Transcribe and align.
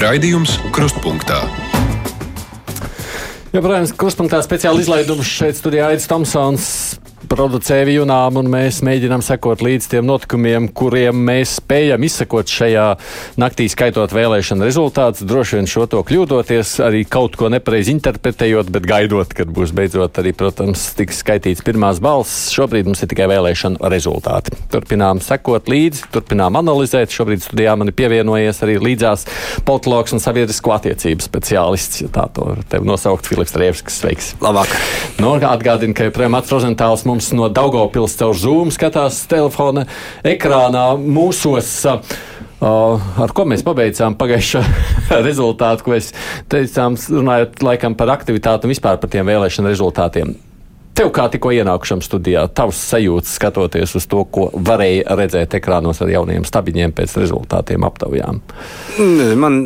Raidījums 0.00 0.54
Krustpunktā. 0.72 1.42
Joprojām 3.52 3.84
krustpunktā 4.00 4.38
speciāli 4.46 4.80
izlaidums 4.80 5.28
šeit 5.28 5.58
studijā 5.58 5.90
Aits 5.92 6.08
Tomsons 6.08 6.68
producē 7.30 7.84
vīnām, 7.86 8.40
un 8.40 8.48
mēs 8.50 8.80
mēģinām 8.82 9.22
sekot 9.22 9.62
līdz 9.62 9.86
tiem 9.92 10.06
notikumiem, 10.08 10.66
kuriem 10.74 11.14
mēs 11.28 11.54
spējam 11.60 12.02
izsekot 12.06 12.50
šajā 12.50 12.86
naktī, 13.40 13.68
skaitot 13.70 14.10
vēlēšanu 14.14 14.66
rezultātus. 14.66 15.22
Droši 15.28 15.60
vien 15.60 15.68
šo 15.70 15.86
to 15.90 16.02
kļūdoties, 16.06 16.72
arī 16.82 17.04
kaut 17.08 17.38
ko 17.38 17.50
nepareizi 17.52 17.94
interpretējot, 17.94 18.72
bet 18.74 18.88
gaidot, 18.90 19.34
kad 19.36 19.52
būs 19.54 19.74
beidzot 19.76 20.18
arī, 20.22 20.32
protams, 20.36 20.88
tiks 20.98 21.22
skaitīts 21.22 21.62
pirmās 21.66 22.02
balss. 22.02 22.50
Šobrīd 22.56 22.90
mums 22.90 23.04
ir 23.04 23.12
tikai 23.12 23.30
vēlēšanu 23.30 23.78
rezultāti. 23.94 24.56
Turpinām 24.74 25.22
sekot 25.22 25.70
līdzi, 25.70 26.10
turpinām 26.14 26.58
analizēt. 26.58 27.14
Šobrīd 27.14 27.46
studijā 27.46 27.76
man 27.78 27.92
ir 27.92 27.98
pievienojies 28.00 28.62
arī 28.66 28.78
līdzās 28.82 29.26
politologs 29.68 30.16
un 30.16 30.24
sabiedrisko 30.24 30.74
attiecību 30.80 31.24
speciālists, 31.28 32.02
ja 32.02 32.10
tā 32.18 32.26
to 32.34 32.56
tev 32.72 32.88
nosaukt, 32.88 33.30
Filips 33.30 33.54
Rievskis. 33.54 34.02
Sveiks! 34.02 34.34
Labvakar! 34.42 34.82
Nu, 35.20 35.34
atgādinu, 35.36 35.94
ka 35.96 36.06
joprojām 36.08 36.32
Mats 36.34 36.52
Rozentāls 36.52 37.06
mums 37.08 37.19
mums 37.20 37.32
no 37.36 37.48
Daugopils 37.52 38.16
caur 38.16 38.36
Zoom 38.36 38.70
skatās 38.72 39.26
telefona 39.28 39.84
ekrānā 40.24 40.94
mūsos. 40.96 41.68
Uh, 42.60 43.00
ar 43.20 43.32
ko 43.36 43.46
mēs 43.48 43.64
pabeidzām 43.64 44.16
pagājušā 44.20 44.60
rezultātu, 45.28 45.84
ko 45.84 45.96
es 45.96 46.10
teicām, 46.52 46.96
runājot 46.96 47.60
laikam 47.64 47.96
par 47.96 48.12
aktivitāti 48.16 48.68
un 48.68 48.74
vispār 48.74 49.00
par 49.00 49.12
tiem 49.12 49.28
vēlēšanu 49.28 49.72
rezultātiem. 49.72 50.36
Tev 50.96 51.08
kā 51.14 51.26
tikko 51.32 51.52
ienākušam 51.54 52.02
studijā, 52.04 52.42
tavs 52.52 52.80
sajūtas 52.90 53.36
skatoties 53.38 53.94
uz 53.96 54.06
to, 54.10 54.24
ko 54.26 54.48
varēja 54.52 55.14
redzēt 55.16 55.54
ekrānos 55.60 56.02
ar 56.02 56.10
jauniem 56.12 56.44
stabiņiem 56.46 56.92
pēc 56.96 57.14
rezultātiem 57.22 57.86
aptaujām? 57.86 58.40
Man, 59.40 59.60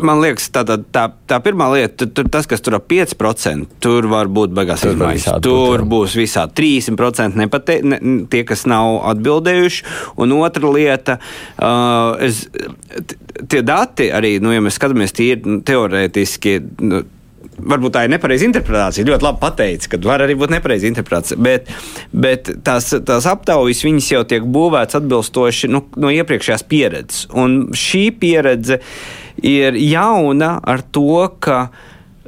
man 0.00 0.22
liekas, 0.22 0.46
tā, 0.54 0.62
tā, 0.68 0.78
tā, 0.94 1.08
tā 1.28 1.40
pirmā 1.44 1.68
lieta, 1.74 2.06
tur, 2.06 2.30
tas, 2.32 2.46
kas 2.48 2.62
tur 2.64 2.78
ap 2.78 2.86
5%, 2.90 3.80
tur 3.84 4.08
var 4.08 4.30
būt 4.32 4.54
beigās 4.56 4.86
izmaiņas. 4.88 5.42
Tur 5.44 5.82
būt, 5.82 5.90
būs 5.92 6.16
visā 6.20 6.46
30% 6.46 7.42
nepate, 7.42 7.80
ne, 7.82 8.00
tie, 8.30 8.44
kas 8.48 8.64
nav 8.70 9.02
atbildējuši. 9.12 9.84
Un 10.22 10.38
otra 10.38 10.72
lieta, 10.72 11.18
uh, 11.58 12.14
es, 12.24 12.46
tie 13.50 13.62
dati 13.66 14.08
arī, 14.14 14.36
nu, 14.42 14.54
ja 14.54 14.62
mēs 14.64 14.78
skatāmies 14.78 15.14
tīri 15.16 15.42
nu, 15.44 15.60
teorētiski. 15.66 16.58
Nu, 16.86 17.04
varbūt 17.58 17.94
tā 17.96 18.04
ir 18.06 18.12
nepareiza 18.12 18.46
interpretācija. 18.48 19.06
Ļoti 19.08 19.26
labi 19.26 19.42
pateicis, 19.42 19.90
ka 19.90 20.00
var 20.04 20.24
arī 20.24 20.36
būt 20.38 20.54
nepareiza 20.54 20.88
interpretācija. 20.90 21.38
Bet, 21.42 21.70
bet 22.12 22.52
tās, 22.66 22.90
tās 23.06 23.28
aptaujas 23.30 23.84
jau 23.84 24.24
tiek 24.28 24.46
būvētas 24.46 25.00
atbilstoši 25.00 25.70
nu, 25.72 25.82
no 25.96 26.12
iepriekšējās 26.14 26.66
pieredzes. 26.70 27.26
Un 27.34 27.68
šī 27.76 28.08
pieredze 28.20 28.80
ir 29.44 29.78
jauna 29.78 30.58
ar 30.62 30.82
to, 30.82 31.28
ka 31.40 31.68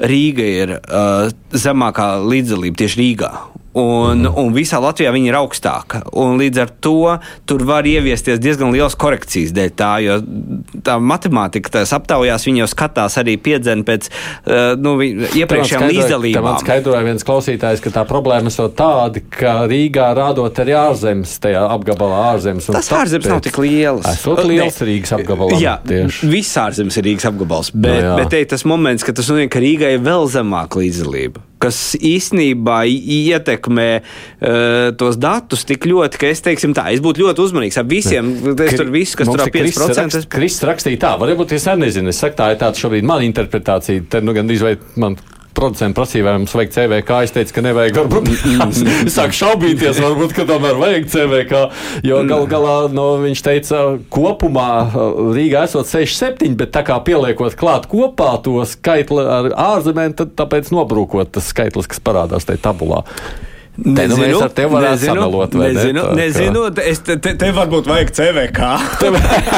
Rīga 0.01 0.45
ir 0.49 0.71
uh, 0.79 1.29
zemākā 1.53 2.15
līdzdalība 2.25 2.79
tieši 2.81 3.01
Rīgā. 3.03 3.31
Un, 3.71 4.25
mm. 4.25 4.35
un 4.35 4.51
visā 4.51 4.81
Latvijā 4.83 5.13
viņa 5.15 5.29
ir 5.31 5.37
augstāka. 5.39 6.01
Līdz 6.11 6.59
ar 6.59 6.71
to 6.83 6.95
tur 7.47 7.63
var 7.69 7.87
ieviesties 7.87 8.41
diezgan 8.43 8.73
liels 8.75 8.97
korekcijas 8.99 9.53
dēļ 9.55 9.75
tā, 9.79 9.91
jo 10.03 10.17
tā 10.87 10.97
matemātika, 10.99 11.71
tās 11.77 11.93
aptaujās, 11.95 12.49
viņi 12.49 12.65
jau 12.65 12.69
skatās 12.73 13.21
arī 13.23 13.37
piedzēnu 13.39 13.87
pēc 13.87 14.09
uh, 14.11 14.73
nu, 14.75 14.97
iepriekšējām 14.99 15.87
līdzdalībām. 15.87 16.49
Man 16.49 16.59
skaidroja 16.65 17.05
viens 17.07 17.27
klausītājs, 17.27 17.83
ka 17.85 17.93
tā 17.95 18.05
problēma 18.11 18.51
ir 18.51 18.73
tāda, 18.81 19.23
ka 19.39 19.55
Rīgā 19.71 20.09
rādot 20.19 20.59
arī 20.65 20.75
ārzemes, 20.81 21.37
tajā 21.45 21.63
apgabalā 21.71 22.25
ārzemes. 22.33 22.67
Tas 22.75 22.91
ārzemes 22.97 23.31
nav 23.31 23.45
tik 23.47 23.61
lielas. 23.63 24.09
Esot 24.17 24.43
liels 24.49 24.81
ne, 24.83 24.89
Rīgas 24.91 25.15
apgabalā. 25.15 25.61
Jā, 25.63 25.77
tieši. 25.87 26.33
Viss 26.33 26.59
ārzemes 26.59 26.99
ir 26.99 27.07
Rīgas 27.07 27.31
apgabals, 27.31 27.71
bet, 27.77 28.03
no, 28.03 28.17
nu 28.17 28.25
bet 28.25 28.35
te, 28.35 28.43
tas 28.51 28.67
moments, 28.67 29.07
ka 29.07 29.15
tas 29.15 29.31
nozīmē, 29.31 29.47
ka 29.53 29.63
Rīgai 29.63 29.95
ir 30.01 30.05
vēl 30.11 30.27
zemāka 30.35 30.83
līdzdalība 30.83 31.47
kas 31.61 31.81
īstenībā 31.97 32.83
ietekmē 32.89 33.89
uh, 34.01 34.91
tos 35.01 35.19
datus 35.21 35.67
tik 35.69 35.87
ļoti, 35.91 36.21
ka 36.21 36.31
es 36.33 36.45
teiksim 36.47 36.75
tā, 36.77 36.89
es 36.95 37.03
būtu 37.05 37.27
ļoti 37.27 37.45
uzmanīgs 37.47 37.81
ar 37.81 37.89
visiem. 37.91 38.33
Es 38.55 38.79
tur 38.79 38.93
viss, 38.93 39.19
kas 39.19 39.31
tur 39.31 39.45
ir 39.45 39.53
5%. 39.55 40.25
Kristis 40.33 40.67
rakstīja 40.69 41.05
tā, 41.05 41.13
varbūt 41.21 41.57
es 41.57 41.69
nezinu, 41.81 42.13
es 42.13 42.23
saku 42.23 42.39
tā, 42.41 42.53
ir 42.55 42.63
tāda 42.63 42.81
šobrīd 42.81 43.07
mana 43.07 43.29
interpretācija, 43.29 44.09
te 44.11 44.25
nu 44.25 44.37
gan 44.37 44.51
izveid 44.51 44.83
man 45.01 45.19
producents 45.61 45.97
prasīja, 45.97 46.27
vai 46.27 46.37
mums 46.41 46.55
vajag 46.57 46.73
CVK. 46.77 47.19
Es 47.27 47.35
teicu, 47.37 47.57
ka 47.57 47.65
nevajag. 47.67 48.01
Varbūt 48.01 48.31
es 48.33 49.15
sāku 49.17 49.37
šaubīties, 49.41 50.01
varbūt, 50.03 50.35
ka 50.37 50.47
tomēr 50.49 50.81
vajag 50.81 51.11
CVK. 51.13 51.63
Jo 52.07 52.23
gal 52.31 52.49
galā 52.51 52.77
no, 52.95 53.07
viņš 53.25 53.45
teica, 53.47 53.83
kopumā 54.13 54.71
Rīgā 55.37 55.67
esot 55.69 55.91
6-7, 55.91 56.57
bet 56.61 56.75
tā 56.75 56.85
kā 56.87 56.99
pieliekot 57.05 57.59
klāt 57.61 57.89
kopā 57.91 58.33
to 58.45 58.59
skaitli 58.69 59.23
ar 59.25 59.53
ārzemēm, 59.71 60.17
tad 60.19 60.35
tāpēc 60.41 60.73
nobrūkot 60.75 61.37
tas 61.37 61.53
skaitlis, 61.53 61.91
kas 61.91 62.03
parādās 62.05 62.49
tajā 62.49 62.65
tabulā. 62.71 63.05
Nezinu, 63.81 63.97
te, 63.97 64.07
nu 64.11 64.17
mēs 64.21 64.43
ar 64.45 64.51
tevi 64.53 64.81
nezinu, 64.83 65.15
samalot, 65.15 65.55
nezinu, 65.57 66.03
ne? 66.11 66.17
nezinu, 66.27 66.65
es 66.85 66.99
te, 67.05 67.15
te, 67.23 67.33
te 67.41 67.49
varbūt 67.57 67.87
vajag 67.89 68.11
CVK. 68.19 68.67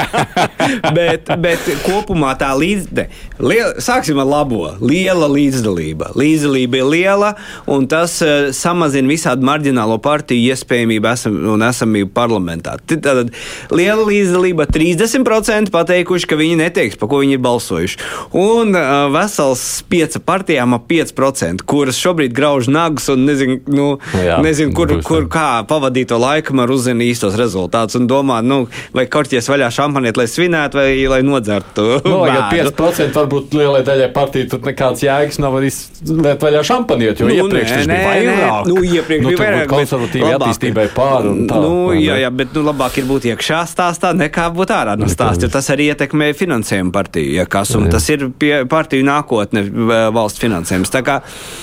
bet, 0.96 1.30
bet 1.42 1.66
kopumā 1.82 2.30
tā 2.38 2.52
līdzde, 2.54 3.08
liela, 3.42 3.72
sāksim 3.82 4.20
ar 4.22 4.28
labo, 4.28 4.60
liela 4.78 5.26
līdzdalība. 5.32 6.12
Līdzdalība 6.18 6.78
ir 6.78 6.90
liela, 6.92 7.32
un 7.66 7.88
tas 7.90 8.14
uh, 8.22 8.52
samazina 8.54 9.10
visādi 9.10 9.46
marģinālo 9.48 9.98
partiju 10.02 10.54
iespējamību 10.54 11.10
esam, 11.10 11.40
un 11.56 11.66
esamību 11.66 12.12
parlamentā. 12.14 12.76
Tad 12.92 13.32
liela 13.74 14.06
līdzdalība 14.06 14.68
30% 14.70 15.74
pateikuši, 15.74 16.30
ka 16.30 16.38
viņi 16.38 16.60
neteiks, 16.62 17.00
pa 17.00 17.10
ko 17.10 17.24
viņi 17.24 17.38
ir 17.40 17.42
balsojuši. 17.42 18.00
Un 18.38 18.76
uh, 18.78 19.10
vesels 19.14 19.66
5 19.90 20.22
partijām 20.22 20.78
ap 20.78 20.86
5%, 20.86 21.66
kuras 21.66 21.98
šobrīd 21.98 22.38
grauž 22.38 22.70
nagus 22.70 23.10
un 23.10 23.26
nezinu, 23.26 23.58
nu, 23.72 23.90
Jā, 24.12 24.36
Nezinu, 24.44 24.74
kur, 24.76 24.90
kur 25.04 25.26
kā 25.32 25.62
pavadīt 25.68 26.10
to 26.10 26.18
laiku, 26.20 26.54
man 26.56 26.70
uzzina 26.72 27.04
īstos 27.06 27.36
rezultātus 27.38 27.96
un 27.96 28.08
domā, 28.10 28.40
nu, 28.44 28.66
vai 28.92 29.06
korķies 29.10 29.48
vaļā 29.48 29.70
šampaniet, 29.72 30.18
lai 30.20 30.26
svinētu 30.28 30.80
vai 30.80 30.88
lai 31.08 31.20
nodzertu. 31.24 31.86
No, 32.04 32.18
nu, 32.18 32.28
ja 32.28 32.48
5% 32.52 33.16
varbūt 33.16 33.56
lielai 33.56 33.80
daļai 33.86 34.10
partiju 34.12 34.50
tur 34.52 34.62
nekāds 34.66 35.04
jēgas 35.04 35.40
nav 35.42 35.56
arī 35.60 35.70
liet 36.10 36.44
vaļā 36.44 36.64
šampaniet, 36.66 37.22
jo 37.22 37.28
nu, 37.28 37.36
iepriekš 37.38 37.72
tas 37.72 37.88
bija 37.88 38.02
vairāk. 38.08 38.68
Nu, 38.68 38.76
iepriekš 38.84 39.24
nu, 39.24 39.32
bija 39.32 39.40
vairāk. 39.40 39.70
Konservatīvi 39.72 40.30
attīstībai 40.36 40.86
pār 40.96 41.30
un 41.30 41.42
tā. 41.48 41.62
Nu, 41.62 41.72
jā, 41.96 42.18
jā, 42.20 42.32
bet 42.42 42.52
nu, 42.56 42.66
labāk 42.68 43.00
ir 43.00 43.08
būt 43.08 43.30
iekšā 43.32 43.62
stāstā 43.70 44.12
nekā 44.18 44.48
būt 44.56 44.74
ārā 44.76 44.96
no 45.00 45.08
stāsta, 45.12 45.46
jo 45.46 45.52
tas 45.56 45.70
arī 45.72 45.88
ietekmē 45.94 46.32
finansējumu 46.36 46.92
partiju, 46.94 47.32
ja 47.38 47.48
kas, 47.48 47.72
un 47.78 47.88
jā. 47.88 47.94
tas 47.96 48.08
ir 48.12 48.28
pie 48.36 48.52
partiju 48.68 49.06
nākotne 49.08 49.64
valsts 50.12 50.42
finansējums. 50.42 50.92
Kā... 51.02 51.20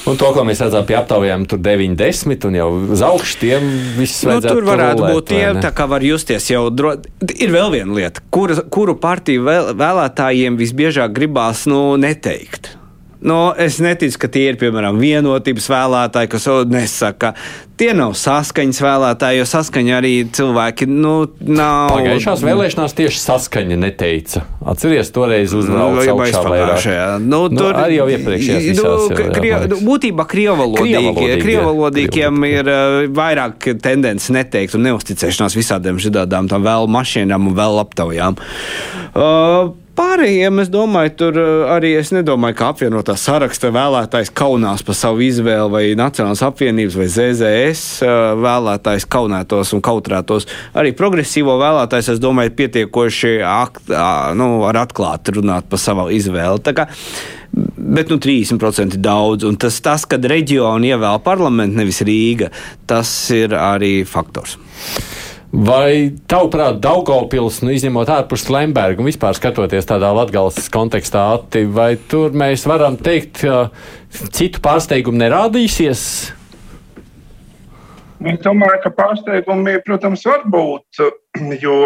Un 0.10 0.18
to, 0.20 0.32
ko 0.34 0.44
mēs 0.48 0.64
redzam 0.66 0.88
pie 0.90 0.98
aptaujām, 1.00 1.46
tur 1.50 1.62
90 1.64 2.39
un 2.48 2.58
jau 2.58 2.70
uz 2.96 3.04
augšu 3.06 3.40
tiem 3.42 3.70
viss 3.98 4.24
nu, 4.28 4.40
tur 4.44 4.64
varētu 4.68 5.04
rolēt, 5.04 5.16
būt 5.18 5.30
tie, 5.34 5.44
tā 5.64 5.74
kā 5.76 5.88
var 5.90 6.06
justies 6.06 6.50
jau. 6.52 6.68
Dro... 6.72 6.96
Ir 7.36 7.54
vēl 7.54 7.74
viena 7.76 7.98
lieta, 7.98 8.24
kuru, 8.34 8.62
kuru 8.72 8.96
partiju 9.00 9.46
vēl, 9.48 9.72
vēlētājiem 9.80 10.60
visbiežāk 10.60 11.14
gribās 11.16 11.66
nu, 11.70 11.84
neteikt. 12.00 12.79
Nu, 13.20 13.54
es 13.60 13.82
neticu, 13.84 14.16
ka 14.22 14.30
tie 14.32 14.46
ir 14.54 14.58
piemēram 14.60 14.96
vienotības 15.02 15.66
vēlētāji, 15.68 16.30
kas 16.32 16.46
nesaka, 16.72 17.34
tie 17.80 17.90
nav 17.96 18.14
saskaņas 18.16 18.80
vēlētāji, 18.80 19.42
jo 19.42 19.48
saskaņa 19.50 19.98
arī 19.98 20.12
cilvēki 20.38 20.88
nu, 20.88 21.16
nav. 21.44 21.98
Pagājušās 21.98 22.44
vēlēšanās 22.48 22.96
tieši 22.96 23.20
saskaņa 23.26 23.80
neteica. 23.82 24.46
Atcerieties, 24.64 25.12
toreiz 25.16 25.56
uzbrauca 25.58 26.06
nu, 26.08 26.16
vairāk. 26.48 26.88
Nu, 27.26 27.42
nu, 27.52 27.60
tur 27.60 27.82
arī 27.82 28.00
jau 28.00 28.08
iepriekšējās 28.16 28.80
nu, 28.80 28.88
visās, 28.88 29.36
krie, 29.36 29.52
nu, 29.74 29.82
būtībā 29.90 30.28
krievalodīgi, 30.36 31.36
krievalodīgiem 31.44 32.48
ir 32.54 32.72
uh, 32.72 33.02
vairāk 33.20 33.68
tendence 33.84 34.32
neteikt 34.32 34.80
un 34.80 34.88
neusticēšanās 34.88 35.60
visādiem 35.60 36.00
tam 36.48 36.64
vēl 36.64 36.88
mašīnām 36.96 37.52
un 37.52 37.60
vēl 37.60 37.84
aptaujām. 37.84 38.40
Uh, 39.12 39.76
Pārējiem, 40.00 40.62
es 40.64 40.70
domāju, 40.72 41.12
tur 41.20 41.38
eh, 41.42 41.48
arī 41.74 41.90
es 42.00 42.14
nedomāju, 42.16 42.56
ka 42.56 42.70
apvienotā 42.72 43.18
saraksta 43.20 43.68
vēlētājs 43.76 44.32
kaunās 44.32 44.84
par 44.88 44.96
savu 44.96 45.26
izvēli, 45.26 45.72
vai 45.74 45.82
Nacionālās 46.00 46.44
apvienības 46.48 46.96
vai 46.96 47.08
ZZS 47.12 47.82
eh, 48.08 48.14
vēlētājs 48.40 49.08
kaunētos 49.12 49.74
un 49.76 49.84
kautrētos. 49.84 50.48
Arī 50.80 50.94
progresīvo 50.96 51.58
vēlētājs, 51.60 52.14
es 52.14 52.24
domāju, 52.24 52.56
pietiekoši 52.62 53.34
akt, 53.44 53.92
nu, 54.40 54.50
ar 54.70 54.80
atklāti 54.86 55.36
runāt 55.36 55.68
par 55.68 55.84
savu 55.84 56.08
izvēli. 56.16 56.64
Tā 56.64 56.78
kā, 56.78 56.88
Bet 57.52 58.12
nu, 58.14 58.20
30% 58.22 58.94
ir 58.94 59.02
daudz, 59.02 59.44
un 59.48 59.56
tas, 59.58 59.80
tas 59.82 60.04
kad 60.06 60.26
reģioni 60.30 60.92
ievēl 60.94 61.24
parlamentu, 61.26 61.80
nevis 61.80 62.04
Rīga, 62.06 62.52
tas 62.88 63.10
ir 63.34 63.58
arī 63.58 64.04
faktors. 64.06 64.60
Vai 65.50 66.14
tavuprāt, 66.30 66.78
Daugopils, 66.78 67.64
nu, 67.66 67.72
izņemot 67.74 68.10
ārpus 68.14 68.44
Lemberga 68.54 69.02
un 69.02 69.08
vispār 69.10 69.34
skatoties 69.34 69.88
tādā 69.90 70.12
latgales 70.14 70.68
kontekstā, 70.70 71.24
atti, 71.40 71.64
vai 71.66 71.96
tur 72.12 72.36
mēs 72.38 72.68
varam 72.70 73.00
teikt, 73.02 73.42
ka 73.42 74.28
citu 74.30 74.62
pārsteigumu 74.62 75.18
nerādīsies? 75.18 76.04
Es 78.20 78.40
domāju, 78.46 78.78
ka 78.84 78.94
pārsteigumi, 78.94 79.80
protams, 79.88 80.28
var 80.30 80.46
būt, 80.46 81.02
jo 81.66 81.82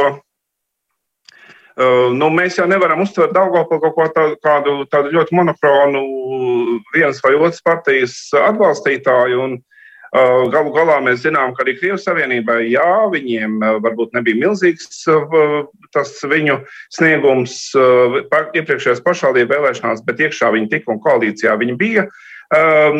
nu, 2.13 2.29
mēs 2.35 2.59
jau 2.59 2.67
nevaram 2.69 3.01
uztvert 3.01 3.31
Daugopili 3.33 3.81
kaut 3.81 3.95
ko 3.95 4.07
tādu, 4.13 4.35
kādu, 4.43 4.73
tādu 4.91 5.13
ļoti 5.15 5.39
monokronu 5.39 6.01
vienas 6.93 7.23
vai 7.23 7.37
otras 7.39 7.63
partijas 7.63 8.17
atbalstītāju. 8.37 9.39
Un, 9.47 9.61
Galu 10.13 10.69
galā 10.75 10.99
mēs 11.01 11.23
zinām, 11.23 11.55
ka 11.57 11.63
arī 11.63 11.73
Krievijas 11.79 12.03
Savienībai, 12.05 12.59
jā, 12.69 12.89
viņiem 13.09 13.55
uh, 13.63 13.79
varbūt 13.81 14.13
nebija 14.13 14.37
milzīgs 14.43 15.07
tas 15.93 16.11
viņu 16.29 16.59
sniegums 16.93 17.55
iepriekšējās 17.73 19.01
pašvaldību 19.05 19.53
vēlēšanās, 19.55 20.03
bet 20.05 20.21
iekšā 20.25 20.51
viņi 20.53 20.69
tika 20.71 20.93
un 20.93 21.01
koalīcijā 21.01 21.55
viņi 21.61 21.75
bija. 21.77 22.05
Um, 22.53 22.97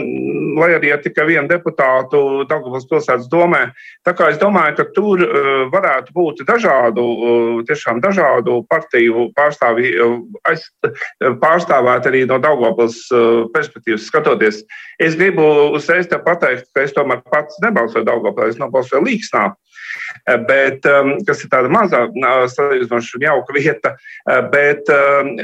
lai 0.58 0.72
arī 0.74 0.90
ar 0.96 1.02
tikai 1.04 1.28
vienu 1.28 1.46
deputātu 1.50 2.42
Daugavas 2.50 2.88
pilsētas 2.90 3.28
domē. 3.30 3.68
Tā 4.08 4.14
kā 4.18 4.32
es 4.32 4.40
domāju, 4.42 4.78
ka 4.80 4.86
tur 4.96 5.22
uh, 5.22 5.50
varētu 5.74 6.16
būt 6.16 6.42
dažādu, 6.48 7.04
uh, 7.04 7.60
tiešām 7.68 8.00
dažādu 8.02 8.62
partiju 8.72 9.28
pārstāvji, 9.38 9.92
uh, 10.02 11.36
pārstāvēt 11.44 12.10
arī 12.10 12.24
no 12.30 12.40
Daugavas 12.42 12.98
perspektīvas 13.54 14.08
skatoties. 14.10 14.64
Es 15.02 15.20
gribu 15.20 15.46
uzreiz 15.78 16.10
te 16.10 16.18
pateikt, 16.24 16.72
ka 16.74 16.88
es 16.88 16.96
tomēr 16.96 17.22
pats 17.30 17.60
nebalsoju 17.62 18.08
Daugavā, 18.10 18.50
es 18.50 18.58
nobalsoju 18.62 19.06
Līksnā. 19.06 19.52
Bet, 20.50 20.88
um, 20.90 21.14
kas 21.28 21.44
ir 21.46 21.52
tāda 21.54 21.70
mazā, 21.70 22.08
salīdzinoši 22.56 23.22
jauka 23.22 23.54
vieta. 23.54 23.94
Bet, 24.50 24.90
um, 24.90 25.36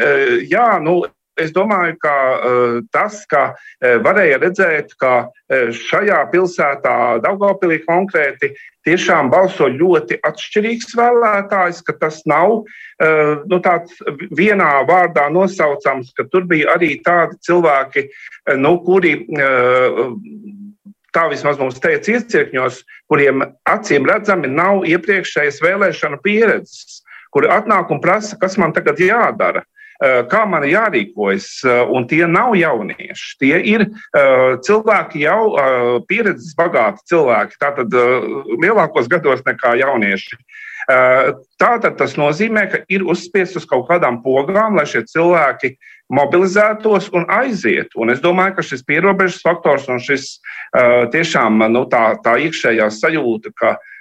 jā, 0.50 0.70
nu, 0.82 1.02
es 1.42 1.54
domāju, 1.56 1.96
ka 2.04 2.16
uh, 2.16 2.76
tas, 2.94 3.22
ka 3.30 3.44
uh, 3.54 3.96
varēja 4.06 4.40
redzēt, 4.44 4.94
ka 5.02 5.14
uh, 5.28 5.72
šajā 5.76 6.20
pilsētā, 6.34 6.96
Daugopilī 7.26 7.80
konkrēti, 7.86 8.52
tiešām 8.88 9.32
balso 9.32 9.68
ļoti 9.72 10.20
atšķirīgs 10.26 10.96
vēlētājs, 10.98 11.84
ka 11.86 11.94
tas 12.00 12.22
nav 12.30 12.64
nu, 13.00 13.60
tāds 13.64 14.00
vienā 14.36 14.70
vārdā 14.88 15.28
nosaucams, 15.32 16.10
ka 16.18 16.26
tur 16.32 16.48
bija 16.50 16.74
arī 16.74 16.96
tādi 17.06 17.38
cilvēki, 17.46 18.06
nu, 18.60 18.74
kuri 18.88 19.14
tā 21.16 21.26
vismaz 21.32 21.60
mums 21.62 21.80
teica 21.82 22.16
iecirkņos, 22.18 22.82
kuriem 23.12 23.44
acīm 23.70 24.08
redzami 24.10 24.52
nav 24.52 24.86
iepriekšējas 24.90 25.62
vēlēšana 25.64 26.22
pieredzes, 26.26 27.02
kuri 27.34 27.50
atnāk 27.54 27.92
un 27.94 28.02
prasa, 28.04 28.38
kas 28.42 28.58
man 28.62 28.74
tagad 28.76 29.02
jādara. 29.02 29.66
Eh, 30.00 30.22
kā 30.32 30.46
man 30.48 30.64
jārīkojas, 30.64 31.48
eh, 31.68 31.82
un 31.92 32.06
tie 32.08 32.24
nav 32.24 32.54
jaunieši. 32.56 33.34
Tie 33.42 33.58
ir 33.68 33.82
uh, 33.84 34.56
cilvēki 34.64 35.26
jau 35.26 35.42
pieredzes 36.08 36.54
bagāti 36.56 37.04
cilvēki, 37.12 37.60
tātad 37.60 37.92
lielākos 38.64 39.10
gados 39.12 39.44
nekā 39.44 39.76
jaunieši. 39.82 40.40
Tātad 41.60 41.98
tas 42.00 42.16
nozīmē, 42.18 42.64
ka 42.72 42.80
ir 42.90 43.04
uzspiests 43.06 43.60
uz 43.60 43.66
kaut 43.70 43.86
kādām 43.92 44.22
pogām, 44.24 44.80
lai 44.80 44.88
šie 44.90 45.04
cilvēki 45.06 45.76
mobilizētos 46.10 47.12
un 47.14 47.28
aizietu. 47.30 48.00
Un 48.02 48.10
es 48.16 48.24
domāju, 48.24 48.56
ka 48.58 48.66
šis 48.66 48.82
pierobežas 48.88 49.44
faktors 49.46 49.86
un 49.92 50.02
šis 50.02 50.40
tiešām 51.14 51.62
nu, 51.70 51.86
tā, 51.92 52.16
tā 52.26 52.40
iekšējā 52.48 52.90
sajūta, 52.96 53.54
ka 53.60 53.76
uh, 53.76 53.94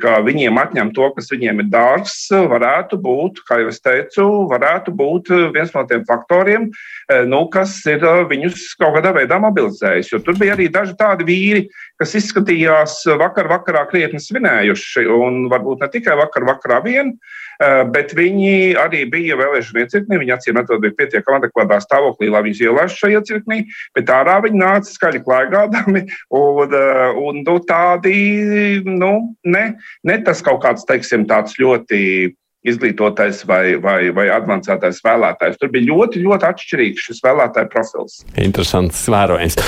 ka 0.00 0.16
viņiem 0.24 0.56
atņem 0.56 0.92
to, 0.96 1.10
kas 1.12 1.28
viņiem 1.32 1.60
ir 1.60 1.68
dārgs, 1.72 2.14
varētu 2.32 2.96
būt, 2.96 3.42
kā 3.44 3.58
jau 3.60 3.68
es 3.68 3.82
teicu, 3.84 4.24
varētu 4.48 4.94
būt 4.96 5.28
viens 5.52 5.74
no 5.74 5.84
tiem 5.84 6.06
faktoriem, 6.08 6.70
eh, 7.10 7.24
nu, 7.28 7.44
kas 7.52 7.76
ir 7.86 8.00
eh, 8.00 8.24
viņus 8.30 8.76
kaut 8.80 8.96
kādā 8.96 9.12
veidā 9.12 9.36
mobilizējis. 9.42 10.12
Jo 10.14 10.22
tur 10.24 10.38
bija 10.40 10.56
arī 10.56 10.70
daži 10.72 10.96
tādi 10.96 11.28
vīri, 11.28 11.66
kas 12.02 12.16
izskatījās 12.18 12.98
vakar 13.22 13.48
vakarā 13.52 13.86
krietni 13.90 14.20
svinējuši, 14.22 15.06
un 15.06 15.46
varbūt 15.52 15.86
ne 15.86 15.92
tikai 15.94 16.18
vakar 16.18 16.50
vakarā 16.50 16.82
vien, 16.84 17.14
Eh, 17.62 17.82
bet 17.92 18.14
viņi 18.16 18.74
arī 18.80 19.04
bija 19.10 19.36
vēlēšana 19.38 19.84
iecirknī. 19.84 20.18
Viņi 20.22 20.34
acīm 20.34 20.58
redzot, 20.58 20.80
bija 20.82 20.96
pietiekami 20.98 21.38
adekvātā 21.38 21.78
stāvoklī, 21.84 22.30
lai 22.32 22.44
viņus 22.48 22.62
ielaistu 22.64 23.04
šajā 23.04 23.20
iecirknī, 23.20 23.58
bet 23.96 24.12
ārā 24.12 24.38
viņi 24.46 24.62
nāca 24.62 24.90
skaļi 24.90 25.22
klaigādami 25.26 26.04
un, 26.42 26.76
eh, 26.78 27.22
un 27.22 27.42
nu, 27.46 27.56
tādi, 27.68 28.82
nu, 28.88 29.12
ne, 29.44 29.64
ne 30.02 30.20
tas 30.26 30.42
kaut 30.42 30.62
kāds, 30.64 30.86
teiksim, 30.88 31.28
tāds 31.30 31.58
ļoti 31.60 32.32
izglītotais 32.62 33.42
vai, 33.46 33.74
vai, 33.82 34.10
vai 34.14 34.28
avansētais 34.30 35.02
vēlētājs. 35.02 35.58
Tur 35.58 35.72
bija 35.74 35.90
ļoti, 35.90 36.22
ļoti 36.22 36.46
atšķirīgs 36.46 37.08
šis 37.08 37.22
vēlētāju 37.24 37.70
profils. 37.74 38.20
Interesants 38.38 39.02
vērojums. 39.10 39.58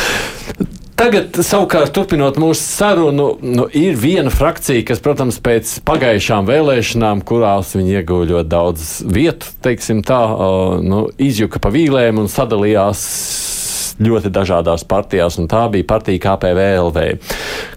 Tagad, 0.94 1.34
savukārt, 1.42 1.90
turpinot 1.90 2.36
mūsu 2.38 2.62
sarunu, 2.62 3.26
nu, 3.42 3.64
ir 3.74 3.96
viena 3.98 4.30
frakcija, 4.30 4.84
kas, 4.86 5.00
protams, 5.02 5.40
pēc 5.42 5.80
pagājušām 5.88 6.46
vēlēšanām, 6.46 7.24
kurās 7.26 7.72
viņi 7.74 7.96
ieguva 7.98 8.28
ļoti 8.30 8.50
daudz 8.52 8.92
vietu, 9.02 9.50
teiksim 9.64 10.04
tā, 10.06 10.20
nu, 10.86 11.08
izjuka 11.18 11.58
pa 11.58 11.74
vīlēm 11.74 12.22
un 12.22 12.30
sadalījās 12.30 13.02
ļoti 14.02 14.32
dažādās 14.34 14.84
partijās, 14.88 15.38
un 15.38 15.48
tā 15.50 15.66
bija 15.72 15.86
partija 15.86 16.22
KPVLV. 16.22 17.04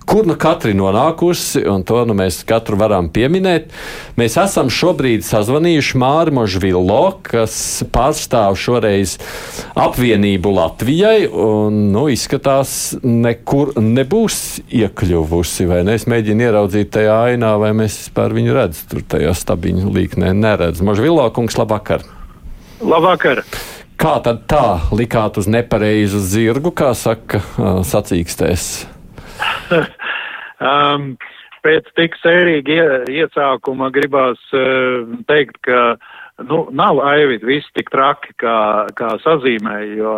Kur 0.07 0.23
nu 0.23 0.37
katra 0.39 0.71
ir 0.71 0.77
nonākusi, 0.79 1.65
un 1.67 1.83
to 1.87 1.99
nu 2.07 2.15
mēs 2.15 2.39
katru 2.47 2.77
varam 2.79 3.09
pieminēt. 3.11 3.73
Mēs 4.19 4.37
esam 4.39 4.71
šobrīd 4.71 5.25
sazvanījuši 5.27 5.99
Māri 5.99 6.33
Možvilo, 6.37 7.01
kas 7.27 7.83
pārstāv 7.93 8.55
šoreiz 8.59 9.17
apvienību 9.75 10.53
Latvijai, 10.55 11.27
un 11.27 11.89
nu, 11.91 12.07
izskatās, 12.13 12.95
nekur 13.03 13.75
nebūs 13.83 14.61
iekļuvusi, 14.71 15.67
vai 15.69 15.83
ne? 15.87 15.97
Es 15.99 16.07
mēģinu 16.07 16.47
ieraudzīt 16.47 16.93
tajā 16.95 17.17
ainā, 17.33 17.57
vai 17.59 17.73
mēs 17.75 18.05
vispār 18.05 18.35
viņu 18.37 18.55
redzam, 18.55 18.87
tur 18.93 19.03
tajā 19.15 19.35
stabiņu 19.35 19.91
līknē 19.91 20.31
neredz. 20.37 20.79
Možvilo 20.85 21.27
kungs, 21.35 21.59
labvakar! 21.59 22.07
Labvakar! 22.79 23.43
Kā 23.97 24.19
tad 24.21 24.44
tā 24.45 24.77
likāt 24.94 25.39
uz 25.41 25.47
nepareizu 25.49 26.19
zirgu, 26.21 26.69
kā 26.69 26.91
saka 26.94 27.39
sacīkstēs? 27.81 28.65
um, 30.69 31.07
pēc 31.65 31.89
tik 31.97 32.17
sērīga 32.21 33.07
iesākuma 33.09 33.89
gribās 33.95 34.38
uh, 34.53 35.01
teikt, 35.25 35.57
ka 35.65 35.97
nu, 36.45 36.67
nav 36.77 37.01
aivīt 37.09 37.45
viss 37.47 37.73
tik 37.73 37.89
traki, 37.89 38.35
kā, 38.38 38.57
kā 38.97 39.15
sazīmēja, 39.23 39.89
jo 39.97 40.15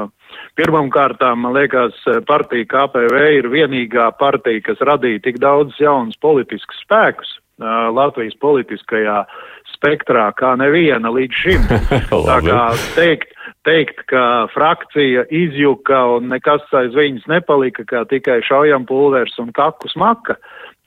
pirmam 0.60 0.92
kārtām, 0.92 1.46
man 1.46 1.56
liekas, 1.56 1.96
partija 2.28 2.68
KPV 2.74 3.24
ir 3.38 3.48
vienīgā 3.54 4.10
partija, 4.20 4.66
kas 4.68 4.84
radīja 4.92 5.24
tik 5.30 5.40
daudz 5.40 5.80
jaunus 5.80 6.20
politiskus 6.20 6.84
spēkus 6.84 7.32
uh, 7.64 7.88
Latvijas 7.96 8.36
politiskajā 8.44 9.22
spektrā, 9.80 10.30
kā 10.36 10.54
neviena 10.60 11.12
līdz 11.16 11.42
šim. 11.42 11.68
Tā 12.30 12.40
kā 12.46 12.64
teikt, 12.98 13.36
teikt, 13.68 14.04
ka 14.12 14.48
frakcija 14.54 15.26
izjuka 15.32 16.04
un 16.18 16.30
nekas 16.34 16.68
aiz 16.76 16.96
viņas 16.96 17.28
nepalika, 17.32 17.88
kā 17.88 18.04
tikai 18.12 18.42
šaujam 18.46 18.88
pulvers 18.90 19.38
un 19.42 19.54
kaku 19.56 19.92
smaka, 19.92 20.38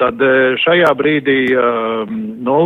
tad 0.00 0.22
e, 0.22 0.32
šajā 0.61 0.90
brīdī 0.99 1.38
e, 1.54 1.64
nu, 2.46 2.58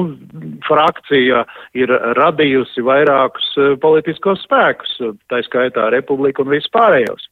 frakcija 0.66 1.44
ir 1.78 1.92
radījusi 2.18 2.84
vairākus 2.86 3.52
e, 3.56 3.70
politiskos 3.82 4.44
spēkus, 4.46 4.98
tā 5.30 5.42
skaitā 5.46 5.90
republiku 5.94 6.46
un 6.46 6.54
vispārējos. 6.56 7.28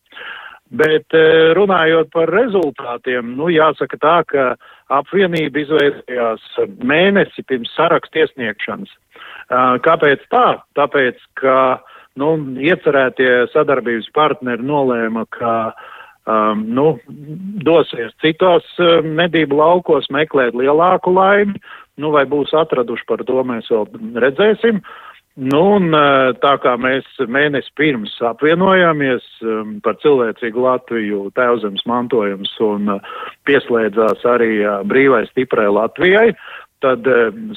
Bet 0.75 1.15
runājot 1.55 2.09
par 2.11 2.33
rezultātiem, 2.35 3.35
nu, 3.39 3.47
jāsaka 3.53 3.99
tā, 4.01 4.15
ka 4.27 4.47
apvienība 4.93 5.63
izveidojās 5.63 6.45
mēnesi 6.85 7.47
pirms 7.49 7.73
sarakstu 7.77 8.25
iesniegšanas. 8.25 8.93
Kāpēc 9.85 10.23
tā? 10.33 10.47
Tāpēc, 10.77 11.21
ka 11.41 11.57
uh, 11.77 11.95
nu, 12.21 12.35
iecerētie 12.63 13.31
sadarbības 13.53 14.11
partneri 14.15 14.65
nolēma, 14.67 15.25
ka 15.35 15.55
um, 15.71 16.65
nu, 16.77 16.87
dosies 17.67 18.15
citos 18.23 18.67
um, 18.83 19.15
medību 19.19 19.59
laukos 19.59 20.11
meklēt 20.15 20.57
lielāku 20.59 21.15
laimi, 21.15 21.59
nu, 22.01 22.13
vai 22.15 22.25
būs 22.31 22.55
atraduši 22.57 23.07
par 23.11 23.25
to, 23.27 23.43
mēs 23.47 23.71
vēl 23.73 23.89
redzēsim. 24.27 24.83
Nu, 25.35 25.61
un 25.75 25.89
uh, 25.91 26.31
tā 26.39 26.53
kā 26.63 26.77
mēs 26.79 27.07
mēnesi 27.27 27.73
pirms 27.75 28.13
apvienojāmies 28.23 29.25
um, 29.43 29.73
par 29.83 29.97
cilvēcīgu 29.99 30.63
Latviju, 30.63 31.25
tēvzemes 31.35 31.83
mantojums 31.91 32.53
un 32.63 32.93
uh, 32.95 33.09
pieslēdzās 33.51 34.23
arī 34.31 34.63
brīvai 34.87 35.25
stiprai 35.33 35.67
Latvijai, 35.75 36.29
tad 36.85 37.09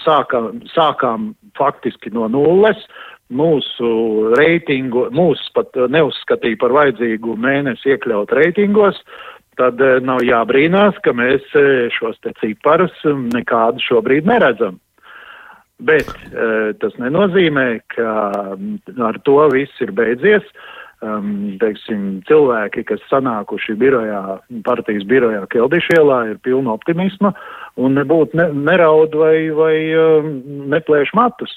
sākām, 0.01 0.63
sākām 0.71 1.29
faktiski 1.59 2.09
no 2.15 2.25
nulles, 2.33 2.81
mūsu 3.29 3.91
reitingu, 4.39 5.11
mūs 5.13 5.45
pat 5.53 5.77
neuzskatīja 5.77 6.57
par 6.63 6.73
vajadzīgu 6.79 7.37
mēnesi 7.43 7.93
iekļaut 7.93 8.33
reitingos, 8.39 8.97
tad 9.59 9.83
nav 10.07 10.23
jābrīnās, 10.25 10.97
ka 11.05 11.13
mēs 11.13 11.45
šos 11.93 12.17
te 12.23 12.33
ciparus 12.41 12.95
nekādu 13.05 13.83
šobrīd 13.83 14.29
neredzam. 14.31 14.79
Bet 15.77 16.09
eh, 16.09 16.73
tas 16.81 16.95
nenozīmē, 16.97 17.67
ka 17.93 18.11
mm, 18.55 18.97
ar 19.05 19.19
to 19.27 19.37
viss 19.53 19.83
ir 19.85 19.93
beidzies. 19.97 20.45
Um, 20.97 21.59
teiksim, 21.61 22.23
cilvēki, 22.25 22.81
kas 22.89 23.03
sanākuši 23.05 23.75
birojā, 23.77 24.39
partijas 24.65 25.03
birojā 25.05 25.43
Keldišielā, 25.53 26.23
ir 26.31 26.39
pilni 26.41 26.71
optimisma 26.73 27.35
un 27.77 27.93
nebūtu 27.99 28.33
ne, 28.39 28.47
neraud 28.65 29.13
vai, 29.13 29.35
vai 29.53 29.75
um, 29.93 30.31
neplēš 30.73 31.13
matus. 31.13 31.53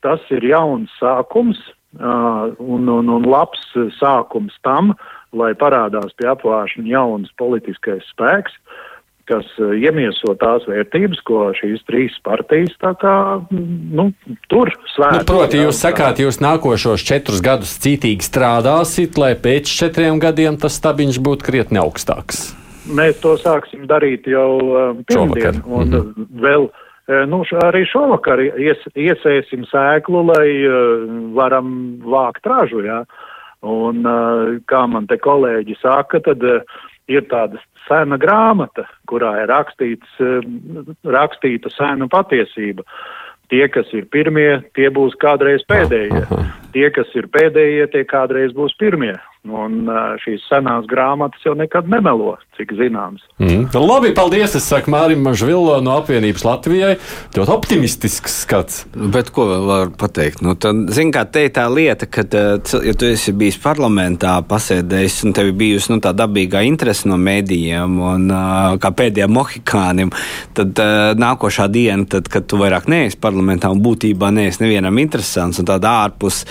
tas 0.00 0.20
ir 0.32 0.44
jauns 0.48 0.88
sākums 0.96 1.60
uh, 2.00 2.56
un, 2.56 2.88
un, 2.88 3.12
un 3.12 3.28
labs 3.28 3.60
sākums 3.98 4.56
tam, 4.64 4.94
lai 5.36 5.52
parādās 5.52 6.14
pie 6.16 6.30
apvāršana 6.32 6.88
jauns 6.88 7.28
politiskais 7.36 8.06
spēks, 8.14 8.56
kas 9.30 9.46
iemieso 9.78 10.34
tās 10.40 10.66
vērtības, 10.68 11.22
ko 11.26 11.46
šīs 11.56 11.84
trīs 11.88 12.18
partijas 12.26 12.74
tā 12.82 12.92
kā, 13.00 13.14
nu, 13.50 14.10
tur 14.52 14.72
svētā. 14.92 15.22
Nu, 15.22 15.28
proti, 15.30 15.62
jūs 15.62 15.80
sakāt, 15.86 16.20
jūs 16.22 16.42
nākošos 16.42 17.06
četrus 17.06 17.40
gadus 17.44 17.76
cītīgi 17.82 18.26
strādāsit, 18.26 19.18
lai 19.20 19.32
pēc 19.38 19.70
četriem 19.70 20.20
gadiem 20.22 20.58
tas 20.60 20.76
stabiņš 20.82 21.22
būtu 21.24 21.46
krietni 21.46 21.80
augstāks. 21.82 22.50
Mēs 22.90 23.20
to 23.22 23.36
sāksim 23.38 23.86
darīt 23.86 24.26
jau 24.28 24.52
um, 24.58 25.02
pirmdien, 25.06 25.62
un 25.66 25.88
mm 25.88 25.98
-hmm. 26.00 26.30
vēl 26.42 26.64
uh, 26.66 26.86
Nu, 27.26 27.40
arī 27.64 27.82
šovakar 27.90 28.38
ies, 28.38 28.82
iesēsim 28.94 29.64
sēklu, 29.66 30.22
lai 30.28 30.46
uh, 30.62 31.08
varam 31.34 31.72
vākt 32.06 32.46
ražu. 32.46 32.84
Ja? 32.86 33.02
Un, 33.66 34.04
uh, 34.06 34.60
kā 34.70 34.84
man 34.86 35.08
te 35.10 35.18
kolēģi 35.18 35.74
saka, 35.80 36.20
tad 36.22 36.44
uh, 36.46 36.62
ir 37.10 37.26
tāda 37.32 37.58
sena 37.90 38.18
grāmata, 38.20 38.86
kurā 39.10 39.34
ir 39.42 39.50
rakstīts, 39.50 40.20
rakstīta 41.04 41.72
sena 41.74 42.08
patiesība. 42.10 42.86
Tie, 43.50 43.64
kas 43.66 43.90
ir 43.96 44.06
pirmie, 44.14 44.62
tie 44.78 44.86
būs 44.94 45.16
kādreiz 45.18 45.64
pēdējie. 45.66 46.22
Tie, 46.70 46.86
kas 46.94 47.10
ir 47.18 47.26
pēdējie, 47.34 47.88
tie 47.90 48.04
kādreiz 48.06 48.54
būs 48.54 48.76
pirmie. 48.78 49.16
Un 49.48 49.86
šīs 50.20 50.42
senās 50.50 50.84
grāmatas 50.84 51.40
jau 51.46 51.54
nekad 51.56 51.86
nemelo, 51.88 52.34
cik 52.58 52.74
zināms. 52.76 53.22
Mm. 53.40 53.70
Labi, 53.72 54.10
paldies. 54.12 54.52
Es 54.58 54.66
saku 54.68 54.92
Mārim 54.92 55.22
Mažvillo 55.24 55.78
no 55.80 55.94
apvienības 55.96 56.44
Latvijai. 56.44 56.90
Ļoti 57.32 57.54
optimistisks 57.54 58.34
skats. 58.42 58.82
Bet 58.92 59.30
ko 59.32 59.46
vēl 59.48 59.64
var 59.64 59.92
pateikt? 59.96 60.42
Nu, 60.44 60.52
tad, 60.60 60.82
zin, 60.92 61.08
kā 61.14 61.22
te 61.24 61.46
ir 61.46 61.54
tā 61.56 61.64
lieta, 61.72 62.04
ka, 62.04 62.26
ja 62.28 62.92
tu 63.00 63.08
esi 63.08 63.32
bijis 63.32 63.56
parlamentā, 63.62 64.34
pasēdējis 64.44 65.16
un 65.24 65.32
tev 65.38 65.48
ir 65.54 65.56
bijusi 65.62 65.94
nu, 65.94 66.02
tā 66.04 66.12
dabīgā 66.20 66.60
interese 66.68 67.08
no 67.08 67.16
mēdījiem 67.16 67.96
un 68.10 68.28
kā 68.84 68.92
pēdējiem 69.00 69.34
mohikānim, 69.38 70.12
tad 70.58 70.84
nākošā 71.16 71.70
diena, 71.72 72.04
tad, 72.12 72.28
kad 72.28 72.44
tu 72.44 72.60
vairāk 72.60 72.90
neesi 72.92 73.16
parlamentā 73.16 73.72
un 73.72 73.80
būtībā 73.80 74.28
neesi 74.36 74.66
nevienam 74.66 75.00
interesants 75.00 75.64
un 75.64 75.72
tāda 75.72 75.96
ārpus, 76.04 76.44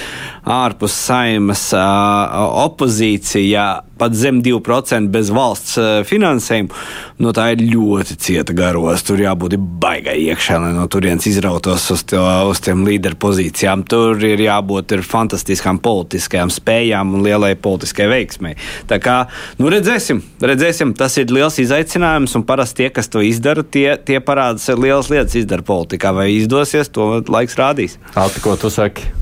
ārpus 0.58 0.98
saimas 1.06 1.70
op 1.78 2.79
opozīcija 2.80 3.84
pat 4.00 4.14
zem 4.16 4.40
2% 4.44 5.12
bez 5.12 5.28
valsts 5.36 5.76
eh, 5.78 5.88
finansējuma, 6.08 6.72
nu, 7.20 7.34
tā 7.36 7.50
ir 7.52 7.66
ļoti 7.68 8.16
cieta 8.16 8.56
garos. 8.56 9.04
Tur 9.04 9.20
jābūt 9.20 9.58
baigai 9.60 10.16
iekšā, 10.30 10.62
lai 10.64 10.72
no 10.78 10.86
turienes 10.88 11.28
izrautos 11.28 11.90
uz, 11.92 12.06
to, 12.08 12.22
uz 12.48 12.64
tiem 12.64 12.86
līderu 12.88 13.20
pozīcijām. 13.20 13.84
Tur 13.90 14.24
ir 14.24 14.40
jābūt 14.46 14.96
ir 14.96 15.04
fantastiskām 15.04 15.82
politiskajām 15.84 16.54
spējām 16.56 17.14
un 17.18 17.28
lielai 17.28 17.54
politiskai 17.60 18.08
veiksmei. 18.14 18.56
Tā 18.88 19.02
kā 19.04 19.20
nu, 19.60 19.68
redzēsim, 19.74 20.24
redzēsim, 20.40 20.96
tas 20.96 21.20
ir 21.20 21.36
liels 21.36 21.60
izaicinājums, 21.60 22.40
un 22.40 22.48
parasti 22.48 22.86
tie, 22.86 22.92
kas 22.96 23.12
to 23.12 23.24
izdara, 23.26 23.68
tie, 23.68 23.90
tie 24.00 24.24
parāda, 24.24 24.64
ka 24.64 24.80
lielas 24.80 25.12
lietas 25.12 25.36
izdara 25.44 25.66
politikā. 25.68 26.16
Vai 26.16 26.32
izdosies, 26.38 26.88
to 26.96 27.18
laiks 27.28 27.60
rādīs. 27.60 28.00
Alti, 28.16 28.40
ko 28.46 28.56
tu 28.56 28.72
saki? 28.72 29.19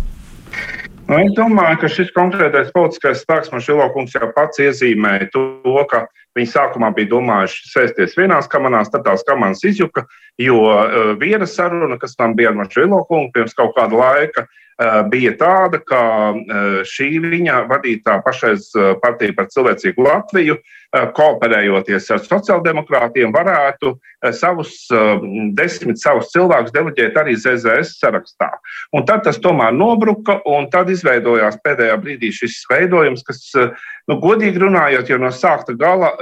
Nu, 1.07 1.15
es 1.23 1.31
domāju, 1.37 1.77
ka 1.79 1.87
šis 1.87 2.09
konkrētais 2.11 2.73
politiskais 2.75 3.21
spēks 3.23 3.51
man 3.53 3.61
Šilokungs 3.63 4.15
jau 4.17 4.27
pats 4.35 4.59
iezīmēja 4.59 5.29
to, 5.31 5.43
ka 5.87 6.01
viņi 6.35 6.49
sākumā 6.51 6.89
bija 6.97 7.13
domājuši 7.13 7.69
sēsties 7.71 8.17
vienās 8.19 8.49
kamerās, 8.51 8.91
tad 8.91 9.05
tās 9.07 9.23
kameras 9.27 9.63
izjuka, 9.63 10.03
jo 10.41 10.59
uh, 10.67 11.13
viena 11.21 11.47
saruna, 11.47 11.95
kas 12.01 12.17
tam 12.19 12.35
bija 12.35 12.51
ar 12.51 12.71
Šilokungu 12.73 13.31
pirms 13.37 13.55
kaut 13.55 13.71
kāda 13.79 13.95
laika, 14.01 14.43
uh, 14.43 14.66
bija 15.09 15.31
tāda, 15.39 15.79
ka 15.81 16.01
uh, 16.31 16.65
šī 16.85 17.07
viņa 17.23 17.63
vadītā 17.69 18.19
pašreiz 18.25 18.69
partija 19.01 19.33
par 19.37 19.47
cilvēcīgu 19.53 20.05
Latviju 20.05 20.59
Eh, 20.95 21.03
kooperējoties 21.11 22.05
ar 22.15 22.21
sociāldemokrātiem, 22.23 23.33
varētu 23.35 23.89
eh, 23.91 24.31
savus 24.31 24.85
eh, 24.95 25.25
desmit 25.57 25.99
savus 25.99 26.29
cilvēkus 26.31 26.71
deleģēt 26.71 27.17
arī 27.19 27.33
ZZS 27.35 27.97
sarakstā. 27.99 28.47
Un 28.95 29.03
tad 29.09 29.25
tas 29.25 29.35
tomēr 29.43 29.75
nobruka, 29.75 30.37
un 30.47 30.69
tad 30.71 30.87
izveidojās 30.93 31.59
pēdējā 31.65 31.97
brīdī 31.99 32.31
šis 32.31 32.61
veidojums, 32.71 33.25
kas, 33.27 33.41
nu, 34.07 34.15
godīgi 34.23 34.63
runājot, 34.63 35.11
jau 35.11 35.19
no 35.19 35.33
sākta 35.35 35.75
gala 35.75 36.13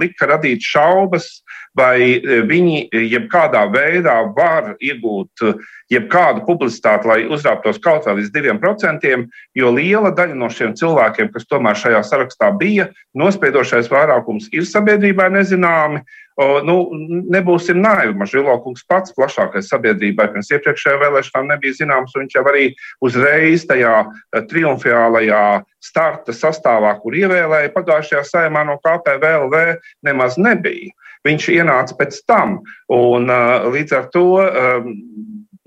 lika 0.00 0.30
radīt 0.32 0.64
šaubas, 0.64 1.28
vai 1.76 2.20
viņi 2.48 2.86
jebkādā 3.12 3.66
veidā 3.72 4.16
var 4.36 4.74
iegūt 4.80 5.44
jebkādu 5.92 6.42
publicitāti, 6.46 7.06
lai 7.06 7.18
uzrāptos 7.30 7.78
kaut 7.82 8.08
vai 8.08 8.16
līdz 8.18 8.32
diviem 8.34 8.60
procentiem, 8.62 9.26
jo 9.54 9.70
liela 9.74 10.10
daļa 10.14 10.34
no 10.38 10.48
šiem 10.50 10.74
cilvēkiem, 10.78 11.30
kas 11.34 11.46
tomēr 11.50 11.78
šajā 11.78 12.02
sarakstā 12.06 12.50
bija, 12.58 12.88
nospiedošais 13.14 13.90
vairākums 13.92 14.48
ir 14.56 14.66
sabiedrībai 14.66 15.30
nezināmi. 15.36 16.02
Nu, 16.36 16.74
nebūsim 17.32 17.78
naivi. 17.80 18.12
Mažēlokungs 18.20 18.82
pats 18.90 19.14
plašākais 19.16 19.70
sabiedrībai 19.70 20.26
pirms 20.34 20.50
iepriekšējām 20.52 21.00
vēlēšanām 21.00 21.48
nebija 21.54 21.78
zināms, 21.78 22.12
un 22.12 22.26
viņš 22.26 22.36
jau 22.36 22.42
arī 22.50 22.66
uzreiz 23.08 23.64
tajā 23.70 23.94
triumfiālajā 24.50 25.46
starta 25.80 26.34
sastāvā, 26.36 26.92
kur 27.00 27.16
ievēlēja 27.16 27.72
pagājušajā 27.72 28.22
saimā 28.28 28.66
no 28.68 28.76
KPVLV, 28.84 29.64
nemaz 30.04 30.36
nebija. 30.36 30.92
Viņš 31.26 31.48
ienāca 31.56 31.96
pēc 31.98 32.20
tam, 32.28 32.60
un 32.92 33.30
uh, 33.32 33.68
līdz 33.72 33.96
ar 33.98 34.10
to 34.14 34.26
um, 34.40 34.90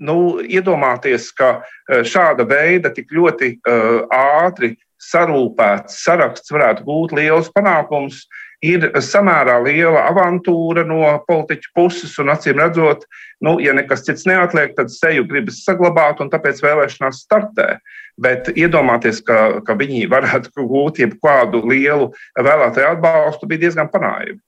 nu, 0.00 0.18
iedomāties, 0.40 1.30
ka 1.36 1.58
uh, 1.60 2.00
šāda 2.06 2.46
veida 2.48 2.92
tik 2.94 3.12
ļoti 3.12 3.56
uh, 3.58 4.06
ātri 4.10 4.74
sarūpēts 5.00 6.02
saraksts 6.04 6.52
varētu 6.52 6.84
gūt 6.86 7.14
liels 7.16 7.48
panākums, 7.54 8.26
ir 8.64 8.90
samērā 9.00 9.56
liela 9.64 10.04
avantūra 10.10 10.84
no 10.84 11.00
politiķu 11.28 11.72
puses, 11.76 12.12
un 12.20 12.32
acīm 12.32 12.60
redzot, 12.60 13.06
nu, 13.44 13.56
ja 13.64 13.72
nekas 13.76 14.04
cits 14.04 14.26
neatliek, 14.28 14.74
tad 14.76 14.92
seju 14.92 15.24
gribas 15.28 15.62
saglabāt, 15.64 16.20
un 16.20 16.30
tāpēc 16.32 16.60
vēlēšanās 16.64 17.24
startē. 17.24 17.78
Bet 18.20 18.52
iedomāties, 18.52 19.22
ka, 19.24 19.62
ka 19.64 19.76
viņi 19.80 20.04
varētu 20.12 20.68
gūt 20.68 21.00
jebkādu 21.00 21.64
lielu 21.64 22.10
vēlētāju 22.36 22.94
atbalstu, 22.94 23.48
bija 23.48 23.66
diezgan 23.66 23.88
panākumi. 23.92 24.40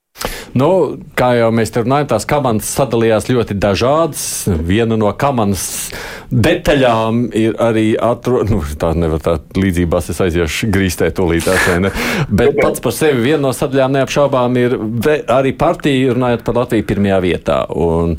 Nu, 0.53 0.69
kā 1.17 1.31
jau 1.39 1.49
mēs 1.55 1.73
te 1.73 1.81
runājam, 1.81 2.11
tās 2.11 2.27
kamanas 2.29 2.69
sadalījās 2.77 3.31
ļoti 3.31 3.57
dažādas. 3.57 4.25
Viena 4.69 4.99
no 5.01 5.09
kamanas 5.17 5.65
detaļām 6.29 7.25
ir 7.37 7.57
arī 7.63 7.87
atrodama. 7.97 8.41
Nu, 8.53 8.77
tā 8.77 8.91
nevar 8.99 9.23
tā 9.25 9.39
līdzībās, 9.57 10.11
es 10.13 10.21
aiziešu 10.21 10.69
grīstē 10.75 11.09
ne? 11.81 11.93
Bet 12.29 12.59
pats 12.61 12.85
par 12.85 12.93
sevi 12.97 13.25
viena 13.31 13.47
no 13.47 13.53
sadaļām 13.57 13.97
neapšaubām 13.97 14.59
ir 14.61 14.77
arī 15.33 15.55
partija, 15.57 16.13
runājot 16.19 16.45
par 16.45 16.61
Latviju 16.61 16.89
pirmajā 16.91 17.23
vietā. 17.25 17.63
Un 17.73 18.19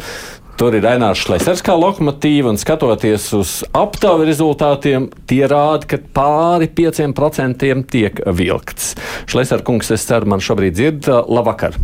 Tur 0.53 0.75
ir 0.77 0.85
Ainārs 0.85 1.23
Šlesers 1.25 1.63
kā 1.65 1.73
lokomotīva, 1.73 2.51
un 2.53 2.59
skatoties 2.61 3.25
uz 3.33 3.53
aptaujas 3.73 4.27
rezultātiem, 4.29 5.07
tie 5.25 5.41
rāda, 5.49 5.87
ka 5.89 5.97
pāri 6.13 6.67
5% 6.69 7.65
tiek 7.89 8.21
vilkts. 8.37 8.91
Šlesers 9.31 9.65
kungs, 9.65 9.89
es 9.95 10.05
ceru, 10.05 10.29
man 10.29 10.43
šobrīd 10.45 10.77
dzird. 10.77 11.09
Labvakar! 11.09 11.79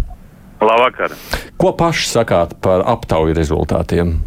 Labvakar! 0.61 1.17
Ko 1.57 1.73
paši 1.79 2.11
sakāt 2.11 2.53
par 2.61 2.85
aptaujas 2.93 3.39
rezultātiem? 3.39 4.19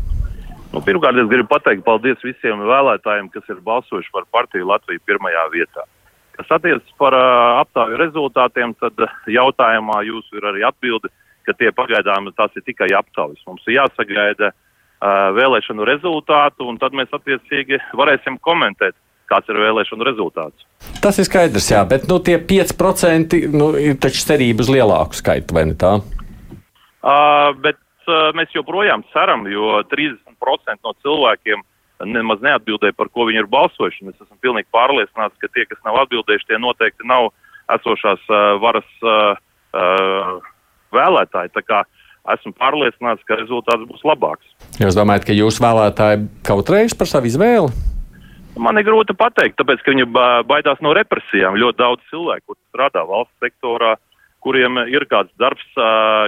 Nu, 0.72 0.82
pirmkārt, 0.82 1.22
es 1.22 1.30
gribu 1.30 1.46
pateikt 1.52 1.86
paldies 1.86 2.18
visiem 2.26 2.66
vēlētājiem, 2.66 3.30
kas 3.30 3.46
ir 3.52 3.62
balsojuši 3.62 4.10
par 4.10 4.26
partiju 4.34 4.66
Latviju 4.72 5.06
pirmajā 5.06 5.46
vietā. 5.54 5.86
Kas 6.34 6.50
attiecas 6.58 6.94
par 6.98 7.14
uh, 7.14 7.60
aptaujas 7.60 8.00
rezultātiem, 8.00 8.74
tad 8.82 9.06
jautājumā 9.30 10.02
jūs 10.08 10.32
ir 10.34 10.50
arī 10.50 10.64
atbildi, 10.66 11.12
ka 11.46 11.54
tie 11.58 11.72
pagaidām 11.74 12.30
tās 12.36 12.54
ir 12.56 12.64
tikai 12.66 12.90
aptaujas. 12.96 13.40
Mums 13.46 13.64
ir 13.66 13.78
jāsagaida 13.80 14.52
uh, 14.52 15.30
vēlēšanu 15.36 15.86
rezultātu, 15.88 16.68
un 16.70 16.80
tad 16.82 16.96
mēs 16.96 17.12
attiecīgi 17.14 17.80
varēsim 17.98 18.38
komentēt, 18.44 18.96
kāds 19.30 19.48
ir 19.50 19.60
vēlēšanu 19.62 20.06
rezultāts. 20.08 20.66
Tas 21.02 21.18
ir 21.18 21.26
skaidrs, 21.28 21.70
jā, 21.72 21.82
bet 21.88 22.08
nu, 22.10 22.20
tie 22.24 22.38
5% 22.38 23.38
nu, 23.54 23.72
ir 23.80 23.98
taču 24.02 24.24
cerība 24.28 24.64
uz 24.64 24.70
lielāku 24.72 25.18
skaitu, 25.18 25.56
vai 25.56 25.66
ne 25.70 25.78
tā? 25.78 25.96
Uh, 27.02 27.50
bet 27.64 27.80
uh, 28.06 28.30
mēs 28.38 28.54
joprojām 28.54 29.02
ceram, 29.14 29.46
jo 29.50 29.80
30% 29.90 30.82
no 30.84 30.94
cilvēkiem 31.02 31.64
nemaz 32.06 32.42
neatbildēja, 32.42 32.96
par 32.98 33.10
ko 33.14 33.26
viņi 33.28 33.44
ir 33.44 33.50
balsojuši. 33.50 34.08
Es 34.10 34.24
esmu 34.24 34.38
pilnīgi 34.42 34.70
pārliecināts, 34.74 35.38
ka 35.38 35.50
tie, 35.54 35.66
kas 35.70 35.80
nav 35.86 36.00
atbildējuši, 36.04 36.48
tie 36.50 36.58
noteikti 36.62 37.06
nav 37.08 37.30
esošās 37.76 38.22
uh, 38.30 38.56
varas 38.62 38.88
uh, 39.06 39.38
uh, 39.74 40.51
vēlētāji. 40.94 41.52
Tā 41.56 41.62
kā 41.66 41.82
esmu 42.36 42.54
pārliecināts, 42.58 43.24
ka 43.26 43.38
rezultāts 43.40 43.88
būs 43.88 44.04
labāks. 44.06 44.46
Jūs 44.80 44.98
domājat, 44.98 45.26
ka 45.28 45.36
jūsu 45.36 45.64
vēlētāji 45.64 46.28
kautrējas 46.46 46.96
par 46.98 47.10
savu 47.10 47.30
izvēli? 47.30 47.72
Man 48.62 48.76
ir 48.76 48.84
grūti 48.84 49.16
pateikt, 49.16 49.56
tāpēc, 49.58 49.80
ka 49.80 49.94
viņi 49.94 50.08
baidās 50.48 50.80
no 50.84 50.92
represijām. 50.96 51.56
Ļoti 51.56 51.78
daudz 51.80 52.02
cilvēku, 52.10 52.52
kur 52.52 52.58
strādā 52.68 53.04
valsts 53.08 53.32
sektorā, 53.40 53.94
kuriem 54.44 54.82
ir 54.92 55.06
kāds 55.08 55.32
darbs 55.40 55.64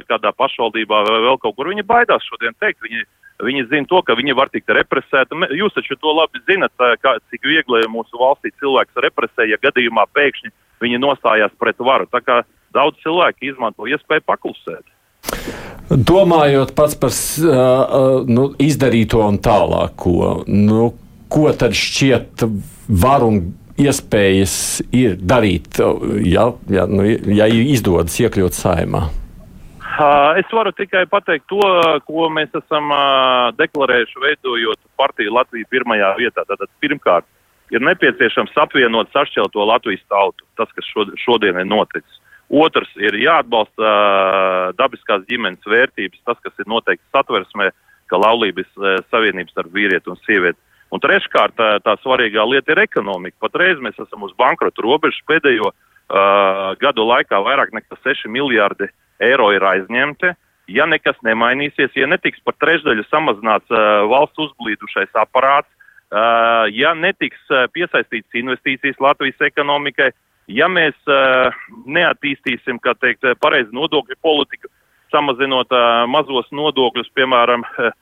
kādā 0.08 0.32
pašvaldībā 0.32 1.02
vai 1.04 1.20
vēl 1.26 1.36
kaut 1.42 1.58
kur. 1.58 1.68
Viņi 1.68 1.84
baidās 1.84 2.24
šodien 2.30 2.56
teikt, 2.62 2.80
viņi 2.86 3.04
Viņi 3.42 3.64
zina 3.66 3.88
to, 3.90 3.98
ka 4.06 4.14
viņi 4.14 4.34
var 4.38 4.50
tikt 4.52 4.70
represēti. 4.70 5.34
Jūs 5.58 5.74
taču 5.74 5.96
to 5.98 6.12
labi 6.14 6.38
zinat, 6.46 6.70
kā, 7.02 7.16
cik 7.32 7.42
viegli 7.50 7.82
mūsu 7.90 8.14
valstī 8.20 8.52
cilvēks 8.62 9.00
represē, 9.02 9.48
ja 9.50 9.58
gadījumā 9.58 10.06
pēkšņi 10.14 10.52
viņi 10.84 11.00
nostājās 11.02 11.50
pret 11.58 11.80
varu. 11.82 12.06
Tā 12.12 12.22
kā 12.22 12.42
daudz 12.74 13.00
cilvēku 13.04 13.50
izmanto 13.50 13.88
iespēju 13.90 14.26
paklusēt. 14.26 14.84
Domājot 15.88 16.72
pats 16.76 16.96
par 17.00 17.12
uh, 17.12 18.24
nu, 18.28 18.50
izdarīto 18.60 19.20
un 19.24 19.40
tālāko, 19.44 20.44
nu, 20.48 20.92
ko 21.32 21.50
tad 21.56 21.76
šķiet 21.76 22.44
var 23.02 23.24
un 23.26 23.42
iespējas 23.80 24.54
ir 24.94 25.18
darīt, 25.18 25.80
ja, 26.22 26.46
ja, 26.70 26.86
nu, 26.86 27.04
ja 27.34 27.48
izdodas 27.50 28.16
iekļūt 28.22 28.56
saimā? 28.56 29.04
Es 30.38 30.50
varu 30.50 30.72
tikai 30.74 31.04
pateikt 31.06 31.46
to, 31.50 31.62
ko 32.06 32.26
mēs 32.34 32.50
esam 32.58 32.90
deklarējuši, 33.58 34.22
veidojot 34.24 34.80
partiju 34.98 35.34
Latviju 35.36 35.68
pirmajā 35.70 36.08
vietā. 36.18 36.42
Tātad 36.48 36.70
pirmkārt, 36.82 37.26
ir 37.70 37.84
nepieciešams 37.84 38.56
apvienot 38.58 39.12
sašķelto 39.14 39.66
Latvijas 39.70 40.02
tautu, 40.10 40.46
tas, 40.58 40.70
kas 40.74 40.90
šodien 41.22 41.60
ir 41.62 41.68
noticis. 41.70 42.18
Otrs 42.54 42.92
ir 43.00 43.16
jāatbalsta 43.18 43.94
dabiskās 44.78 45.24
ģimenes 45.26 45.66
vērtības, 45.66 46.20
tas, 46.28 46.38
kas 46.44 46.62
ir 46.62 46.68
noteikti 46.70 47.02
satversmē, 47.10 47.72
ka 48.12 48.20
laulības 48.20 48.68
savienības 49.10 49.54
starp 49.56 49.74
vīrieti 49.74 50.12
un 50.12 50.20
sievieti. 50.22 50.60
Un 50.94 51.02
treškārt, 51.02 51.56
tā, 51.58 51.70
tā 51.82 51.96
svarīgā 52.04 52.44
lieta 52.46 52.74
ir 52.74 52.84
ekonomika. 52.84 53.40
Patreiz 53.42 53.80
mēs 53.82 53.98
esam 53.98 54.22
uz 54.26 54.34
bankrota 54.38 54.84
robežas 54.84 55.18
pēdējo 55.26 55.72
uh, 55.72 56.74
gadu 56.78 57.06
laikā 57.08 57.40
vairāk 57.42 57.74
nekā 57.74 57.98
6 58.04 58.30
miljārdi 58.30 58.90
eiro 59.24 59.50
ir 59.54 59.64
aizņemti. 59.66 60.34
Ja 60.70 60.86
nekas 60.88 61.18
nemainīsies, 61.26 61.92
ja 61.98 62.06
netiks 62.08 62.40
par 62.44 62.54
trešdaļu 62.62 63.04
samazināts 63.10 63.74
uh, 63.74 64.04
valsts 64.12 64.40
uzblīdušais 64.46 65.18
aparāts, 65.18 65.68
uh, 66.14 66.70
ja 66.72 66.94
netiks 66.94 67.42
uh, 67.50 67.66
piesaistīts 67.74 68.38
investīcijas 68.38 69.02
Latvijas 69.02 69.42
ekonomikai, 69.50 70.12
ja 70.48 70.68
mēs 70.68 70.96
uh, 71.08 71.52
neattīstīsim, 71.86 72.80
kā 72.84 72.94
teikt, 73.00 73.26
pareizi 73.40 73.72
nodokļu 73.74 74.18
politiku, 74.22 74.70
samazinot 75.14 75.72
uh, 75.72 76.04
mazos 76.10 76.50
nodokļus, 76.52 77.12
piemēram, 77.16 77.64
uh, 77.64 77.92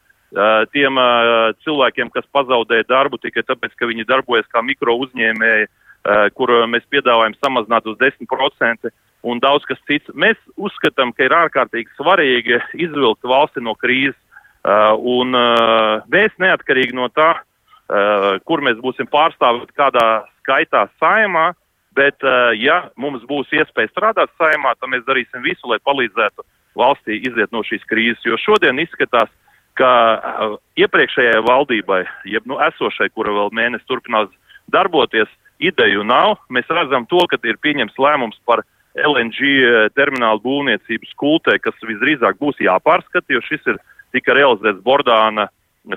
tiem 0.73 0.99
uh, 1.01 1.53
cilvēkiem, 1.65 2.11
kas 2.15 2.27
pazaudēja 2.35 2.89
darbu 2.89 3.21
tikai 3.23 3.45
tāpēc, 3.47 3.77
ka 3.77 3.91
viņi 3.91 4.09
darbojas 4.09 4.49
kā 4.53 4.65
mikro 4.65 4.97
uzņēmēji, 5.05 5.69
uh, 5.69 6.27
kur 6.37 6.55
mēs 6.73 6.87
piedāvājam 6.93 7.37
samazināt 7.41 7.87
uz 7.91 7.99
10%, 8.01 8.93
un 9.23 9.41
daudz 9.43 9.67
kas 9.69 9.81
cits. 9.87 10.11
Mēs 10.19 10.39
uzskatām, 10.57 11.13
ka 11.15 11.27
ir 11.27 11.37
ārkārtīgi 11.37 11.95
svarīgi 11.99 12.59
izvilkt 12.75 13.25
valsti 13.29 13.63
no 13.63 13.77
krīzes, 13.79 14.19
uh, 14.19 14.93
un 14.99 15.37
uh, 15.37 16.03
mēs 16.13 16.35
neatkarīgi 16.43 16.97
no 16.99 17.09
tā, 17.15 17.35
uh, 17.39 18.31
kur 18.49 18.65
mēs 18.65 18.81
būsim 18.83 19.11
pārstāvēti 19.13 19.77
kādā 19.79 20.07
skaitā 20.43 20.89
saimā, 20.99 21.53
bet 21.97 22.25
uh, 22.25 22.51
ja 22.57 22.89
mums 22.97 23.25
būs 23.29 23.53
iespēja 23.53 23.93
strādāt 23.93 24.33
saimā, 24.41 24.75
tad 24.79 24.93
mēs 24.93 25.05
darīsim 25.09 25.45
visu, 25.45 25.69
lai 25.71 25.81
palīdzētu 25.85 26.45
valstī 26.79 27.21
iziet 27.21 27.53
no 27.53 27.63
šīs 27.67 27.85
krīzes, 27.91 28.25
jo 28.25 28.39
šodien 28.41 28.81
izskatās, 28.83 29.31
ka 29.77 29.91
uh, 30.17 30.57
iepriekšējai 30.81 31.45
valdībai, 31.49 32.03
jeb 32.29 32.49
nu 32.49 32.61
esošai, 32.61 33.11
kura 33.17 33.33
vēl 33.37 33.53
mēnesi 33.57 33.89
turpinās 33.89 34.33
darboties, 34.73 35.31
ideju 35.63 36.05
nav. 36.05 36.37
Mēs 36.53 36.69
redzam 36.71 37.07
to, 37.11 37.23
ka 37.31 37.39
ir 37.47 37.61
pieņems 37.63 37.99
lēmums 38.01 38.39
par 38.49 38.65
LNG 38.99 39.41
eh, 39.41 39.89
termināla 39.97 40.41
būvniecības 40.43 41.15
kultē, 41.21 41.57
kas 41.63 41.77
visdrīzāk 41.87 42.39
būs 42.41 42.61
jāpārskata, 42.61 43.25
jo 43.33 43.41
šis 43.47 43.65
ir 43.73 43.79
tika 44.13 44.37
realizēts 44.37 44.83
Bordāna 44.85 45.49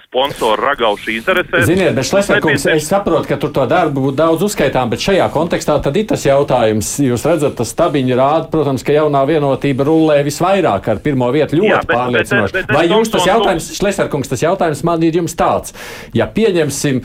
sponsoru 0.02 0.58
ragaušu 0.66 1.12
interesēs. 1.14 1.68
Ziniet, 1.70 1.92
bet 1.94 2.08
Šlesnerkungs, 2.10 2.64
es 2.74 2.88
saprotu, 2.90 3.28
ka 3.30 3.38
tur 3.42 3.52
to 3.54 3.68
darbu 3.70 4.08
būtu 4.08 4.18
daudz 4.18 4.46
uzskaitām, 4.48 4.90
bet 4.90 5.04
šajā 5.04 5.28
kontekstā 5.34 5.76
tad 5.86 6.00
ir 6.00 6.08
tas 6.10 6.26
jautājums. 6.26 6.90
Jūs 7.06 7.26
redzat, 7.30 7.54
tas 7.60 7.70
stabiņi 7.70 8.18
rāda, 8.18 8.50
protams, 8.54 8.86
ka 8.86 8.96
jaunā 8.96 9.22
vienotība 9.30 9.86
rullē 9.86 10.18
visvairāk 10.26 10.90
ar 10.90 11.04
pirmo 11.06 11.30
vietu 11.36 11.62
ļoti 11.62 11.70
Jā, 11.70 11.84
bet, 11.86 11.94
pārliecinoši. 12.00 12.58
Bet, 12.58 12.70
bet, 12.72 12.78
Vai 12.80 12.88
jums 12.90 13.14
tas 13.14 13.30
jautājums, 13.30 13.70
Šlesnerkungs, 13.78 14.34
tas 14.34 14.46
jautājums 14.48 14.84
man 14.90 15.06
ir 15.06 15.22
jums 15.22 15.38
tāds, 15.38 15.78
ja 16.18 16.26
pieņemsim, 16.34 17.04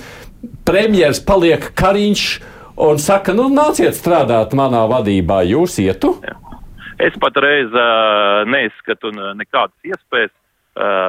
premjers 0.64 1.20
paliek 1.28 1.68
Kariņš, 1.76 2.26
un 2.80 3.02
saka, 3.02 3.36
nu, 3.36 3.50
nāciet 3.52 3.92
strādāt 3.98 4.56
manā 4.56 4.86
vadībā, 4.88 5.42
jūs 5.52 5.76
ietu? 5.84 6.16
Jā. 6.24 6.38
Es 7.00 7.14
patreiz 7.16 7.72
uh, 7.72 8.42
neizskatu 8.44 9.08
nekādas 9.38 9.76
iespējas, 9.88 10.32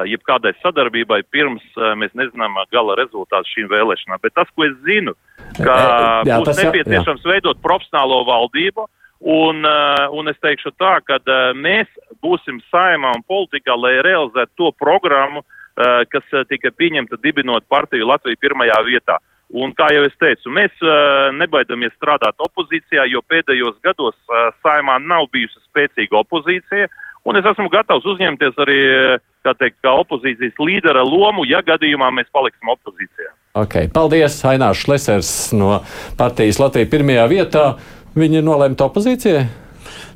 jebkādai 0.10 0.54
sadarbībai, 0.62 1.21
pirms 1.30 1.63
uh, 1.78 1.93
mēs 2.00 2.13
nezinām 2.17 2.58
gala 2.74 2.95
rezultātu 2.97 3.50
šīm 3.54 3.69
vēlēšanām. 3.71 4.21
Bet 4.24 4.34
tas, 4.34 4.50
ko 4.56 4.65
es 4.65 4.74
zinu, 4.88 5.13
ka 5.60 5.78
jā, 6.26 6.39
būs 6.39 6.50
tas, 6.50 6.63
nepieciešams 6.65 7.24
jā. 7.24 7.36
veidot 7.36 7.62
profesionālo 7.62 8.24
valdību, 8.28 8.88
un, 9.21 9.65
uh, 9.65 10.08
un 10.17 10.32
es 10.34 10.39
teikšu 10.41 10.74
tā, 10.82 10.97
ka 11.06 11.19
uh, 11.21 11.52
mēs 11.54 11.89
būsim 12.26 12.62
saimā 12.74 13.13
un 13.17 13.26
politikā, 13.30 13.78
lai 13.78 14.00
realizētu 14.02 14.52
to 14.58 14.71
programmu, 14.82 15.43
uh, 15.45 16.02
kas 16.10 16.26
uh, 16.34 16.45
tika 16.50 16.74
pieņemta 16.74 17.21
dibinot 17.21 17.67
partiju 17.69 18.10
Latviju 18.10 18.41
pirmajā 18.41 18.82
vietā. 18.89 19.21
Un, 19.52 19.74
kā 19.76 19.89
jau 19.91 20.06
es 20.08 20.13
teicu, 20.15 20.47
mēs 20.56 20.71
uh, 20.80 21.28
nebaidamies 21.36 21.91
strādāt 21.97 22.39
opozīcijā, 22.39 23.04
jo 23.12 23.19
pēdējos 23.28 23.82
gados 23.84 24.15
uh, 24.32 24.47
saimā 24.63 24.95
nav 25.04 25.28
bijusi 25.34 25.60
spēcīga 25.65 26.21
opozīcija. 26.24 26.88
Un 27.29 27.38
es 27.38 27.45
esmu 27.45 27.69
gatavs 27.69 28.05
uzņemties 28.10 28.57
arī 28.63 28.79
kā, 29.45 29.53
teikt, 29.57 29.77
kā 29.86 29.93
opozīcijas 30.01 30.57
līdera 30.62 31.03
lomu, 31.05 31.45
ja 31.49 31.62
gadījumā 31.65 32.10
mēs 32.17 32.29
paliksim 32.34 32.71
opozīcijā. 32.73 33.34
Okay. 33.62 33.89
Paldies, 33.91 34.38
Ainārs 34.47 34.86
Šlesers 34.86 35.31
no 35.57 35.81
partijas 36.17 36.62
Latvijas 36.62 36.91
pirmajā 36.93 37.25
vietā. 37.31 37.65
Viņi 38.15 38.39
ir 38.39 38.45
nolemti 38.47 38.84
opozīcijai? 38.86 39.43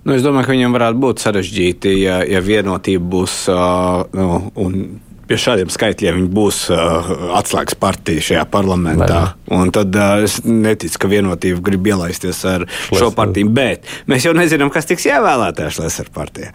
Nu, 0.05 0.13
es 0.13 0.23
domāju, 0.23 0.47
ka 0.47 0.53
viņam 0.53 0.75
varētu 0.75 1.01
būt 1.01 1.23
sarežģīti, 1.23 1.91
ja, 2.03 2.19
ja 2.29 2.41
vienotība 2.45 3.07
būs 3.15 3.35
uh, 3.49 4.05
nu, 4.15 4.39
un 4.61 4.77
pie 5.25 5.39
šādiem 5.41 5.71
skaitļiem 5.73 6.19
viņi 6.19 6.31
būs 6.37 6.59
uh, 6.69 7.09
atslēgas 7.39 7.77
partija 7.81 8.23
šajā 8.27 8.45
parlamentā. 8.53 9.21
Un 9.49 9.73
tad 9.73 9.97
uh, 9.97 10.21
es 10.27 10.37
neticu, 10.45 11.01
ka 11.01 11.09
vienotība 11.09 11.63
grib 11.65 11.89
ielaisties 11.89 12.43
ar 12.45 12.67
Šlesner. 12.69 13.01
šo 13.01 13.11
partiju. 13.17 13.51
Bet 13.57 13.89
mēs 14.11 14.29
jau 14.29 14.35
nezinām, 14.37 14.69
kas 14.73 14.87
tiks 14.91 15.09
ievēlētajā 15.09 15.73
Šlesner 15.79 16.13
partijā. 16.13 16.53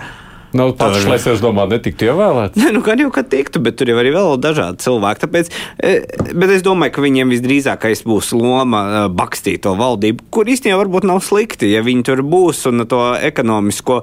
Nu, 0.56 0.70
pats 0.74 0.98
Šlesers 1.04 1.42
domā, 1.42 1.64
netiktu 1.70 2.08
ievēlēts. 2.08 2.58
Nē, 2.58 2.72
nu, 2.74 2.82
gan 2.82 2.98
jau, 2.98 3.10
ka 3.14 3.22
tiktu, 3.22 3.62
bet 3.62 3.76
tur 3.78 3.92
jau 3.92 3.98
arī 4.00 4.10
vēl 4.14 4.34
dažādi 4.42 4.82
cilvēki. 4.82 5.22
Tāpēc, 5.22 5.50
e, 5.78 5.92
bet 6.34 6.54
es 6.56 6.64
domāju, 6.66 6.94
ka 6.96 7.04
viņiem 7.04 7.30
visdrīzākais 7.30 8.02
būs 8.06 8.32
loma 8.34 8.82
e, 8.82 9.04
bakstīt 9.14 9.62
to 9.66 9.76
valdību, 9.78 10.26
kur 10.34 10.50
īstenībā 10.50 10.80
varbūt 10.82 11.06
nav 11.06 11.22
slikti, 11.22 11.70
ja 11.70 11.84
viņi 11.86 12.06
tur 12.10 12.24
būs 12.26 12.64
un 12.70 12.86
to 12.90 13.00
ekonomisko. 13.30 14.00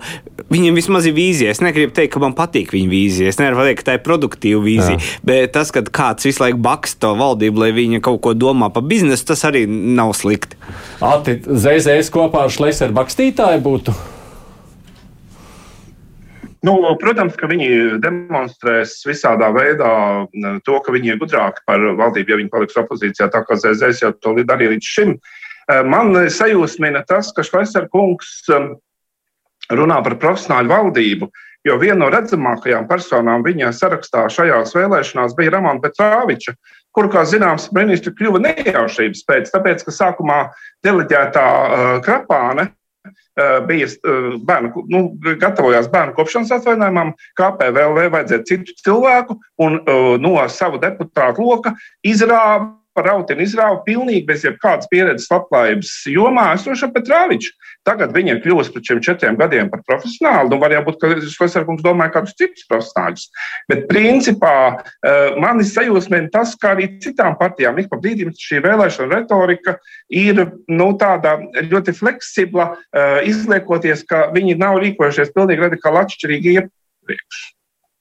Viņiem 0.54 0.80
vismaz 0.80 1.10
ir 1.10 1.18
vīzija. 1.18 1.52
Es 1.52 1.64
negribu 1.64 1.92
teikt, 1.98 2.14
ka 2.16 2.24
man 2.24 2.36
patīk 2.38 2.72
viņa 2.76 2.92
vīzija. 2.96 3.34
Es 3.34 3.42
nevaru 3.42 3.68
teikt, 3.68 3.84
ka 3.84 3.92
tā 3.92 4.00
ir 4.00 4.06
produktīva 4.08 4.64
vīzija. 4.64 5.00
Jā. 5.02 5.16
Bet 5.28 5.56
tas, 5.58 5.74
ka 5.76 5.84
kāds 5.84 6.30
visu 6.30 6.46
laiku 6.46 6.62
bakst 6.64 7.02
to 7.04 7.12
valdību, 7.20 7.66
lai 7.66 7.74
viņa 7.76 8.04
kaut 8.08 8.22
ko 8.24 8.38
domā 8.38 8.72
par 8.72 8.88
biznesu, 8.88 9.28
tas 9.34 9.44
arī 9.50 9.66
nav 9.68 10.16
slikti. 10.16 10.56
Ati, 11.04 11.42
Zēzēs 11.44 12.14
kopā 12.14 12.48
ar 12.48 12.54
Šleseru 12.54 12.96
bakstītāju 12.96 13.66
būtu. 13.66 13.98
Nu, 16.66 16.74
protams, 16.98 17.36
ka 17.38 17.50
viņi 17.50 18.00
demonstrēs 18.02 18.96
visādā 19.06 19.52
veidā 19.54 19.92
to, 20.66 20.78
ka 20.82 20.94
viņi 20.96 21.14
ir 21.14 21.20
gudrāki 21.22 21.62
par 21.70 21.84
valdību, 22.00 22.34
ja 22.34 22.40
viņi 22.40 22.54
paliks 22.54 22.80
opozīcijā, 22.82 23.30
tā 23.34 23.44
kā 23.46 23.60
ZZS 23.60 24.02
jau 24.02 24.14
to 24.18 24.34
darīja 24.42 24.74
līdz 24.74 24.90
šim. 24.96 25.14
Eh, 25.68 25.84
man 25.84 26.16
sajūsmina 26.34 27.04
tas, 27.08 27.30
ka 27.36 27.46
Šveicer 27.46 27.90
kungs 27.94 28.40
eh, 28.50 28.72
runā 29.76 30.00
par 30.06 30.18
profesionāļu 30.22 30.72
valdību, 30.72 31.30
jo 31.68 31.78
viena 31.82 32.00
no 32.02 32.10
redzamākajām 32.14 32.88
personām 32.90 33.46
viņa 33.46 33.74
sarakstā 33.76 34.26
šajās 34.32 34.74
vēlēšanās 34.78 35.36
bija 35.38 35.58
Ramona 35.58 35.84
Petrāviča, 35.84 36.56
kur, 36.96 37.12
kā 37.14 37.26
zināms, 37.28 37.68
ministri 37.76 38.16
kļuva 38.18 38.42
nejaušības 38.48 39.26
pēc, 39.28 39.52
tāpēc, 39.54 39.84
ka 39.86 39.94
sākumā 39.94 40.40
deleģētā 40.88 41.46
uh, 41.46 41.90
Krapāne 42.06 42.72
bija 43.68 43.90
bērnu, 44.48 44.86
nu, 44.90 45.04
gatavojās 45.42 45.90
bērnu 45.94 46.16
kopšanas 46.18 46.56
atvainājumam, 46.58 47.14
KPVL 47.38 48.10
vajadzēja 48.14 48.48
citu 48.50 48.76
cilvēku 48.82 49.38
un 49.64 49.80
no 50.24 50.34
savu 50.50 50.82
deputātu 50.82 51.46
loka 51.46 51.76
izrāva 52.06 52.77
par 52.98 53.12
rautiņu 53.12 53.46
izrāvu 53.46 53.80
pilnīgi 53.86 54.26
bez 54.28 54.44
jebkādas 54.48 54.90
pieredzes 54.92 55.30
labklājības 55.32 55.94
jomā 56.12 56.50
esoša 56.58 56.90
Petrāviča. 56.96 57.54
Tagad 57.88 58.12
viņa 58.16 58.34
ir 58.34 58.42
kļuvusi 58.44 58.74
pēc 58.74 58.90
šiem 58.90 59.02
četriem 59.06 59.38
gadiem 59.40 59.70
par 59.72 59.84
profesionāli. 59.88 60.52
Nu, 60.52 60.60
varbūt, 60.60 60.98
ka 61.00 61.12
Šlesnerkungs 61.24 61.86
domāja 61.86 62.18
kādus 62.18 62.36
citus 62.40 62.66
profesionāļus. 62.68 63.28
Bet 63.72 63.86
principā 63.92 64.56
eh, 64.76 65.38
man 65.40 65.62
ir 65.64 65.70
sajūsmēm 65.70 66.28
tas, 66.34 66.56
ka 66.60 66.74
arī 66.76 66.90
citām 67.04 67.38
partijām 67.40 67.80
ik 67.80 67.92
pa 67.92 68.00
brīdim 68.04 68.34
šī 68.36 68.60
vēlēšana 68.66 69.22
retorika 69.22 69.78
ir 70.12 70.44
nu, 70.68 70.90
tāda 71.00 71.38
ļoti 71.70 71.96
fleksibla, 71.96 72.74
eh, 72.92 73.22
izliekoties, 73.32 74.04
ka 74.10 74.28
viņi 74.36 74.58
nav 74.60 74.82
rīkojušies 74.84 75.36
pilnīgi 75.38 75.70
radikāli 75.70 76.04
atšķirīgi 76.04 76.58
iepriekš. 76.58 77.46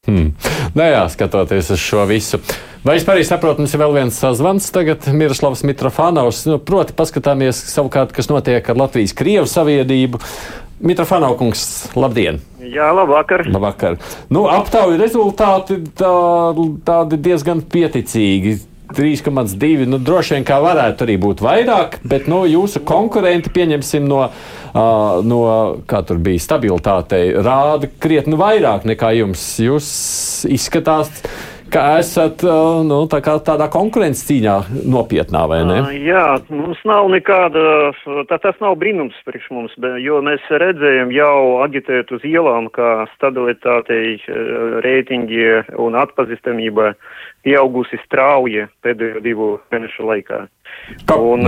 Hmm. 0.06 0.30
Nē, 0.76 0.78
nu 0.78 0.88
jā, 0.92 1.04
skatoties 1.10 1.72
uz 1.74 1.82
šo 1.82 2.04
visu. 2.06 2.38
Vai 2.86 2.94
es 3.00 3.06
pareizi 3.06 3.32
saprotu, 3.32 3.64
mums 3.64 3.72
ir 3.74 3.80
vēl 3.82 3.96
viens 3.96 4.18
sazvans 4.22 4.68
tagad, 4.70 5.08
Miroslavs 5.10 5.64
Mitrofanovs. 5.66 6.44
Nu, 6.46 6.60
proti, 6.62 6.94
paskatāmies 6.94 7.58
savukārt, 7.72 8.14
kas 8.14 8.30
notiek 8.30 8.70
ar 8.70 8.78
Latvijas-Krievu 8.78 9.50
saviedību. 9.50 10.20
Mitrofanovkungs, 10.86 11.64
labdien! 11.96 12.38
Jā, 12.60 12.92
labvakar! 12.94 13.46
labvakar. 13.48 13.96
Nu, 14.30 14.44
aptauju 14.52 15.00
rezultāti 15.00 15.80
tā, 15.98 16.12
tādi 16.86 17.18
diezgan 17.26 17.64
pieticīgi. 17.64 18.58
3,2. 18.94 19.86
Nu, 19.90 19.98
droši 20.02 20.36
vien 20.36 20.46
kā 20.46 20.60
varētu 20.62 21.06
arī 21.06 21.16
būt 21.22 21.42
vairāk, 21.44 21.98
bet 22.06 22.28
nu, 22.30 22.44
jūsu 22.48 22.84
konkurenti, 22.86 23.52
pieņemsim, 23.54 24.06
no, 24.08 24.22
uh, 24.28 25.18
no 25.26 25.40
kā 25.90 26.02
tur 26.06 26.20
bija 26.22 26.44
stabilitātei, 26.44 27.34
rāda 27.42 27.90
krietni 28.00 28.38
vairāk 28.38 28.86
nekā 28.88 29.12
jums. 29.18 29.48
Jūs 29.62 29.88
izskatās 30.52 31.10
ka 31.72 31.82
esat 32.00 32.42
nu, 32.86 32.98
tā 33.10 33.20
tādā 33.22 33.68
konkurences 33.72 34.24
cīņā 34.28 34.56
nopietnā, 34.86 35.42
vai 35.50 35.60
ne? 35.66 35.78
Jā, 36.06 36.38
mums 36.50 36.80
nav 36.88 37.08
nekāda, 37.12 37.92
tā, 38.30 38.38
tas 38.42 38.58
nav 38.62 38.76
brīnums 38.80 39.16
priekš 39.26 39.50
mums, 39.54 39.76
jo 40.02 40.20
mēs 40.24 40.44
redzējām 40.50 41.12
jau 41.14 41.36
agitēt 41.66 42.12
uz 42.16 42.26
ielām, 42.26 42.70
ka 42.74 43.06
stabilitātei, 43.16 44.16
reitingi 44.86 45.46
un 45.82 45.98
atpazīstamība 45.98 46.92
pieaugusi 47.46 47.98
strauji 48.04 48.66
pēdējo 48.82 49.22
divu 49.24 49.50
mēnešu 49.74 50.06
laikā. 50.08 50.40
Kā? 51.06 51.18
Un, 51.18 51.46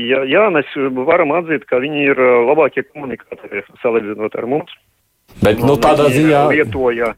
jā, 0.00 0.22
jā, 0.28 0.46
mēs 0.54 0.72
varam 1.04 1.34
atzīt, 1.36 1.66
ka 1.68 1.82
viņi 1.82 2.08
ir 2.12 2.24
labākie 2.48 2.86
komunikātori 2.88 3.64
salīdzinot 3.82 4.40
ar 4.40 4.48
mums. 4.48 4.72
Bet, 5.42 5.60
nu, 5.60 5.76
tādā 5.80 6.08
ziņā. 6.12 6.46
Lietoja 6.52 7.14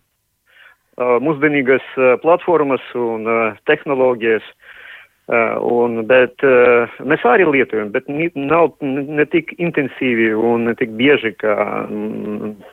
mūsdienīgas 0.97 1.85
platformas 2.23 2.85
un 2.97 3.29
tehnoloģijas. 3.69 4.47
Un, 5.27 6.05
bet 6.07 6.39
mēs 7.03 7.25
arī 7.27 7.49
lietojam, 7.51 7.89
bet 7.91 8.07
nav 8.39 8.77
ne 8.79 9.25
tik 9.27 9.51
intensīvi 9.59 10.29
un 10.39 10.69
ne 10.69 10.75
tik 10.79 10.93
bieži, 10.95 11.33
kā 11.35 11.57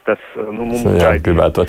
tas 0.05 0.21
nu, 0.37 0.67
mums 0.69 0.85
Jā, 1.01 1.15
gribētu. 1.25 1.65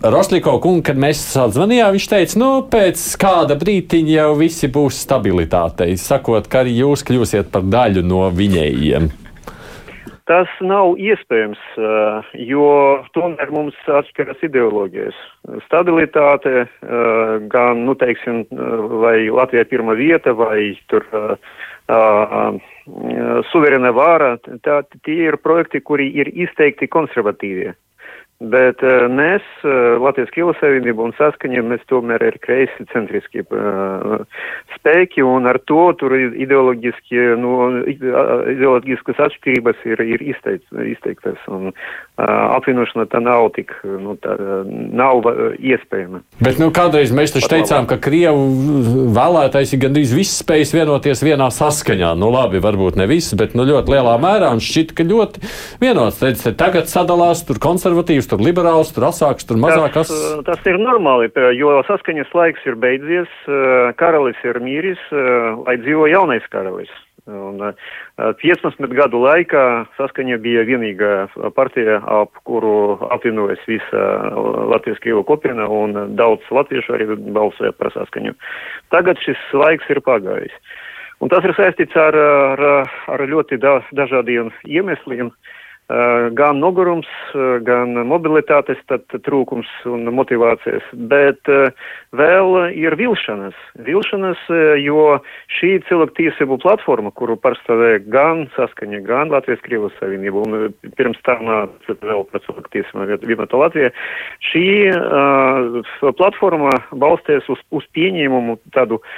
Roslīko 0.00 0.56
kungu, 0.64 0.86
kad 0.88 0.96
mēs 0.96 1.20
sazvanījām, 1.34 1.92
viņš 1.98 2.08
teica, 2.14 2.40
nu, 2.40 2.50
pēc 2.72 3.04
kāda 3.20 3.60
brītiņa 3.60 4.14
jau 4.16 4.30
visi 4.40 4.72
būs 4.72 5.04
stabilitātei, 5.04 5.92
sakot, 6.00 6.48
ka 6.48 6.64
arī 6.64 6.78
jūs 6.80 7.04
kļūsiet 7.04 7.52
par 7.52 7.68
daļu 7.68 8.00
no 8.00 8.24
viņējiem. 8.32 9.12
Tas 10.30 10.50
nav 10.62 10.92
iespējams, 11.02 11.58
eh, 11.74 12.34
jo 12.46 12.66
tomēr 13.16 13.50
mums 13.50 13.78
atšķiras 13.98 14.44
ideoloģijas. 14.46 15.16
Stabilitāte, 15.64 16.52
eh, 16.66 17.32
gan, 17.50 17.82
nu, 17.88 17.96
teiksim, 17.98 18.44
vai 19.02 19.26
Latvijā 19.26 19.66
pirmā 19.66 19.96
vieta, 19.98 20.36
vai 20.36 20.78
tur 20.86 21.02
suverēna 23.50 23.90
vāra, 23.90 24.36
tā, 24.62 24.84
tie 25.02 25.26
ir 25.26 25.36
projekti, 25.42 25.80
kuri 25.82 26.06
ir 26.14 26.30
izteikti 26.30 26.86
konservatīvie. 26.86 27.74
Bet 28.40 28.80
uh, 28.80 29.04
mēs, 29.12 29.44
uh, 29.68 29.98
Latvijas 30.00 30.30
Kilo 30.32 30.54
savienība 30.56 31.04
un 31.04 31.12
saskaņa, 31.18 31.60
mēs 31.60 31.82
tomēr 31.92 32.22
ir 32.24 32.38
kreisi 32.40 32.86
centriski 32.88 33.42
uh, 33.44 34.22
spēki, 34.78 35.20
un 35.20 35.44
ar 35.50 35.58
to 35.68 35.90
tur 36.00 36.14
ideoloģiski, 36.16 37.18
nu, 37.36 37.50
ideoloģiskas 37.84 39.20
atšķirības 39.26 39.84
ir, 39.92 40.00
ir 40.16 40.24
izteic, 40.32 40.64
izteiktas, 40.88 41.36
un 41.52 41.74
apvienošana 42.20 43.06
tā 43.12 43.20
nav 43.22 43.50
tik, 43.56 43.72
nu, 43.84 44.16
tā 44.20 44.34
nav 44.68 45.24
iespējama. 45.56 46.22
Bet, 46.40 46.58
nu, 46.60 46.70
kādreiz 46.74 47.12
mēs 47.16 47.34
taču 47.36 47.48
teicām, 47.52 47.86
ka 47.88 47.96
Krievu 48.00 49.10
vēlētais 49.16 49.72
ir 49.76 49.82
gandrīz 49.84 50.12
viss 50.16 50.40
spējis 50.42 50.74
vienoties 50.76 51.24
vienā 51.24 51.48
saskaņā. 51.54 52.12
Nu, 52.20 52.32
labi, 52.32 52.60
varbūt 52.62 52.98
ne 53.00 53.08
viss, 53.10 53.36
bet, 53.36 53.56
nu, 53.56 53.68
ļoti 53.68 53.94
lielā 53.96 54.16
mērā, 54.20 54.52
un 54.56 54.64
šķiet, 54.64 54.96
ka 54.96 55.06
ļoti 55.08 55.44
vienots. 55.82 56.20
Tagad 56.60 56.90
sadalās 56.92 57.44
tur 57.48 57.60
konservatīvs 57.62 58.29
tur 58.30 58.42
liberāls, 58.44 58.92
tur 58.94 59.08
asāks, 59.10 59.46
tur 59.48 59.58
mazāks. 59.60 59.96
Tas, 59.98 60.10
uh, 60.14 60.40
tas 60.46 60.70
ir 60.70 60.78
normāli, 60.80 61.30
jo 61.58 61.76
saskaņas 61.88 62.32
laiks 62.36 62.66
ir 62.68 62.78
beidzies, 62.80 63.30
uh, 63.48 63.90
karalis 64.00 64.38
ir 64.46 64.60
mīris, 64.62 65.00
uh, 65.12 65.60
lai 65.66 65.78
dzīvo 65.82 66.08
jaunais 66.10 66.46
karalis. 66.54 66.92
Un 67.30 67.60
15 68.40 68.94
gadu 68.96 69.20
laikā 69.22 69.64
saskaņa 69.98 70.38
bija 70.42 70.64
vienīgā 70.66 71.12
partija, 71.54 72.00
ap 72.00 72.40
kuru 72.48 72.96
apvienojas 73.12 73.60
visa 73.68 74.06
Latvijas 74.72 74.98
Krievu 75.04 75.22
kopiena, 75.28 75.68
un 75.68 76.16
daudz 76.18 76.48
latviešu 76.50 76.96
arī 76.96 77.06
balsoja 77.36 77.74
par 77.76 77.92
saskaņu. 77.94 78.34
Tagad 78.90 79.20
šis 79.22 79.38
laiks 79.52 79.92
ir 79.92 80.02
pagājis. 80.02 80.56
Un 81.20 81.30
tas 81.30 81.44
ir 81.44 81.54
saistīts 81.54 81.94
ar, 82.00 82.16
ar, 82.16 82.90
ar 83.12 83.26
ļoti 83.28 83.60
da, 83.60 83.78
dažādiem 83.94 84.50
iemesliem. 84.64 85.28
Uh, 85.28 85.59
gan 86.38 86.60
nogurums, 86.62 87.08
gan 87.66 87.96
mobilitātes 88.06 88.78
trūkums 89.26 89.68
un 89.90 90.06
motivācijas, 90.14 90.86
bet 91.10 91.50
vēl 92.16 92.70
ir 92.78 92.94
vilšanas. 93.00 93.56
Vilšanas, 93.86 94.44
jo 94.84 95.18
šī 95.58 95.72
cilvēktiesību 95.88 96.60
platforma, 96.62 97.10
kuru 97.16 97.38
pārstāvē 97.42 97.96
gan 98.12 98.46
saskaņa, 98.54 99.02
gan 99.08 99.34
Latvijas 99.34 99.62
Krievas 99.66 99.96
Savienība, 99.98 100.44
un 100.46 100.94
pirms 100.98 101.18
tam 101.26 101.50
vēl 101.90 102.24
par 102.30 102.44
cilvēktiesībām 102.46 103.26
vienotā 103.26 103.60
Latvija, 103.60 103.90
šī 104.52 104.66
uh, 104.94 106.14
platforma 106.18 106.72
balsties 106.92 107.50
uz, 107.50 107.62
uz 107.74 107.86
pieņēmumu 107.96 108.60
tādu 108.76 109.00
uh, 109.00 109.14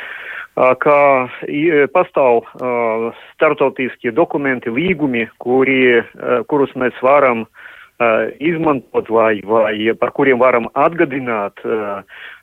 kā 0.54 1.00
pastāv 1.94 2.44
startautiskie 3.32 4.12
dokumenti, 4.12 4.70
līgumi, 4.70 5.26
kuri, 5.40 6.02
kurus 6.48 6.74
mēs 6.76 6.96
varam 7.02 7.46
izmantot 8.42 9.08
vai, 9.08 9.40
vai 9.46 9.94
par 9.98 10.12
kuriem 10.12 10.40
varam 10.42 10.68
atgadināt, 10.74 11.60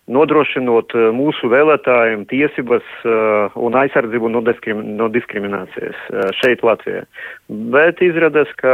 nodrošinot 0.09 0.95
mūsu 1.15 1.49
vēlētājiem 1.51 2.25
tiesības 2.29 2.85
un 3.59 3.77
aizsardzību 3.77 4.31
no, 4.33 4.41
diskrim, 4.45 4.81
no 4.97 5.09
diskriminācijas 5.13 5.99
šeit 6.39 6.63
Latvijā. 6.65 7.03
Bet 7.75 8.01
izrādās, 8.05 8.49
ka 8.61 8.73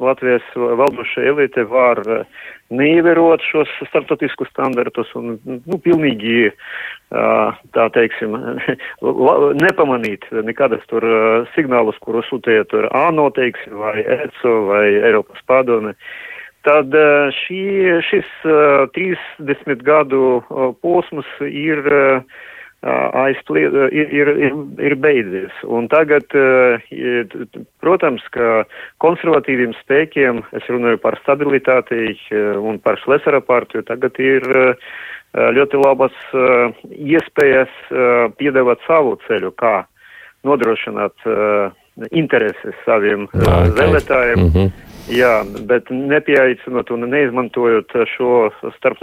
Latvijas 0.00 0.46
valdošā 0.56 1.26
elite 1.32 1.66
var 1.70 2.02
neievērot 2.72 3.44
šos 3.44 3.70
starptautiskus 3.90 4.50
standartus 4.52 5.10
un, 5.18 5.36
nu, 5.44 5.78
pilnīgi, 5.84 6.50
tā 7.76 7.86
teiksim, 7.94 8.36
nepamanīt 9.66 10.26
nekādas 10.48 10.84
tur 10.90 11.06
signālus, 11.56 11.98
kurus 12.04 12.28
sūtīja 12.32 12.66
tur 12.72 12.88
ANO, 12.96 13.28
teiksim, 13.36 13.76
vai 13.82 14.00
ECO 14.02 14.58
vai 14.70 14.86
Eiropas 15.02 15.44
padome. 15.48 15.96
Tad 16.62 16.94
šī, 17.42 17.62
šis 18.06 18.28
30 18.94 19.82
gadu 19.82 20.42
posms 20.82 21.28
ir 21.42 21.82
aizplie, 22.82 23.68
ir, 23.94 24.08
ir, 24.10 24.30
ir, 24.46 24.54
ir 24.82 24.94
beidzies. 24.98 25.54
Un 25.66 25.86
tagad, 25.90 26.26
protams, 27.82 28.24
ka 28.34 28.64
konservatīviem 29.02 29.74
spēkiem, 29.80 30.42
es 30.58 30.66
runāju 30.70 30.98
par 31.02 31.18
stabilitāti 31.22 32.14
un 32.58 32.78
par 32.82 32.98
Šlesera 33.02 33.42
partiju, 33.42 33.86
tagad 33.86 34.18
ir 34.22 34.46
ļoti 35.32 35.82
labas 35.82 36.16
iespējas 36.90 37.74
piedāvāt 38.38 38.82
savu 38.86 39.18
ceļu, 39.28 39.54
kā 39.58 39.82
nodrošināt 40.46 41.26
intereses 42.10 42.74
saviem 42.86 43.28
vēlētājiem. 43.32 44.38
Mm 44.38 44.50
-hmm. 44.50 44.91
Jā, 45.10 45.40
bet 45.66 45.88
nepieaicinot 45.90 46.90
un 46.94 47.08
neizmantojot 47.10 47.94
šo 48.12 48.50
starp, 48.76 49.00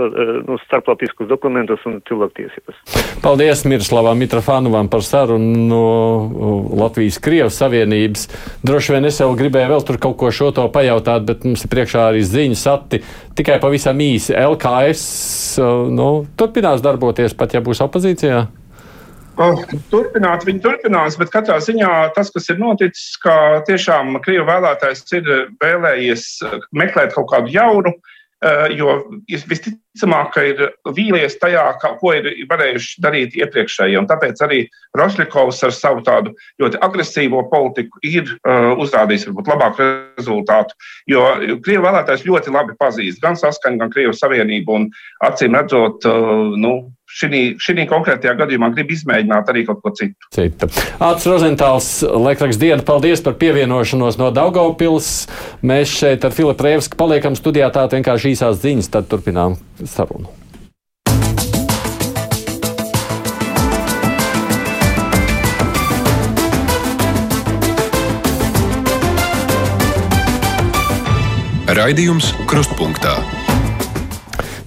nu, 0.47 0.55
starptautiskus 0.63 1.27
dokumentus 1.27 1.83
un 1.89 1.97
cilvēktiesības. 2.07 2.77
Paldies 3.23 3.65
Miroslavam 3.67 4.19
Mitrofanovam 4.21 4.87
par 4.91 5.03
sarunu 5.03 5.65
no 5.67 5.81
Latvijas 6.79 7.19
Krievas 7.23 7.59
Savienības. 7.59 8.29
Droši 8.63 8.95
vien 8.95 9.09
es 9.09 9.19
jau 9.19 9.27
gribēju 9.35 9.73
vēl 9.73 9.85
tur 9.87 9.99
kaut 9.99 10.15
ko 10.21 10.31
šo 10.31 10.53
to 10.55 10.69
pajautāt, 10.71 11.27
bet 11.27 11.43
mums 11.47 11.65
ir 11.65 11.73
priekšā 11.73 12.07
arī 12.13 12.23
ziņas 12.23 12.63
atti. 12.71 13.01
Tikai 13.35 13.59
pavisam 13.59 13.99
īsi 14.03 14.37
LKS 14.39 15.03
nu, 15.91 16.09
turpinās 16.39 16.85
darboties 16.85 17.35
pat, 17.35 17.57
ja 17.57 17.63
būs 17.65 17.83
opozīcijā. 17.83 18.45
Turpināt, 19.39 20.43
viņi 20.43 20.59
turpinās, 20.65 21.15
bet 21.19 21.31
katrā 21.31 21.61
ziņā 21.63 22.11
tas, 22.15 22.27
kas 22.35 22.49
ir 22.51 22.59
noticis, 22.59 23.13
ka 23.23 23.63
tiešām 23.69 24.17
Krievu 24.25 24.49
vēlētājs 24.49 25.05
ir 25.15 25.29
vēlējies 25.63 26.25
meklēt 26.75 27.15
kaut 27.15 27.29
kādu 27.31 27.53
jaunu, 27.53 27.93
jo 28.75 28.97
visticamāk, 29.27 30.29
ka 30.35 30.43
ir 30.47 30.61
vīlies 30.95 31.39
tajā, 31.39 31.63
ko 32.01 32.13
ir 32.15 32.27
varējuši 32.51 33.01
darīt 33.03 33.39
iepriekšējie. 33.39 34.03
Tāpēc 34.11 34.43
arī 34.43 34.59
Rošļikovs 34.99 35.63
ar 35.67 35.75
savu 35.75 36.03
tādu 36.07 36.35
ļoti 36.59 36.79
agresīvo 36.83 37.45
politiku 37.51 37.99
ir 38.03 38.35
uzrādījis 38.43 39.27
varbūt 39.29 39.51
labāku 39.55 39.89
rezultātu. 40.19 40.75
Jo 41.11 41.25
Krievijas 41.63 41.87
vēlētājs 41.87 42.27
ļoti 42.27 42.55
labi 42.55 42.79
pazīst 42.79 43.23
gan 43.23 43.39
saskaņu, 43.39 43.83
gan 43.83 43.91
Krievijas 43.95 44.23
Savienību. 44.23 44.79
Un 44.83 44.87
acīm 45.27 45.59
redzot, 45.59 46.07
nu, 46.59 46.73
šī 47.09 47.85
konkrētajā 47.89 48.35
gadījumā 48.39 48.71
grib 48.75 48.93
izmēģināt 48.93 49.51
arī 49.51 49.65
kaut 49.67 49.81
ko 49.83 49.93
citu. 49.97 50.29
Cita. 50.35 50.69
Ācis 51.01 51.29
Rozentāls, 51.29 51.91
Laikraks 52.05 52.59
Diena, 52.61 52.83
paldies 52.85 53.23
par 53.25 53.37
pievienošanos 53.41 54.19
no 54.21 54.29
Daugavpils. 54.35 55.13
Mēs 55.65 55.95
šeit 56.01 56.27
ar 56.27 56.35
Filipu 56.35 56.67
Rēvsku 56.67 56.99
paliekam 56.99 57.37
studijā 57.37 57.71
tā 57.73 57.87
vienkārši 57.91 58.35
īsās 58.35 58.61
ziņas, 58.61 58.93
tad 58.93 59.09
turpinām 59.11 59.57
sarunu. 59.85 60.29
Raidījums 71.69 72.31
Krustpunktā. 72.49 73.38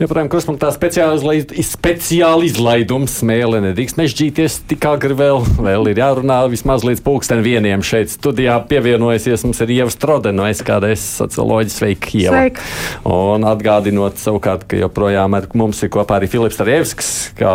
Joprojām 0.02 0.26
kruspunktā 0.32 0.66
speciāli 0.74 2.48
izlaidums 2.48 3.12
smēle 3.20 3.60
nedrīkst 3.62 4.00
mežģīties 4.00 4.56
tik 4.72 4.82
agri 4.90 5.14
vēl. 5.14 5.44
Vēl 5.62 5.92
ir 5.92 6.00
jārunā 6.02 6.40
vismaz 6.50 6.82
līdz 6.82 7.04
pulksten 7.06 7.44
vieniem 7.44 7.84
šeit 7.86 8.10
studijā 8.10 8.56
pievienojusies 8.66 9.44
mums 9.46 9.62
ir 9.62 9.70
Ieva 9.76 9.94
Strode 9.94 10.32
no 10.34 10.48
SKDS 10.50 11.04
socioloģijas. 11.20 11.76
Sveiki, 11.78 12.24
Ieva! 12.24 12.40
Sveiki. 12.40 12.66
Un 13.14 13.46
atgādinot 13.46 14.18
savukārt, 14.18 14.66
ka 14.72 14.82
joprojām 14.82 15.38
ar 15.38 15.46
mums 15.54 15.84
ir 15.86 15.94
kopā 15.94 16.18
arī 16.18 16.32
Filips 16.34 16.58
Tarjevskis, 16.58 17.12
kā 17.38 17.54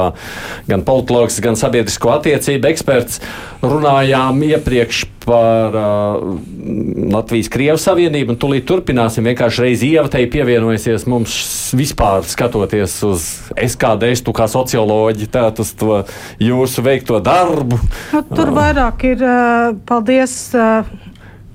gan 0.72 0.88
politologs, 0.88 1.42
gan 1.44 1.60
sabiedrisko 1.60 2.16
attiecību 2.16 2.72
eksperts. 2.72 3.20
Runājām 3.60 4.40
iepriekš 4.54 5.04
par 5.28 5.76
uh, 5.76 6.38
Latvijas-Krievijas 7.12 7.84
savienību, 7.90 8.34
un 8.34 8.40
tūlīt 8.40 8.68
turpināsim. 8.70 9.28
Vienkārši 9.28 9.64
reizi 9.66 9.90
ievatēji 9.98 10.30
pievienojusies 10.32 11.04
mums 11.12 11.36
vispār 11.76 12.24
skatoties 12.38 12.96
uz 13.08 13.26
SKDS, 13.58 14.22
tu 14.26 14.34
kā 14.36 14.46
socioloģi, 14.52 15.30
tātad 15.34 15.64
uz 15.66 15.74
to 15.78 16.04
jūsu 16.44 16.86
veikto 16.86 17.20
darbu. 17.24 17.82
Nu, 18.14 18.24
tur 18.30 18.54
vairāk 18.56 19.10
ir 19.10 19.28
paldies. 19.90 20.54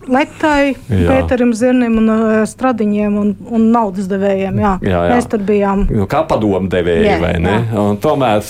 Letai, 0.03 0.73
Pēterim 0.88 1.53
Zirnim 1.55 2.01
un 2.01 2.11
uh, 2.11 2.23
Stradiņiem 2.51 3.18
un, 3.21 3.29
un 3.55 3.68
naudas 3.71 4.09
devējiem. 4.11 4.57
Jā. 4.59 4.73
Jā, 4.83 5.03
jā. 5.07 5.12
Mēs 5.14 5.29
tur 5.31 5.45
bijām. 5.47 5.85
Nu, 5.87 6.09
kā 6.11 6.25
padomdevēji, 6.27 7.05
jā, 7.07 7.18
vai 7.23 7.37
ne? 7.38 7.55
Tomēr, 8.03 8.42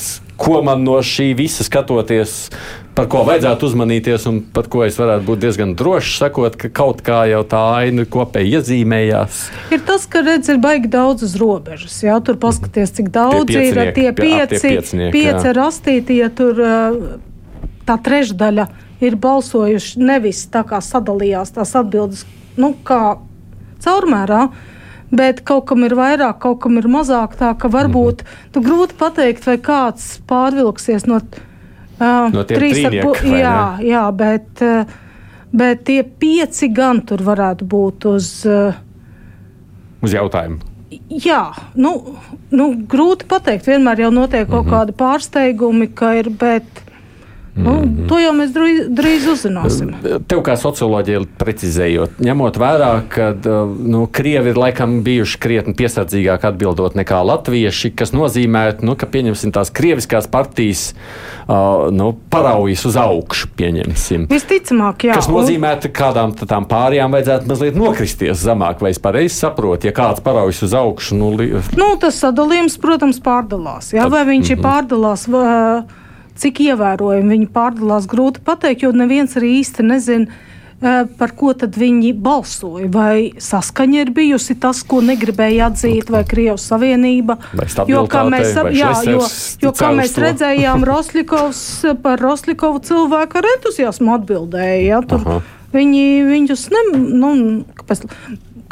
ko 0.43 0.59
man 0.67 0.83
no 0.83 0.99
šī 1.07 1.31
visa 1.39 1.65
skatoties, 1.67 2.51
par 2.97 3.07
ko 3.11 3.23
vajadzētu 3.29 3.69
uzmanīties 3.71 4.27
un 4.29 4.41
par 4.55 4.67
ko 4.73 4.83
es 4.85 4.99
varētu 5.01 5.25
būt 5.29 5.43
diezgan 5.45 5.75
drošs, 5.79 6.17
sakot, 6.25 6.59
ka 6.61 6.71
kaut 6.75 7.03
kā 7.07 7.23
jau 7.31 7.43
tā 7.49 7.61
aina 7.79 8.05
kopēji 8.05 8.59
iezīmējās. 8.59 9.43
Ir 9.73 9.85
tas, 9.87 10.09
ka 10.11 10.25
redz, 10.27 10.51
ir 10.53 10.61
baigi 10.63 10.91
daudz 10.93 11.25
uz 11.29 11.37
robežas. 11.41 12.01
Jā, 12.05 12.19
tur 12.27 12.41
paskaties, 12.43 12.95
cik 12.99 13.13
daudz 13.15 13.47
tie 13.53 13.69
ir 13.71 13.95
tie 13.97 14.11
pieci, 14.17 14.77
pieci 15.15 15.55
rastīti, 15.57 16.19
ja 16.25 16.31
tur 16.35 16.59
tā 17.87 17.99
trešdaļa 18.03 18.69
ir 19.03 19.19
balsojuši 19.23 20.03
nevis 20.03 20.45
tā 20.53 20.63
kā 20.67 20.83
sadalījās 20.83 21.55
tās 21.57 21.75
atbildes, 21.79 22.27
nu, 22.61 22.75
kā 22.87 23.17
caurmērā. 23.83 24.47
Bet 25.13 25.43
kaut 25.45 25.67
kam 25.69 25.85
ir 25.85 25.93
vairāk, 25.97 26.39
kaut 26.41 26.63
kam 26.65 26.79
ir 26.81 26.89
mazāk. 26.89 27.37
Tā 27.37 27.53
ka 27.59 27.69
varbūt 27.69 28.23
mm 28.23 28.27
-hmm. 28.27 28.53
tu 28.53 28.61
grūti 28.61 28.97
pateikt, 28.99 29.47
vai 29.47 29.59
kāds 29.59 30.21
pārvilksies 30.27 31.07
no, 31.07 31.21
uh, 32.01 32.33
no 32.33 32.45
trīs 32.45 32.85
ar 32.87 32.97
pusi. 33.03 33.29
Jā, 33.29 33.79
jā 33.81 34.05
bet, 34.17 34.63
uh, 34.63 34.85
bet 35.53 35.85
tie 35.85 36.03
pieci 36.03 36.69
gan 36.69 37.03
tur 37.03 37.19
varētu 37.19 37.65
būt 37.65 38.07
uz. 38.15 38.47
Uh, 38.47 38.75
uz 40.03 40.15
jautājumu. 40.15 40.59
Jā, 41.09 41.53
nu, 41.75 42.17
nu, 42.51 42.71
grūti 42.89 43.27
pateikt. 43.29 43.67
Vienmēr 43.67 44.01
jau 44.01 44.11
notiek 44.11 44.49
kaut 44.49 44.65
mm 44.65 44.71
-hmm. 44.71 44.75
kādi 44.75 44.93
pārsteigumi, 44.93 45.95
ka 45.95 46.15
ir. 46.15 46.31
Bet, 46.31 46.82
mm 47.57 47.67
-hmm. 47.67 48.09
To 48.09 48.19
jau 48.19 48.33
mēs 48.37 48.53
drīz, 48.53 48.89
drīz 48.89 49.27
uzzināsim. 49.33 49.93
Tev 50.29 50.43
kā 50.45 50.57
socioloģija 50.57 51.21
precizējot, 51.39 52.19
ņemot 52.21 52.59
vērā, 52.59 52.91
ka 53.09 53.35
nu, 53.79 54.07
krievi 54.13 54.51
ir 54.51 54.59
laikam 54.59 55.03
bijuši 55.03 55.39
krietni 55.39 55.75
piesardzīgāk 55.75 56.47
atbildot 56.49 56.95
nekā 56.99 57.23
latvieši, 57.27 57.91
kas 57.97 58.13
nozīmē, 58.13 58.65
nu, 58.83 58.97
ka 58.97 59.07
pieņemsim 59.07 59.53
tās 59.53 59.71
krieviskās 59.71 60.27
partijas 60.27 60.95
uh, 60.95 61.89
nu, 61.91 62.13
paraujas 62.31 62.85
uz 62.87 62.97
augšu. 62.97 63.49
Visticamāk, 64.29 65.05
jā. 65.09 65.15
Tas 65.15 65.29
nozīmē, 65.29 65.77
ka 65.83 65.89
kādām 65.89 66.35
tām 66.35 66.67
pārējām 66.69 67.13
vajadzētu 67.13 67.49
mazliet 67.49 67.77
nokristies 67.77 68.43
zemāk, 68.43 68.81
vai 68.81 68.91
es 68.91 68.99
pareizi 68.99 69.35
saprotu, 69.35 69.87
ja 69.87 69.93
kāds 69.93 70.21
paraujas 70.21 70.63
uz 70.63 70.75
augšu. 70.75 71.17
Nu, 71.17 71.33
li... 71.37 71.53
nu, 71.77 71.97
tas 72.01 72.21
sadalījums, 72.23 72.79
protams, 72.83 73.21
pārdalās. 73.23 73.93
Jā, 73.93 74.09
vai 74.09 74.25
viņš 74.25 74.39
mm 74.39 74.49
-hmm. 74.49 74.53
ir 74.53 74.59
mhm. 74.59 74.67
pārdalās? 74.69 75.29
Vai 75.29 76.02
Cik 76.41 76.63
ievērojami 76.65 77.37
viņi 77.37 77.51
pārdalās, 77.53 78.09
grūti 78.09 78.43
pateikt, 78.45 78.87
jo 78.87 78.93
neviens 78.97 79.37
arī 79.37 79.59
īsti 79.61 79.85
nezina, 79.85 80.39
eh, 80.81 81.05
par 81.19 81.35
ko 81.37 81.53
tad 81.53 81.77
viņi 81.79 82.15
balsoja. 82.25 82.89
Vai 82.93 83.33
saskaņa 83.37 84.01
ir 84.01 84.13
bijusi 84.17 84.57
tas, 84.61 84.83
ko 84.83 85.03
negribēja 85.05 85.71
atzīt, 85.71 86.11
vai 86.11 86.25
Krievijas 86.25 86.65
Savienība? 86.73 87.37
Jo, 87.89 88.07
kā 88.09 88.25
mēs, 88.33 88.57
jā, 88.73 88.93
jo, 89.07 89.21
jo, 89.63 89.73
kā 89.77 89.93
mēs 89.97 90.17
redzējām, 90.17 90.85
Roslikovs 90.91 91.85
par 92.03 92.19
Roslikovu 92.19 92.81
cilvēku 92.81 93.43
ar 93.43 93.51
entuziasmu 93.57 94.17
atbildēja. 94.17 94.81
Ja, 94.89 95.03
tur, 95.05 95.45
viņi 95.77 96.07
viņus 96.33 96.69
ne, 96.73 96.87
nu, 96.97 97.35
kāpēc, 97.77 98.09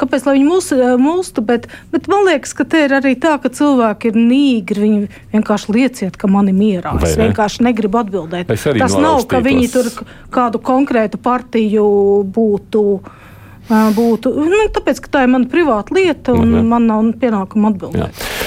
kāpēc 0.00 0.26
viņi 0.28 0.46
mūs, 0.46 0.70
mūstu, 1.00 1.44
bet, 1.46 1.68
bet 1.92 2.08
man 2.10 2.26
liekas, 2.28 2.54
ka 2.56 2.66
te 2.68 2.84
ir 2.86 2.96
arī 2.96 3.14
tā, 3.20 3.36
ka 3.42 3.52
cilvēki 3.52 4.12
ir 4.12 4.18
nīgri. 4.18 4.82
Viņi 4.84 5.00
vienkārši 5.34 5.76
lieciet, 5.76 6.18
ka 6.20 6.30
mani 6.30 6.54
mierā. 6.56 6.94
Vai 6.96 7.10
es 7.10 7.18
ne? 7.18 7.28
vienkārši 7.28 7.66
negribu 7.66 8.02
atbildēt. 8.02 8.50
Tas 8.50 8.96
nav, 8.98 9.24
ka 9.30 9.42
viņi 9.44 9.72
tur 9.72 9.90
kādu 10.34 10.62
konkrētu 10.62 11.20
partiju 11.22 11.88
būtu. 12.36 12.84
Būtu 13.70 14.32
nu, 14.34 14.64
tāpēc, 14.74 14.98
ka 15.04 15.10
tā 15.14 15.20
ir 15.22 15.28
mana 15.30 15.46
privāta 15.46 15.94
lieta, 15.94 16.34
un 16.34 16.48
mhm. 16.48 16.70
man 16.72 16.88
nav 16.90 17.12
pienākuma 17.20 17.70
atbildēt. 17.70 18.18
Jā. 18.18 18.40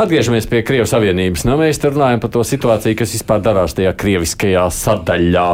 Atgriežamies 0.00 0.46
pie 0.48 0.62
Krievijas 0.64 0.94
Savienības. 0.94 1.42
Nu, 1.44 1.58
mēs 1.60 1.80
runājam 1.82 2.22
par 2.22 2.30
to 2.32 2.44
situāciju, 2.46 2.96
kas 3.02 3.10
vispār 3.12 3.42
darās 3.44 3.74
tajā 3.76 3.90
krieviskajā 4.00 4.62
sadaļā. 4.72 5.48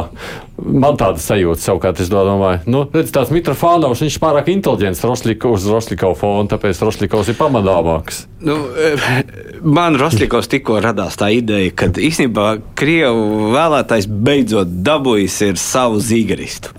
Man 0.57 0.97
tāda 0.97 1.21
sajūta, 1.21 1.61
savukārt, 1.61 1.99
es 2.01 2.09
domāju, 2.09 2.63
nu, 2.73 2.81
redz, 2.89 3.11
tāds 3.13 3.29
Mitrofānovs, 3.33 4.01
viņš 4.01 4.15
ir 4.17 4.23
pārāk 4.23 4.49
inteliģents 4.49 5.03
Rosliko, 5.05 5.51
uz 5.53 5.67
Roslikau 5.69 6.15
fonu, 6.17 6.49
tāpēc 6.49 6.81
Roslikovs 6.81 7.29
ir 7.29 7.37
pamanāmāks. 7.37 8.23
Nu, 8.41 8.55
eh, 8.77 9.21
man 9.61 9.95
Roslikovs 9.97 10.49
tikko 10.49 10.79
radās 10.81 11.17
tā 11.17 11.29
ideja, 11.33 11.71
ka 11.77 11.87
īstenībā 11.89 12.47
Krievu 12.77 13.51
vēlētājs 13.53 14.05
beidzot 14.09 14.73
dabūjis 14.85 15.37
ir 15.47 15.61
savu 15.61 16.01
zīgaristu. 16.01 16.73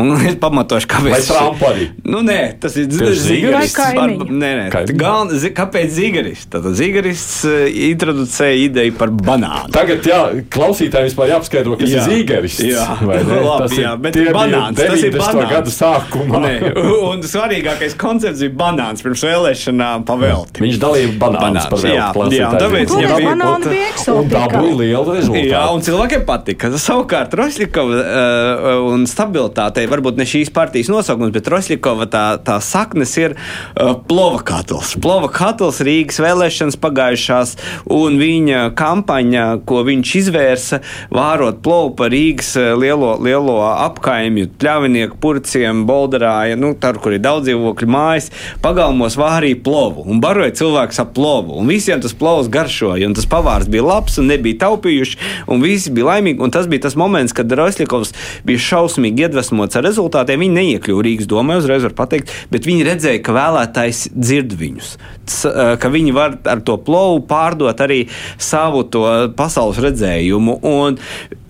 Un 0.00 0.12
es 0.28 0.36
pamatošu, 0.40 0.88
kāpēc. 0.92 1.12
Vai 1.12 1.20
Trump 1.24 1.64
arī? 1.68 1.88
Nu, 2.04 2.20
nē, 2.24 2.38
tas 2.60 2.76
ir 2.80 2.88
zīgarists. 2.92 3.80
Nē, 4.28 4.52
nē, 4.60 4.84
Galn, 4.96 5.32
zi, 5.36 5.52
kāpēc 5.56 5.92
zīgarists? 5.96 6.48
Tātad 6.52 6.76
zīgarists 6.80 7.42
uh, 7.48 7.64
introducēja 7.92 8.60
ideju 8.68 8.96
par 9.00 9.12
banānu. 9.12 9.72
Tagad, 9.72 10.08
jā, 10.08 10.22
klausītājiem 10.52 11.10
vispār 11.10 11.34
jāapskaidro, 11.34 11.76
kas 11.80 11.92
jā. 11.92 12.00
ir 12.00 12.16
zīgarists. 12.16 12.64
Jā, 12.72 12.88
Labi, 13.26 13.68
tas 13.68 13.76
jā, 13.78 13.92
bet 14.02 14.18
banāns, 14.34 14.78
tas 14.78 15.02
ir 15.02 15.16
banāns. 15.16 15.50
gada 15.52 15.72
sākumā. 15.74 16.40
Nē, 16.42 16.54
un 17.10 17.22
svarīgākais 17.26 17.96
koncepts 18.00 18.42
ir 18.44 18.52
banāns 18.58 19.04
pirms 19.04 19.24
vēlēšanām 19.26 20.06
pavelti. 20.08 20.62
Viņš 20.64 20.80
dalīja 20.82 21.12
banāns, 21.20 21.42
banāns 21.46 21.68
par 21.70 21.82
velti. 21.82 22.36
Jā, 22.36 22.42
jā, 22.42 22.50
tāpēc 22.62 22.94
viņam 22.96 23.14
bija 23.18 24.14
un 24.14 24.30
dabūja 24.32 24.76
lielu 24.80 25.16
rezultātu. 25.16 25.48
Jā, 25.52 25.62
un 25.72 25.84
cilvēkiem 25.86 26.24
patika. 26.28 26.72
Savukārt 26.82 27.36
Rosļikova 27.38 28.00
uh, 28.02 28.68
un 28.92 29.06
stabilitātei 29.10 29.86
varbūt 29.90 30.20
ne 30.20 30.26
šīs 30.28 30.52
partijas 30.54 30.90
nosaukums, 30.92 31.32
bet 31.34 31.50
Rosļikova 31.52 32.08
tā, 32.12 32.24
tā 32.44 32.58
saknes 32.64 33.14
ir 33.20 33.36
uh, 33.36 33.94
plova 34.08 34.42
katls. 34.46 34.94
Plova 35.02 35.30
katls 35.32 35.82
Rīgas 35.84 36.20
vēlēšanas 36.22 36.78
pagājušās 36.82 37.56
un 37.92 38.18
viņa 38.20 38.64
kampaņa, 38.78 39.46
ko 39.68 39.82
viņš 39.86 40.14
izvērsa, 40.22 40.82
vārot 41.14 41.62
plovu 41.64 41.94
par 41.98 42.12
Rīgas 42.12 42.54
lielo 42.78 43.11
lielo 43.20 43.58
apkaimju, 43.70 44.50
pļavinieku 44.60 45.18
purciem, 45.22 45.84
bolderāja, 45.88 46.56
nu, 46.60 46.72
tur, 46.78 46.98
kur 47.02 47.16
ir 47.16 47.22
daudz 47.24 47.48
dzīvokļu 47.48 47.88
mājas, 47.90 48.30
pagalmos 48.64 49.16
vārīja 49.20 49.60
plovu 49.64 50.06
un 50.08 50.20
baroja 50.22 50.54
cilvēks 50.62 51.00
ap 51.02 51.12
plovu. 51.16 51.56
Un 51.60 51.70
visiem 51.70 52.02
tas 52.02 52.14
plovs 52.16 52.50
garšoja, 52.52 53.08
un 53.08 53.16
tas 53.16 53.28
pavārs 53.28 53.70
bija 53.72 53.86
labs 53.86 54.18
un 54.20 54.30
nebija 54.30 54.60
taupījuši, 54.64 55.20
un 55.52 55.62
visi 55.64 55.92
bija 55.94 56.12
laimīgi. 56.12 56.40
Un 56.42 56.54
tas 56.54 56.68
bija 56.70 56.86
tas 56.86 56.96
moments, 56.98 57.34
kad 57.36 57.52
Roislikovs 57.52 58.14
bija 58.48 58.62
šausmīgi 58.62 59.26
iedvesmots 59.26 59.78
ar 59.78 59.86
rezultātiem. 59.86 60.42
Viņi 60.42 60.58
neiekļuva 60.58 61.06
Rīgas 61.06 61.30
domē, 61.30 61.58
uzreiz 61.60 61.86
var 61.86 61.96
pateikt, 61.98 62.32
bet 62.52 62.68
viņi 62.68 62.88
redzēja, 62.88 63.22
ka 63.24 63.36
vēlētājs 63.36 64.06
dzird 64.16 64.56
viņus. 64.58 64.94
Ka 65.82 65.92
viņi 65.92 66.16
var 66.16 66.38
ar 66.50 66.64
to 66.66 66.78
plovu 66.82 67.22
pārdot 67.28 67.84
arī 67.84 68.04
savu 68.40 68.84
pasaules 69.36 69.80
redzējumu. 69.82 70.58
Un 70.68 70.98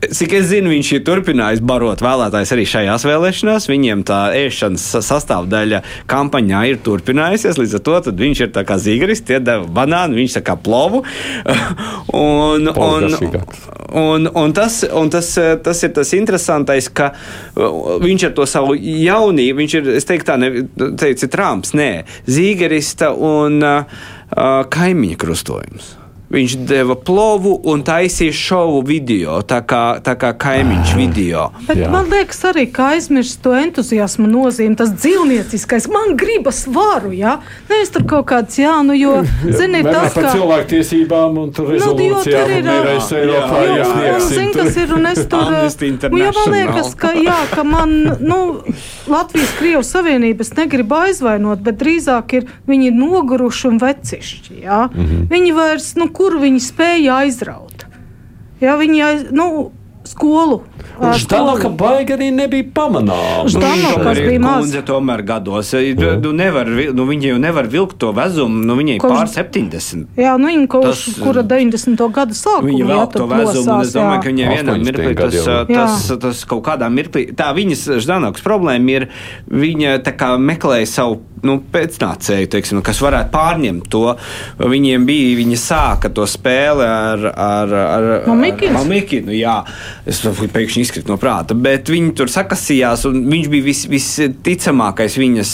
Cik 0.02 0.32
es 0.34 0.48
zinu, 0.50 0.72
viņš 0.72 0.88
ir 0.96 1.02
turpinājis 1.06 1.60
barot 1.62 2.00
vēlētājs 2.02 2.50
arī 2.56 2.64
šajās 2.66 3.04
vēlēšanās. 3.06 3.68
Viņiem 3.70 4.00
tā 4.08 4.18
ēšanas 4.34 4.86
sastāvdaļa 5.06 5.78
kampaņā 6.10 6.64
ir 6.72 6.80
turpinājusies. 6.82 7.60
Līdz 7.60 7.76
ar 7.78 7.84
to 7.86 8.14
viņš 8.18 8.40
ir 8.42 8.50
kā 8.66 8.78
zīgaris, 8.82 9.22
tie 9.28 9.38
deva 9.38 9.68
banānu, 9.70 10.18
viņš 10.18 10.34
tā 10.40 10.42
kā 10.48 10.56
plovu. 10.58 11.04
un, 12.18 12.66
un, 12.66 13.08
un, 14.02 14.26
un, 14.26 14.56
tas, 14.58 14.80
un 14.90 15.14
tas, 15.14 15.30
tas 15.62 15.86
ir 15.86 15.94
tas 15.94 16.12
interesantais, 16.18 16.90
ka 16.90 17.12
viņš 18.02 18.26
ar 18.26 18.36
to 18.40 18.50
savu 18.50 18.74
jaunību, 18.74 19.62
viņš 19.62 19.78
ir, 19.78 19.94
es 20.02 20.10
teiktu, 20.10 20.32
tā, 20.32 20.40
ne, 20.42 20.66
teicu, 20.98 21.30
Trumps, 21.30 21.76
nē, 21.78 21.90
zīgarista 22.26 23.14
un 23.14 23.62
uh, 23.62 24.06
kaimiņa 24.74 25.22
krustojums. 25.22 25.98
Viņš 26.33 26.55
deva 26.64 26.95
plovu 26.97 27.59
un 27.68 27.83
taisīja 27.85 28.33
šovu 28.33 28.79
video, 28.88 29.35
tā 29.45 29.59
kā, 29.68 29.99
tā 30.05 30.14
kā 30.16 30.31
kaimiņš 30.40 30.92
video. 30.97 31.49
Bet 31.66 31.83
Jā. 31.83 31.90
man 31.92 32.09
liekas, 32.09 32.38
arī 32.49 32.64
kā 32.73 32.95
aizmirst 32.95 33.42
to 33.45 33.53
entuziasmu 33.53 34.25
nozīmi, 34.31 34.79
tas 34.81 34.95
dzīvnieciskais. 34.97 35.90
Man 35.92 36.14
gribas 36.16 36.62
varu, 36.73 37.12
jā, 37.12 37.35
nevis 37.68 37.92
tur 37.92 38.07
kaut 38.09 38.31
kāds, 38.31 38.57
jā, 38.62 38.79
nu, 38.87 38.97
jo, 38.97 39.18
zini, 39.45 39.83
tas, 39.85 40.14
ka. 40.14 40.23
Par 40.23 40.31
cilvēktiesībām 40.33 41.37
un 41.42 41.53
tur 41.53 41.68
rezolūcijām 41.75 42.49
nu, 42.49 42.57
ir 42.62 42.71
arī 42.73 42.97
Eiropā 43.18 43.61
jāsniegsim. 43.68 44.33
Zini, 44.33 44.57
kas 44.57 44.81
ir, 44.81 44.97
un 44.97 45.11
es 45.12 45.23
tur, 45.33 45.53
nu, 45.53 46.23
jo 46.23 46.33
man 46.38 46.57
liekas, 46.57 46.95
ka, 46.97 47.12
jā, 47.18 47.37
ka 47.53 47.66
man, 47.68 47.95
nu, 48.25 48.40
Latvijas 49.12 49.53
Krievas 49.59 49.92
Savienības 49.92 50.55
negribu 50.57 50.97
aizvainot, 51.03 51.61
bet 51.64 51.77
drīzāk 51.83 52.37
ir 52.38 52.49
viņi 52.71 52.92
noguruši 52.97 53.68
un 53.68 53.81
vecišķi, 53.83 54.59
jā. 54.64 54.83
Mm 54.88 55.05
-hmm. 55.05 55.29
Viņi 55.37 55.55
vairs, 55.61 55.92
nu, 56.01 56.09
kur 56.22 56.38
viņi 56.38 56.61
spēja 56.62 57.16
aizraut. 57.24 57.87
Ja 58.62 58.76
viņi 58.78 59.00
aiz, 59.02 59.22
nu, 59.35 59.72
skolu. 60.06 60.61
Ždanoka 61.23 61.71
baigi 61.79 62.14
arī 62.16 62.29
nebija 62.35 62.66
pamanāms. 62.75 63.55
Ždanokas 63.55 64.21
bija 64.21 64.42
maz. 64.42 64.66
Kundze 64.66 64.83
tomēr 64.87 65.25
gados. 65.27 65.73
Nu, 66.23 66.33
nevar, 66.37 66.68
nu, 66.68 67.07
viņi 67.09 67.33
jau 67.33 67.40
nevar 67.42 67.68
vilkt 67.73 67.99
to 68.03 68.12
vezumu, 68.16 68.62
nu, 68.66 68.77
viņai 68.79 68.99
Kož... 69.03 69.14
pār 69.16 69.33
70. 69.33 70.12
Jā, 70.21 70.37
nu, 70.40 70.51
viņa 70.53 70.68
kaut 70.73 70.87
tas, 70.90 71.05
kura 71.18 71.45
90. 71.47 72.07
gada 72.14 72.37
sākumā. 72.37 72.71
Viņa 72.71 72.88
vēl 72.92 73.05
to 73.16 73.27
vezumu, 73.33 73.66
un 73.79 73.87
es 73.87 73.97
domāju, 73.97 74.18
jā. 74.18 74.23
ka 74.23 74.33
viņai 74.33 74.53
vienā 74.53 74.79
mirklī 74.83 75.16
tas, 75.18 75.37
tas, 75.42 75.66
tas, 75.73 76.23
tas 76.27 76.47
kaut 76.53 76.64
kādā 76.68 76.92
mirklī, 76.92 77.27
tā 77.37 77.51
viņas 77.57 77.88
Ždanokas 78.03 78.47
problēma 78.47 78.97
ir, 78.99 79.11
viņa 79.51 79.99
tā 80.07 80.16
kā 80.18 80.35
meklēja 80.40 80.90
savu 80.90 81.21
nu, 81.47 81.57
pēcnācēju, 81.73 82.49
teiksim, 82.53 82.81
kas 82.87 83.01
varētu 83.03 83.33
pārņemt 83.35 83.88
to. 83.92 84.14
Viņiem 84.61 85.07
bija, 85.07 85.35
viņi 85.40 85.59
sāka 85.59 86.11
to 86.14 86.27
spēli 86.31 86.87
ar, 86.87 87.27
ar, 87.33 87.75
ar 87.83 88.09
Mamikinu. 88.31 89.35
Jā, 89.35 89.59
es 90.09 90.23
pēkšņi 90.23 90.71
izkritu 90.80 91.12
no 91.12 91.18
prāta, 91.20 91.54
bet 91.54 91.90
viņi 91.92 92.14
tur 92.18 92.30
sakasījās, 92.32 93.04
un 93.08 93.20
viņš 93.30 93.48
bija 93.52 93.66
vis, 93.66 93.82
visticamākais 93.92 95.18
viņas 95.20 95.52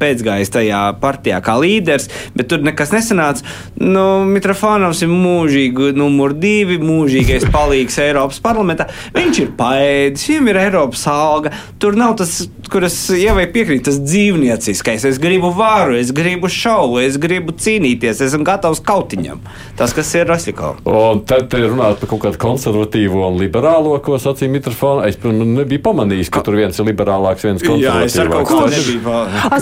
pēcgājējs 0.00 0.52
tajā 0.56 0.82
partijā 1.02 1.38
kā 1.44 1.56
līderis, 1.62 2.08
bet 2.36 2.50
tur 2.50 2.64
nekas 2.66 2.92
nesanāca. 2.94 3.46
Nu, 3.78 4.24
Mitrofānovs 4.28 5.02
ir 5.04 5.12
mūžīgi 5.12 5.92
numur 5.98 6.34
divi, 6.36 6.80
mūžīgais 6.82 7.48
palīgs 7.54 8.00
Eiropas 8.02 8.40
parlamentā. 8.42 8.88
Viņš 9.16 9.42
ir 9.44 9.52
paēdis, 9.58 10.28
viņam 10.32 10.52
ir 10.52 10.60
Eiropas 10.66 11.06
alga. 11.12 11.54
Tur 11.82 11.98
nav 11.98 12.16
tas, 12.20 12.42
kuras 12.72 12.96
ievai 13.14 13.46
piekrīt, 13.52 13.84
tas 13.88 14.00
dzīvnieciskais 14.02 15.06
es 15.08 15.20
gribu 15.22 15.52
varu, 15.56 15.96
es 15.98 16.12
gribu 16.14 16.50
šovu, 16.52 17.00
es 17.04 17.18
gribu 17.20 17.54
cīnīties, 17.56 18.22
esmu 18.26 18.46
gatavs 18.46 18.82
kautiņam. 18.86 19.42
Tas, 19.78 19.94
kas 19.96 20.12
ir 20.18 20.28
Rasikovs. 20.30 20.84
Un 20.88 21.22
tad 21.28 21.52
runāt 21.52 22.00
par 22.00 22.10
kaut 22.10 22.22
kādu 22.26 22.40
konservatīvo 22.42 23.26
un 23.28 23.38
liberālo, 23.40 23.94
ko 24.04 24.18
sacīja 24.32 24.52
Mitrofona. 24.52 25.08
Es, 25.10 25.18
protams, 25.20 25.52
nebiju 25.58 25.82
pamanījis, 25.84 26.30
ka 26.32 26.42
tur 26.46 26.56
viens 26.60 26.78
ir 26.78 26.88
liberālāks, 26.88 27.44
viens 27.44 27.64
konservatīvāks. 27.64 28.16
Jā, 28.16 28.24
es 28.24 28.32
kaut 28.32 28.48
kā 28.48 28.62
nebiju. 28.72 29.16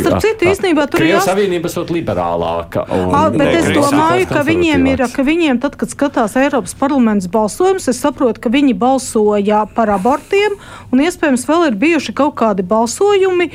Starp 0.05 0.25
citu, 0.25 0.49
īstenībā 0.53 0.87
tur 0.91 1.03
ir. 1.03 1.11
Jās... 1.15 1.27
Savienība 1.27 1.71
esot 1.71 1.91
liberālāka. 1.95 2.87
Un... 2.95 3.11
A, 3.17 3.25
bet 3.35 3.59
es 3.59 3.71
domāju, 3.75 4.29
ka 4.31 4.45
viņiem 4.47 4.87
ir, 4.93 5.05
ka 5.11 5.27
viņiem 5.27 5.61
tad, 5.65 5.75
kad 5.81 5.91
skatās 5.91 6.39
Eiropas 6.39 6.77
parlaments 6.79 7.27
balsojums, 7.33 7.91
es 7.91 8.01
saprotu, 8.01 8.45
ka 8.45 8.53
viņi 8.55 8.77
balsoja 8.79 9.65
par 9.75 9.91
abortiem, 9.97 10.55
un 10.95 11.03
iespējams 11.03 11.49
vēl 11.51 11.71
ir 11.73 11.81
bijuši 11.81 12.15
kaut 12.17 12.37
kādi 12.39 12.67
balsojumi, 12.67 13.51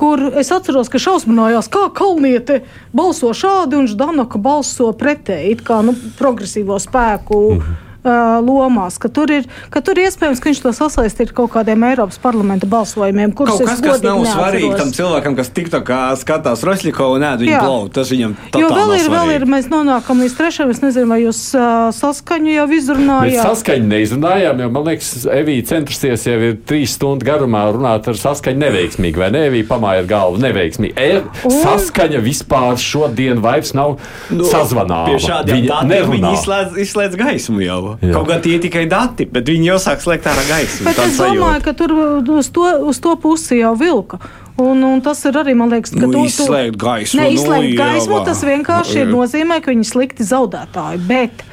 kur 0.00 0.28
es 0.36 0.52
atceros, 0.52 0.92
ka 0.92 1.00
šausmas 1.00 1.30
uzmanājās, 1.30 1.68
kā 1.70 1.86
Kalniete 1.94 2.62
balso 2.96 3.30
šādi 3.36 3.78
un 3.78 3.86
Ždanoka 3.90 4.40
balso 4.42 4.90
pretēji, 4.96 5.54
it 5.54 5.62
kā 5.66 5.80
nu, 5.86 5.94
progresīvo 6.18 6.78
spēku. 6.82 7.44
Mm 7.54 7.60
-hmm 7.60 7.89
uh, 8.04 8.38
lomās, 8.44 8.98
ka 9.00 9.10
tur, 9.12 9.30
ir, 9.32 9.48
ka 9.72 9.82
tur 9.84 9.98
iespējams, 10.00 10.40
ka 10.40 10.50
viņš 10.50 10.62
to 10.64 10.72
sasaist 10.76 11.20
ar 11.22 11.32
kaut 11.36 11.52
kādiem 11.54 11.84
Eiropas 11.90 12.20
parlamenta 12.22 12.68
balsojumiem, 12.70 13.34
kurus 13.36 13.58
kaut 13.58 13.68
kas, 13.68 13.82
kas 13.84 14.04
nav 14.04 14.20
neatceros. 14.22 14.36
svarīgi 14.36 14.70
tam 14.80 14.92
cilvēkam, 14.96 15.36
kas 15.38 15.52
tikto 15.56 15.82
kā 15.86 16.00
skatās 16.20 16.64
Rošļikovu 16.66 17.18
un 17.18 17.26
ēd 17.30 17.44
viņu 17.44 17.60
blogu. 17.60 17.90
Tas 17.96 18.12
viņam 18.12 18.36
tā 18.52 18.62
Jo 18.62 18.70
vēl 18.72 18.94
ir, 18.96 19.04
svarīgi. 19.04 19.14
vēl 19.16 19.34
ir, 19.36 19.46
mēs 19.54 19.70
nonākam 19.72 20.24
līdz 20.24 20.36
trešajam, 20.38 20.74
es 20.74 20.82
nezinu, 20.84 21.10
vai 21.10 21.20
jūs 21.24 21.42
uh, 21.58 21.90
saskaņu 21.96 22.54
jau 22.54 22.66
izrunājāt. 22.78 23.36
Mēs 23.36 23.48
saskaņu 23.50 23.90
neizrunājām, 23.90 24.64
jo 24.64 24.70
man 24.76 24.88
liekas, 24.90 25.12
Evija 25.30 25.66
centusies 25.70 26.26
jau 26.28 26.38
ir 26.50 26.58
trīs 26.68 26.96
stundu 26.96 27.26
garumā 27.28 27.66
runāt 27.74 28.08
ar 28.10 28.18
saskaņu 28.20 28.62
neveiksmīgi, 28.64 29.20
vai 29.20 29.30
ne? 29.34 29.46
Evija 29.50 29.68
pamāja 29.70 30.06
galvu 30.08 30.40
neveiksmīgi. 30.42 30.94
E, 30.96 31.22
un... 31.48 31.56
Saskaņa 31.60 32.22
vispār 32.24 32.78
šodien 32.80 33.42
vairs 33.44 33.74
nav 33.76 33.96
no, 34.30 34.46
sazvanāma. 34.48 35.10
Pie 35.10 35.22
šādiem 35.26 35.66
datiem 35.68 36.14
viņi 36.14 36.34
izslēdz, 36.38 36.78
izslēdz 36.86 37.18
gaismu 37.20 37.64
jau. 37.64 37.80
Jā. 37.98 38.12
Kaut 38.14 38.28
gan 38.30 38.42
tie 38.44 38.54
ir 38.56 38.62
tikai 38.62 38.84
dati, 38.90 39.26
bet 39.30 39.48
viņi 39.50 39.72
jau 39.72 39.78
sāk 39.82 40.02
slēgt 40.04 40.28
ārā 40.30 40.44
gaisu. 40.48 40.84
Bet 40.86 40.98
es 41.02 41.18
domāju, 41.18 41.42
sajūta. 41.42 41.64
ka 41.66 41.74
tur 41.78 41.94
uz 42.36 42.50
to, 42.54 42.66
uz 42.90 43.00
to 43.02 43.16
pusi 43.20 43.60
jau 43.60 43.74
vilka. 43.78 44.20
Un, 44.60 44.82
un 44.84 45.00
tas 45.04 45.22
ir 45.24 45.36
arī, 45.40 45.54
man 45.56 45.72
liekas, 45.72 45.94
ka 45.94 46.04
nu, 46.04 46.12
tu, 46.12 46.24
izslēgt 46.28 46.76
gaismu. 46.80 47.20
Ne, 47.20 47.28
izslēgt 47.36 47.68
nu, 47.70 47.76
gaismu, 47.78 48.18
jā, 48.18 48.24
tas 48.28 48.42
vienkārši 48.44 48.98
jā. 48.98 49.04
ir 49.06 49.12
nozīmē, 49.14 49.60
ka 49.64 49.72
viņi 49.72 49.86
ir 49.86 49.90
slikti 49.90 50.26
zaudētāji. 50.28 51.00
Bet 51.08 51.44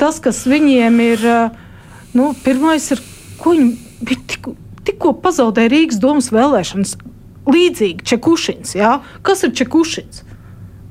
tas, 0.00 0.18
kas 0.22 0.42
viņiem 0.50 0.98
ir, 1.06 1.24
nu, 2.18 2.32
pirmais 2.44 2.90
ir, 2.92 3.00
ko 3.40 3.54
viņi 3.56 4.10
tikko, 4.10 4.56
tikko 4.84 5.14
pazaudēja 5.24 5.72
Rīgas 5.72 6.02
domas 6.02 6.28
vēlēšanas. 6.34 6.98
Līdzīgi 7.42 8.04
Čekušins. 8.06 8.76
Jā? 8.78 8.98
Kas 9.26 9.42
ir 9.46 9.54
Čekušins? 9.58 10.22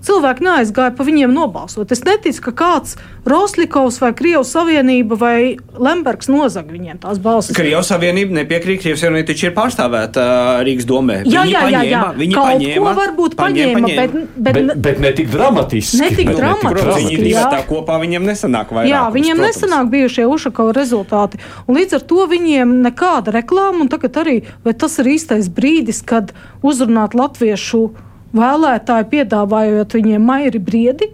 Cilvēki 0.01 0.45
neaizgāja 0.45 0.93
pa 0.97 1.05
viņiem 1.05 1.33
nobalsot. 1.33 1.91
Es 1.93 2.01
neticu, 2.05 2.41
ka 2.49 2.53
kāds 2.57 2.95
Rostovs 3.27 3.99
vai 4.01 4.11
Krievijas 4.17 4.49
Savienība 4.55 5.17
vai 5.19 5.35
Lembergs 5.77 6.29
nozag 6.31 6.71
viņiem 6.73 6.97
tās 7.03 7.19
balsis. 7.21 7.55
Krievijas 7.57 7.91
Savienība 7.91 8.39
nepiekrīt, 8.39 8.81
Krievijas 8.81 9.03
Savienība 9.05 9.29
taču 9.29 9.47
ir 9.49 9.55
pārstāvēta 9.57 10.25
uh, 10.25 10.63
Rīgas 10.65 10.87
domē. 10.89 11.21
Jā, 11.29 11.45
jā, 11.45 11.63
jā, 11.69 11.83
jā. 11.85 12.01
Viņi 12.17 12.37
Kaut 12.37 12.49
paņēma, 12.49 12.81
ko 12.81 12.95
varbūt 12.97 13.37
paņēma, 13.37 13.77
paņēma, 13.77 14.01
paņēma. 14.01 14.27
Bet, 14.35 14.43
bet, 14.49 14.59
bet, 14.65 14.83
bet 14.89 15.01
ne 15.05 15.13
tik 15.21 15.31
dramatiski. 15.31 16.01
Ne 16.01 16.11
tik 16.17 16.33
dramatiski. 16.33 16.99
Viņi 17.01 17.21
divi 17.21 17.47
tā 17.53 17.63
kopā 17.69 18.01
viņiem 18.01 18.29
nesanāk 18.31 18.73
vairāk. 18.73 18.89
Jā, 18.89 19.05
viņiem 19.13 19.37
protams. 19.37 19.61
nesanāk 19.61 19.91
bijušie 19.93 20.29
Ušakova 20.31 20.75
rezultāti. 20.77 21.41
Un 21.67 21.77
līdz 21.77 21.99
ar 21.99 22.07
to 22.09 22.27
viņiem 22.31 22.77
nekāda 22.87 23.35
reklāma, 23.37 23.85
un 23.85 23.91
tagad 23.91 24.21
arī, 24.23 24.39
vai 24.65 24.73
tas 24.73 24.97
ir 25.01 25.13
īstais 25.13 25.51
brīdis, 25.51 26.01
kad 26.01 26.33
uzrunāt 26.65 27.13
latviešu 27.17 27.91
vēlētāji 28.37 29.09
piedāvājot 29.15 29.97
viņiem 29.97 30.29
mairi 30.31 30.61
briedi. 30.61 31.09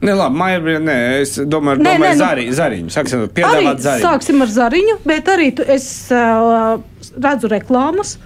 Ne, 0.00 0.14
labi, 0.16 0.36
Maija, 0.40 0.60
nē, 0.80 0.96
es 1.20 1.34
domāju, 1.44 1.82
nē, 1.84 1.92
domāju 1.92 2.06
nē, 2.06 2.12
zari, 2.16 2.44
zariņu. 2.56 2.92
Sāksim, 2.94 3.24
piedāvāt 3.36 3.82
zariņu. 3.84 4.06
Sāksim 4.06 4.40
ar 4.40 4.52
zariņu, 4.54 4.94
bet 5.04 5.28
arī 5.28 5.50
tu, 5.58 5.66
es 5.68 5.86
uh, 6.14 6.80
redzu 7.20 7.50
reklāmas. 7.52 8.16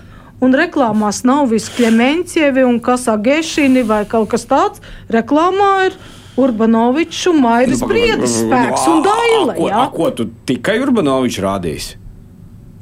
Un 0.44 0.54
reklāmās 0.54 1.22
nav 1.26 1.48
viss 1.50 1.72
Klemencievi 1.74 2.62
un 2.66 2.78
Kasagešini 2.82 3.82
vai 3.88 4.02
kaut 4.06 4.30
kas 4.34 4.46
tāds. 4.50 4.82
Reklāmā 5.10 5.70
ir 5.88 5.98
Urbanovičs 6.38 7.24
un 7.30 7.42
Mairis 7.42 7.82
nu, 7.82 7.90
Briedis 7.90 8.38
spēks 8.42 8.86
un 8.90 9.02
daile. 9.06 9.58
Ko, 9.58 9.68
a, 9.70 9.84
ko 9.94 10.10
tu 10.14 10.28
tikai 10.46 10.76
Urbanovičs 10.84 11.42
rādīsi? 11.42 11.98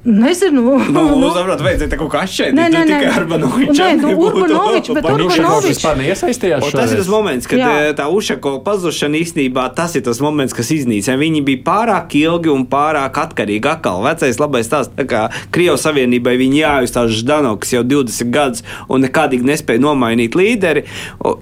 Nezinu, 0.04 0.62
nu, 0.90 1.16
nu, 1.16 1.28
saprot, 1.36 1.60
vajadzēja 1.62 1.94
kaut 1.94 2.08
kā 2.10 2.24
atšķirt. 2.26 2.56
Nē, 2.58 2.64
nē, 2.74 2.78
nē. 2.88 2.96
tikai 2.98 3.10
Urbanovičs. 3.20 3.78
Nē, 3.78 3.90
nu, 4.00 4.14
Urbanovičs, 4.18 4.90
bet 4.96 5.04
Urbanovičs 5.06 5.68
vispār 5.68 6.00
neiesaistījās. 6.00 6.66
Tas 6.74 6.90
ir 6.90 6.98
tas 6.98 7.10
moments, 7.12 7.46
kad 7.46 7.62
Jā. 7.62 7.68
Eh, 7.70 7.90
tā 7.94 8.08
Ušako 8.10 8.56
pazušana 8.66 9.20
īstenībā 9.20 9.68
tas 9.76 9.94
ir 9.94 10.02
tas 10.02 10.18
moments, 10.24 10.56
kas 10.58 10.72
iznīcina. 10.74 11.14
Viņi 11.20 11.44
bija 11.46 11.60
pārāk 11.68 12.16
ilgi 12.18 12.50
un 12.50 12.64
pārāk 12.66 13.20
atkarīgi. 13.22 13.70
Akal 13.70 14.02
vecais 14.02 14.40
labais 14.42 14.72
tās, 14.72 14.90
tā 14.90 15.06
kā 15.06 15.20
Krievijas 15.54 15.86
Savienībai 15.86 16.34
viņi 16.40 16.58
jāuzstāž 16.64 17.14
Ždanoks 17.20 17.70
jau 17.76 17.84
20 17.86 18.34
gadus 18.34 18.66
un 18.90 19.06
nekādīgi 19.06 19.46
nespēja 19.52 19.84
nomainīt 19.86 20.34
līderi. 20.34 20.82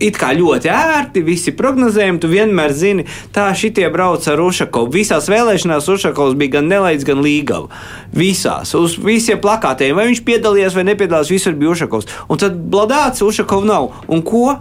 It 0.04 0.20
kā 0.20 0.34
ļoti 0.36 0.68
ērti, 0.74 1.24
visi 1.24 1.56
prognozējumi, 1.56 2.20
tu 2.20 2.28
vienmēr 2.28 2.76
zini, 2.76 3.08
tā 3.32 3.48
šitie 3.56 3.88
brauc 3.88 4.28
ar 4.28 4.44
Ušakovu. 4.44 4.92
Visās 5.00 5.32
vēlēšanās 5.32 5.88
Ušakovs 5.96 6.36
bija 6.36 6.58
gan 6.58 6.68
nelaids, 6.68 7.08
gan 7.08 7.24
līgava. 7.24 7.72
Visā 8.12 8.49
visās, 8.50 8.74
uz 8.74 8.96
visiem 8.98 9.40
plakātiem, 9.40 9.94
vai 9.96 10.08
viņš 10.10 10.22
piedalījās 10.26 10.74
vai 10.74 10.84
nepiedalījās, 10.88 11.30
visur 11.30 11.54
bija 11.54 11.70
Ušakovs. 11.74 12.08
Un 12.28 12.38
tad 12.38 12.56
bladāts 12.70 13.22
Ušakovs 13.22 13.66
nav. 13.66 13.90
Un 14.08 14.22
ko? 14.22 14.58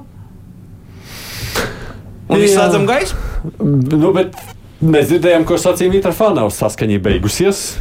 Un 2.30 2.38
viss 2.38 2.54
slēdzam 2.54 2.86
gaisu? 2.86 3.16
Nu, 3.60 4.12
bet 4.14 4.36
mēs 4.82 5.10
dzirdējām, 5.10 5.46
ko 5.46 5.58
sacīja 5.58 5.92
Mitra 5.94 6.14
Fānaus 6.14 6.60
saskaņa 6.62 7.00
beigusies. 7.02 7.80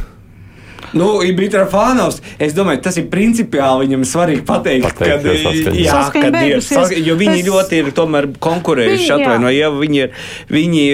Nu, 0.93 1.21
Ibitra 1.25 1.65
Fānovs, 1.69 2.21
es 2.41 2.53
domāju, 2.57 2.81
tas 2.81 2.97
ir 2.97 3.09
principiāli 3.11 3.85
viņam 3.87 4.05
svarīgi 4.09 4.43
pateikt, 4.47 4.87
Pateikt, 4.89 5.65
kad, 5.65 5.75
jā, 5.77 5.99
kad 6.13 6.37
ir, 6.41 6.61
sas, 6.65 6.89
jo 6.95 7.15
viņi 7.19 7.39
Es- 7.39 7.47
ļoti 7.47 7.79
ir 7.83 7.91
tomēr 7.91 8.27
konkurējuši, 8.41 9.09
atvaino, 9.17 9.51
ja 9.53 9.69
viņi 9.69 10.01
ir, 10.01 10.09
viņi, 10.49 10.85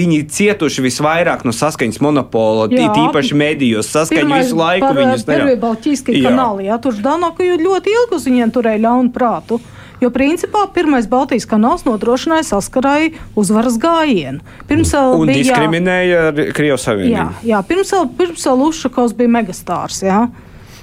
viņi 0.00 0.18
cietuši 0.30 0.82
visvairāk 0.88 1.44
no 1.44 1.54
saskaņas 1.54 2.00
monopola, 2.00 2.68
Jā. 2.68 2.90
tīpaši 2.96 3.34
medijos, 3.38 3.90
saskaņa 3.94 4.42
visu 4.42 4.56
laiku 4.58 4.92
viņus 4.94 5.24
Pirmie 5.26 5.54
neļauj. 5.54 5.60
Baltijas 5.60 6.02
Jā. 6.02 6.30
kanāli, 6.30 6.66
jā, 6.66 6.80
tur 6.82 6.92
Danoka 6.92 7.44
jau 7.46 7.56
ļoti 7.56 7.94
ilgi 7.94 8.14
uz 8.18 8.26
viņiem 8.26 8.52
turēja 8.52 8.82
ļaunu 8.88 9.12
prātu. 9.12 9.60
Jo 10.00 10.10
principā 10.12 10.66
pirmais 10.74 11.06
Baltijas 11.08 11.46
kanāls 11.48 11.86
nodrošināja 11.86 12.44
saskarai 12.50 13.14
uzvaras 13.38 13.78
gājienu. 13.80 14.42
Pirms 14.68 14.92
vēl 14.92 15.22
bija 15.24 15.36
jā, 15.38 15.44
diskriminēja 15.46 16.18
ar 16.28 16.40
Krievijas 16.56 16.82
jā, 16.82 16.90
Savienību. 16.90 17.46
jā, 17.48 17.62
pirms 17.70 17.94
vēl, 17.96 18.10
pirms 18.18 18.44
vēl 18.50 18.66
Ušakovs 18.68 19.16
bija 19.16 19.32
megastārs. 19.38 20.02
Jā. 20.04 20.26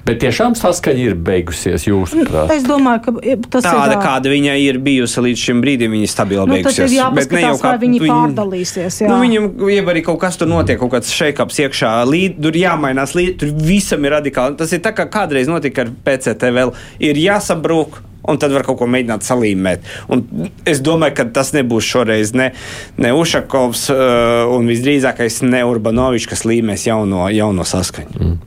Bet 0.04 0.20
tiešām 0.20 0.52
saskaņa 0.60 1.00
ir 1.00 1.14
beigusies 1.16 1.86
jūsuprāt. 1.88 2.52
Es 2.52 2.66
domāju, 2.68 3.04
ka 3.06 3.12
tas 3.54 3.64
Tāda, 3.64 3.94
ir. 3.94 3.98
ā, 3.98 4.02
kāda 4.04 4.32
viņa 4.34 4.56
ir 4.60 4.80
bijusi 4.84 5.24
līdz 5.24 5.44
šim 5.46 5.62
brīdim, 5.64 5.94
viņa 5.96 6.10
stabili 6.12 6.44
Nu, 6.44 6.58
tas 6.66 6.76
ir 6.78 6.90
beigusies. 6.90 7.16
Bet 7.16 7.32
ne 7.32 7.44
jau 7.46 7.54
kā 7.62 7.72
viņi 7.80 8.02
viņi- 8.04 8.12
pārdalīsies. 8.12 8.98
Jā. 9.00 9.08
Nu, 9.08 9.22
viņam 9.24 9.48
jau 9.72 9.86
arī 9.94 10.04
kaut 10.04 10.20
kas 10.20 10.36
tur 10.36 10.48
notiek, 10.52 10.78
kaut 10.82 10.92
kāds 10.92 11.08
šeikaps 11.16 11.62
iekšā, 11.64 11.92
līd, 12.10 12.42
tur 12.44 12.52
jāmainās, 12.52 13.16
līd, 13.16 13.38
tur 13.40 13.54
visam 13.56 14.04
ir 14.04 14.12
radikāli. 14.18 14.58
Tas 14.60 14.74
ir 14.76 14.80
tā, 14.84 14.92
kā 14.92 15.08
kādreiz 15.08 15.48
notika 15.48 15.86
ar 15.88 15.94
PCT, 16.04 16.52
vēl 16.52 16.74
ir 17.00 17.16
jāsabrūk. 17.16 18.02
Un 18.26 18.38
tad 18.40 18.54
var 18.56 18.64
kaut 18.64 18.78
ko 18.80 18.86
mēģināt 18.88 19.24
salīmēt. 19.28 19.80
Un 20.08 20.50
es 20.66 20.80
domāju, 20.80 21.16
ka 21.16 21.26
tas 21.26 21.52
nebūs 21.52 21.84
šoreiz 21.84 22.34
ne, 22.34 22.54
ne 22.98 23.10
Ušakovs, 23.12 23.90
uh, 23.92 24.48
un 24.56 24.68
visdrīzākais 24.68 25.42
ne 25.44 25.60
Urbanovičs, 25.68 26.28
kas 26.32 26.44
līmēs 26.48 26.88
jauno, 26.88 27.28
jauno 27.36 27.64
saskaņu. 27.68 28.16
Mm. 28.20 28.38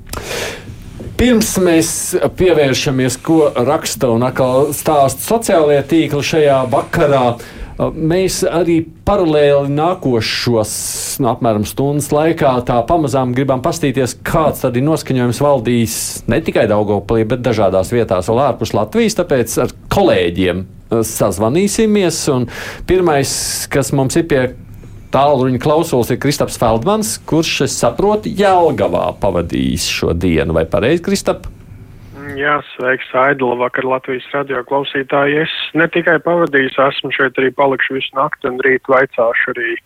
Pirms 1.16 1.54
mēs 1.64 1.90
pievēršamies, 2.36 3.14
ko 3.24 3.46
raksta 3.56 4.10
un 4.12 4.26
atkal 4.26 4.74
stāsta 4.76 5.24
sociālajie 5.24 5.86
tīkli 5.88 6.20
šajā 6.28 6.58
vakarā, 6.68 7.22
mēs 7.96 8.42
arī 8.44 8.82
paralēli 9.08 9.72
nākošos 9.72 10.74
nu, 11.24 11.30
apmēram 11.32 11.64
stundas 11.68 12.10
laikā 12.12 12.52
tā 12.68 12.76
pamazām 12.88 13.32
gribam 13.36 13.64
pastīties, 13.64 14.18
kāds 14.28 14.60
tad 14.66 14.76
ir 14.76 14.84
noskaņojums 14.84 15.40
valdīs 15.40 15.96
ne 16.28 16.42
tikai 16.44 16.66
Daugopilī, 16.68 17.24
bet 17.32 17.44
dažādās 17.48 17.94
vietās 17.96 18.28
vēl 18.28 18.42
ārpus 18.50 18.76
Latvijas, 18.76 19.16
tāpēc 19.16 19.56
ar 19.64 19.72
kolēģiem 19.96 20.66
sazvanīsimies. 21.16 22.20
Pirmais, 22.92 23.32
kas 23.72 23.92
mums 23.96 24.20
ir 24.20 24.28
pie 24.28 24.42
tālruņa 25.16 25.60
klausulas, 25.62 26.12
ir 26.12 26.20
Kristaps 26.20 26.60
Feldmans, 26.60 27.16
kurš, 27.28 27.62
es 27.66 27.76
saprotu, 27.80 28.32
Jelgavā 28.36 29.08
pavadījis 29.22 29.90
šo 29.98 30.16
dienu. 30.16 30.56
Vai 30.56 30.66
pareizi, 30.68 31.04
Kristap? 31.06 31.48
Jā, 32.36 32.56
sveiks, 32.74 33.06
Aidla, 33.16 33.54
vakar 33.60 33.86
Latvijas 33.86 34.24
radio 34.34 34.58
klausītāji. 34.66 35.38
Es 35.44 35.52
ne 35.78 35.86
tikai 35.92 36.16
pavadīju, 36.24 36.72
esmu 36.84 37.12
šeit 37.14 37.38
arī 37.40 37.52
palikšu 37.54 37.96
visu 37.96 38.12
nakti 38.18 38.50
un 38.50 38.58
rīt 38.66 38.90
vaicāšu 38.90 39.54
arī 39.54 39.76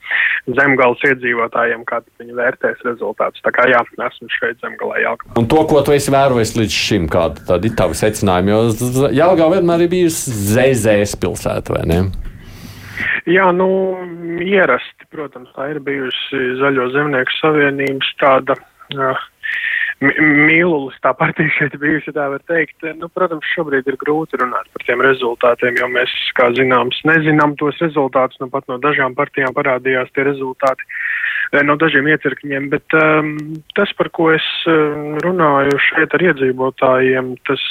zemgals 0.57 1.05
iedzīvotājiem, 1.07 1.85
kā 1.87 2.01
viņi 2.23 2.39
vērtēs 2.39 2.81
rezultātus. 2.89 3.45
Tā 3.45 3.53
kā 3.55 3.69
jā, 3.71 3.83
esmu 4.09 4.31
šeit 4.39 4.59
zemgalā 4.65 5.03
Jelgavā. 5.05 5.37
Un 5.39 5.47
to, 5.53 5.61
ko 5.71 5.85
tu 5.87 5.95
esi 5.95 6.15
vērojis 6.15 6.57
līdz 6.59 6.81
šim, 6.89 7.07
kāda 7.13 7.45
tad 7.53 7.69
ir 7.69 7.77
tava 7.79 7.99
secinājuma? 7.99 8.57
Jo 8.57 9.13
Jelgava 9.21 9.61
vienmēr 9.61 9.87
ir 9.87 9.95
bijusi 9.95 10.35
zēzēs 10.57 11.15
pilsēta, 11.21 11.77
vai 11.77 11.87
ne? 11.93 12.03
Jā, 13.31 13.51
nu, 13.57 13.69
ierasti, 14.45 15.09
protams, 15.13 15.51
tā 15.57 15.71
ir 15.75 15.83
bijusi 15.85 16.55
Zaļo 16.61 16.91
zemnieku 16.95 17.37
savienības 17.41 18.15
tāda. 18.23 18.57
Uh, 18.91 19.27
Mīlulis 20.01 20.97
tā 21.05 21.11
partija 21.13 21.53
šeit 21.53 21.75
bijusi, 21.81 22.15
tā 22.17 22.31
var 22.33 22.41
teikt. 22.49 22.87
Nu, 22.97 23.11
protams, 23.13 23.45
šobrīd 23.53 23.89
ir 23.91 23.99
grūti 24.01 24.39
runāt 24.41 24.71
par 24.73 24.85
tiem 24.87 25.03
rezultātiem, 25.05 25.77
jo 25.77 25.91
mēs, 25.93 26.15
kā 26.39 26.49
zināms, 26.57 27.03
nezinām 27.05 27.53
tos 27.61 27.77
rezultātus. 27.85 28.41
Nu, 28.41 28.49
pat 28.53 28.65
no 28.73 28.79
dažām 28.81 29.17
partijām 29.19 29.53
parādījās 29.57 30.09
tie 30.17 30.25
rezultāti 30.31 30.89
no 31.67 31.77
dažiem 31.77 32.09
iecirkņiem, 32.15 32.71
bet 32.73 32.97
um, 32.97 33.35
tas, 33.77 33.93
par 33.99 34.09
ko 34.15 34.31
es 34.33 34.47
runāju 35.25 35.81
šeit 35.91 36.17
ar 36.17 36.27
iedzīvotājiem, 36.31 37.35
tas 37.49 37.65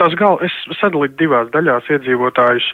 tās 0.00 0.16
gal, 0.18 0.38
es 0.44 0.54
sadalīju 0.80 1.16
divās 1.20 1.50
daļās 1.54 1.88
iedzīvotājus. 1.94 2.66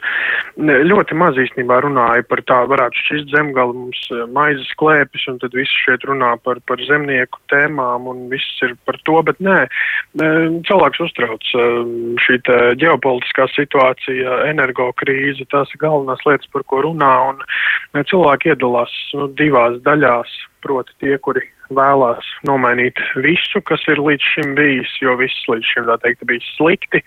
Ļoti 0.87 1.17
maz 1.19 1.39
īstenībā 1.41 1.81
runāja 1.83 2.25
par 2.27 2.41
tā, 2.47 2.61
varētu 2.71 3.03
šķist 3.03 3.33
zemgali 3.35 3.75
mums 3.75 3.99
eh, 4.13 4.23
maizes 4.33 4.71
klēpis, 4.79 5.27
un 5.31 5.39
tad 5.43 5.55
visi 5.57 5.83
šeit 5.83 6.05
runā 6.07 6.33
par, 6.45 6.61
par 6.69 6.81
zemnieku 6.87 7.41
tēmām, 7.51 8.07
un 8.11 8.25
viss 8.31 8.63
ir 8.65 8.75
par 8.87 8.99
to, 9.07 9.19
bet 9.27 9.41
nē, 9.43 9.59
eh, 9.67 10.39
cilvēks 10.69 11.03
uztrauc 11.07 11.51
eh, 11.53 11.77
šī 12.25 12.39
ģeopolitiskā 12.79 13.49
situācija, 13.55 14.41
energokrīze, 14.53 15.47
tās 15.51 15.71
ir 15.73 15.83
galvenās 15.83 16.23
lietas, 16.27 16.49
par 16.53 16.63
ko 16.69 16.83
runā, 16.85 17.13
un 17.33 18.07
cilvēki 18.07 18.53
iedalās 18.53 18.93
nu, 19.17 19.29
divās 19.39 19.79
daļās, 19.85 20.31
proti 20.63 20.95
tie, 21.01 21.17
kuri 21.23 21.43
vēlās 21.73 22.27
nomainīt 22.47 22.99
visu, 23.23 23.61
kas 23.65 23.83
ir 23.91 24.01
līdz 24.01 24.31
šim 24.33 24.53
bijis, 24.57 24.91
jo 25.03 25.15
viss 25.19 25.47
līdz 25.51 25.71
šim, 25.73 25.87
tā 25.89 25.97
teikt, 26.03 26.25
bija 26.29 26.43
slikti. 26.55 27.01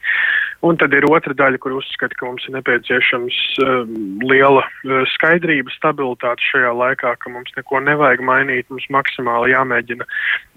Un 0.66 0.76
tad 0.76 0.92
ir 0.92 1.06
otra 1.08 1.32
daļa, 1.36 1.60
kur 1.62 1.78
uzskata, 1.78 2.16
ka 2.18 2.28
mums 2.28 2.44
ir 2.44 2.56
nepieciešams 2.58 3.38
um, 3.64 3.94
liela 4.28 4.64
uh, 4.66 4.98
skaidrība, 5.14 5.72
stabilitāte 5.72 6.44
šajā 6.50 6.74
laikā, 6.76 7.14
ka 7.22 7.32
mums 7.32 7.54
neko 7.56 7.80
nevajag 7.86 8.20
mainīt, 8.26 8.68
mums 8.68 8.84
maksimāli 8.92 9.54
jāmēģina 9.54 10.04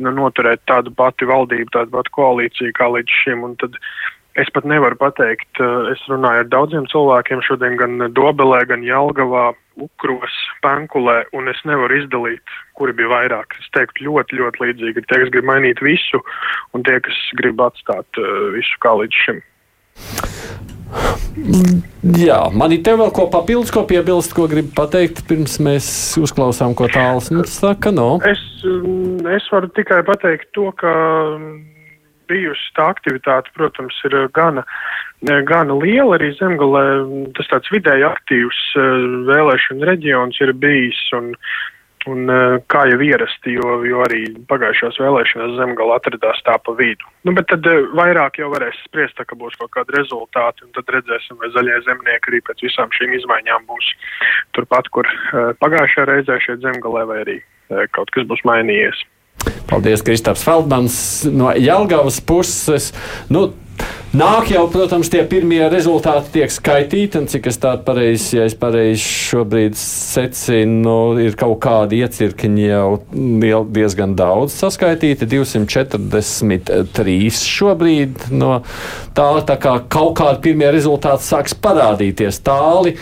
nu, 0.03 0.15
noturēt 0.19 0.65
tādu 0.67 0.91
pati 0.97 1.29
valdību, 1.29 1.71
tādu 1.77 1.95
pati 1.95 2.15
koalīciju 2.19 2.75
kā 2.75 2.91
līdz 2.97 3.21
šim. 3.23 3.47
Un 3.47 3.55
tad 3.63 3.79
Es 4.33 4.49
pat 4.49 4.65
nevaru 4.65 4.97
pateikt, 4.97 5.59
es 5.91 6.01
runāju 6.09 6.41
ar 6.41 6.47
daudziem 6.49 6.87
cilvēkiem 6.89 7.43
šodien 7.45 7.75
gan 7.77 8.01
Dobelē, 8.17 8.63
gan 8.65 8.81
Jelgavā, 8.81 9.51
Ukros, 9.77 10.37
Pankulē, 10.65 11.19
un 11.37 11.51
es 11.51 11.59
nevaru 11.69 11.99
izdalīt, 11.99 12.55
kuri 12.77 12.95
bija 12.97 13.11
vairāk. 13.11 13.53
Es 13.61 13.69
teiktu 13.77 14.07
ļoti, 14.07 14.39
ļoti 14.41 14.63
līdzīgi. 14.63 15.03
Tie, 15.05 15.19
kas 15.21 15.29
grib 15.33 15.45
mainīt 15.45 15.83
visu, 15.85 16.21
un 16.73 16.85
tie, 16.87 16.97
kas 17.05 17.19
grib 17.37 17.61
atstāt 17.61 18.21
uh, 18.21 18.49
visu 18.55 18.81
kā 18.81 18.95
līdz 19.03 19.19
šim. 19.25 19.43
Jā, 22.17 22.39
man 22.57 22.73
ir 22.73 22.81
te 22.85 22.93
vēl 22.97 23.13
ko 23.13 23.27
papildus, 23.33 23.73
ko 23.73 23.83
piebilst, 23.89 24.33
ko 24.37 24.47
gribu 24.49 24.73
pateikt, 24.77 25.23
pirms 25.29 25.59
mēs 25.61 25.87
uzklausām, 26.21 26.73
ko 26.77 26.89
tāls 26.89 27.29
mums 27.33 27.53
saka. 27.61 27.93
No. 27.93 28.17
Es, 28.25 28.41
mm, 28.65 29.29
es 29.37 29.45
varu 29.53 29.69
tikai 29.77 30.01
pateikt 30.09 30.49
to, 30.57 30.71
ka 30.81 30.93
bijusi 32.29 32.71
tā 32.77 32.89
aktivitāte, 32.93 33.51
protams, 33.57 33.97
ir 34.07 34.15
gana, 34.35 34.65
gana 35.49 35.77
liela 35.79 36.17
arī 36.19 36.33
zemgalē. 36.39 36.85
Tas 37.37 37.51
tāds 37.51 37.71
vidēji 37.73 38.07
aktīvs 38.07 38.63
vēlēšana 39.29 39.93
reģions 39.93 40.41
ir 40.43 40.55
bijis. 40.57 41.05
Un, 41.19 41.33
Un, 42.03 42.27
kā 42.67 42.81
jau 42.89 42.97
ierasti, 42.99 43.53
jo, 43.55 43.77
jo 43.87 44.01
arī 44.03 44.25
pagājušās 44.49 44.97
vēlēšanās 44.99 45.53
zemgala 45.55 45.95
atradās 46.01 46.41
tā 46.43 46.57
pa 46.59 46.73
vidu. 46.75 47.07
Nu, 47.23 47.31
bet 47.37 47.47
tad 47.47 47.63
vairāk 47.95 48.41
jau 48.41 48.49
varēs 48.51 48.81
spriest, 48.89 49.21
ka 49.23 49.37
būs 49.39 49.55
kaut 49.61 49.71
kādi 49.77 49.95
rezultāti, 49.95 50.65
un 50.67 50.73
tad 50.75 50.91
redzēsim, 50.91 51.39
vai 51.39 51.53
zaļie 51.55 51.79
zemnieki 51.85 52.33
arī 52.33 52.43
pēc 52.49 52.65
visām 52.65 52.91
šīm 52.97 53.15
izmaiņām 53.21 53.63
būs 53.71 53.93
turpat, 54.57 54.91
kur 54.91 55.07
pagājušajā 55.63 56.09
reizē 56.11 56.39
šeit 56.43 56.59
zemgalē, 56.65 57.07
vai 57.07 57.21
arī 57.23 57.39
kaut 57.95 58.11
kas 58.11 58.27
būs 58.27 58.43
mainījies. 58.51 59.05
Paldies, 59.67 60.03
Kristaps 60.03 60.43
Feldmans 60.43 61.23
no 61.31 61.51
Jelgavas 61.51 62.19
puses. 62.19 62.93
Nu, 63.27 63.53
Nāk 64.13 64.51
jau, 64.53 64.67
protams, 64.69 65.09
tie 65.09 65.23
pirmie 65.25 65.63
rezultāti 65.73 66.35
tiek 66.35 66.51
skaitīti, 66.53 67.17
un 67.17 67.25
cik 67.31 67.47
es 67.49 67.55
tādu 67.57 67.81
pareizi, 67.87 68.35
ja 68.37 68.43
es 68.45 68.53
pareizi 68.53 69.01
šobrīd 69.01 69.73
secinu, 69.79 71.17
ir 71.17 71.33
kaut 71.33 71.57
kādi 71.65 71.97
iecirkņi 72.05 72.67
jau 72.67 73.01
diezgan 73.73 74.13
daudz 74.13 74.53
saskaitīti, 74.61 75.25
243 75.31 77.39
šobrīd 77.41 78.29
no 78.37 78.61
tā, 79.17 79.41
tā 79.49 79.57
kā 79.63 79.81
kaut 79.89 80.13
kādi 80.19 80.43
pirmie 80.45 80.69
rezultāti 80.75 81.25
sāks 81.25 81.57
parādīties 81.57 82.37
tāli. 82.45 82.93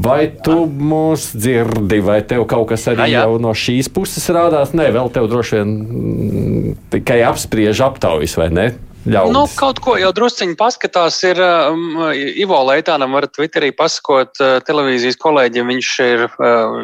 Vai 0.00 0.30
tu 0.30 0.70
mūs 0.70 1.34
dzirdi, 1.34 1.98
vai 2.06 2.22
tev 2.22 2.46
kaut 2.48 2.70
kas 2.70 2.86
arī 2.92 3.10
jau 3.10 3.42
no 3.42 3.50
šīs 3.58 3.90
puses 3.90 4.30
rādās? 4.30 4.70
Nē, 4.70 4.94
vēl 4.94 5.10
tev 5.12 5.26
droši 5.34 5.58
vien 5.58 6.78
tikai 6.94 7.26
apspriež 7.26 7.82
aptaujas, 7.90 8.38
vai 8.38 8.48
ne? 8.54 8.68
Ļaudis? 9.06 9.32
Nu, 9.32 9.42
kaut 9.56 9.80
ko 9.84 9.94
jau 10.00 10.10
drusciņi 10.16 10.56
paskatās. 10.60 11.18
Ir 11.24 11.40
um, 11.40 12.00
Ivo 12.12 12.58
Leitānam, 12.68 13.14
var 13.16 13.26
Twitterī 13.32 13.70
pasakot 13.76 14.40
uh, 14.42 14.58
televīzijas 14.66 15.16
kolēģiem. 15.20 15.70
Viņš 15.72 15.92
ir, 16.04 16.24
uh, 16.28 16.76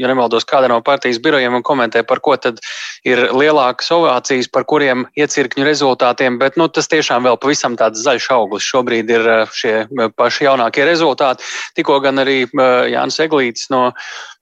ja 0.00 0.10
nemaldos, 0.10 0.46
kāda 0.48 0.70
no 0.72 0.80
partijas 0.86 1.20
birojiem 1.22 1.60
un 1.60 1.66
komentē, 1.66 2.02
par 2.06 2.22
ko 2.24 2.34
tad 2.40 2.58
ir 3.06 3.26
lielākas 3.36 3.92
ovācijas, 3.94 4.50
par 4.50 4.66
kuriem 4.70 5.06
iecirkņu 5.20 5.68
rezultātiem. 5.68 6.40
Bet 6.42 6.58
nu, 6.60 6.66
tas 6.72 6.90
tiešām 6.90 7.28
vēl 7.28 7.38
pavisam 7.42 7.78
tāds 7.80 8.02
zaļš 8.02 8.30
auglis. 8.34 8.66
Šobrīd 8.66 9.14
ir 9.14 9.30
uh, 9.30 9.46
šie 9.54 9.84
paši 10.18 10.48
jaunākie 10.48 10.88
rezultāti. 10.88 11.46
Tikko 11.78 12.00
gan 12.04 12.24
arī 12.24 12.42
uh, 12.50 12.84
Jānis 12.90 13.22
Eglītis 13.22 13.70
no 13.70 13.90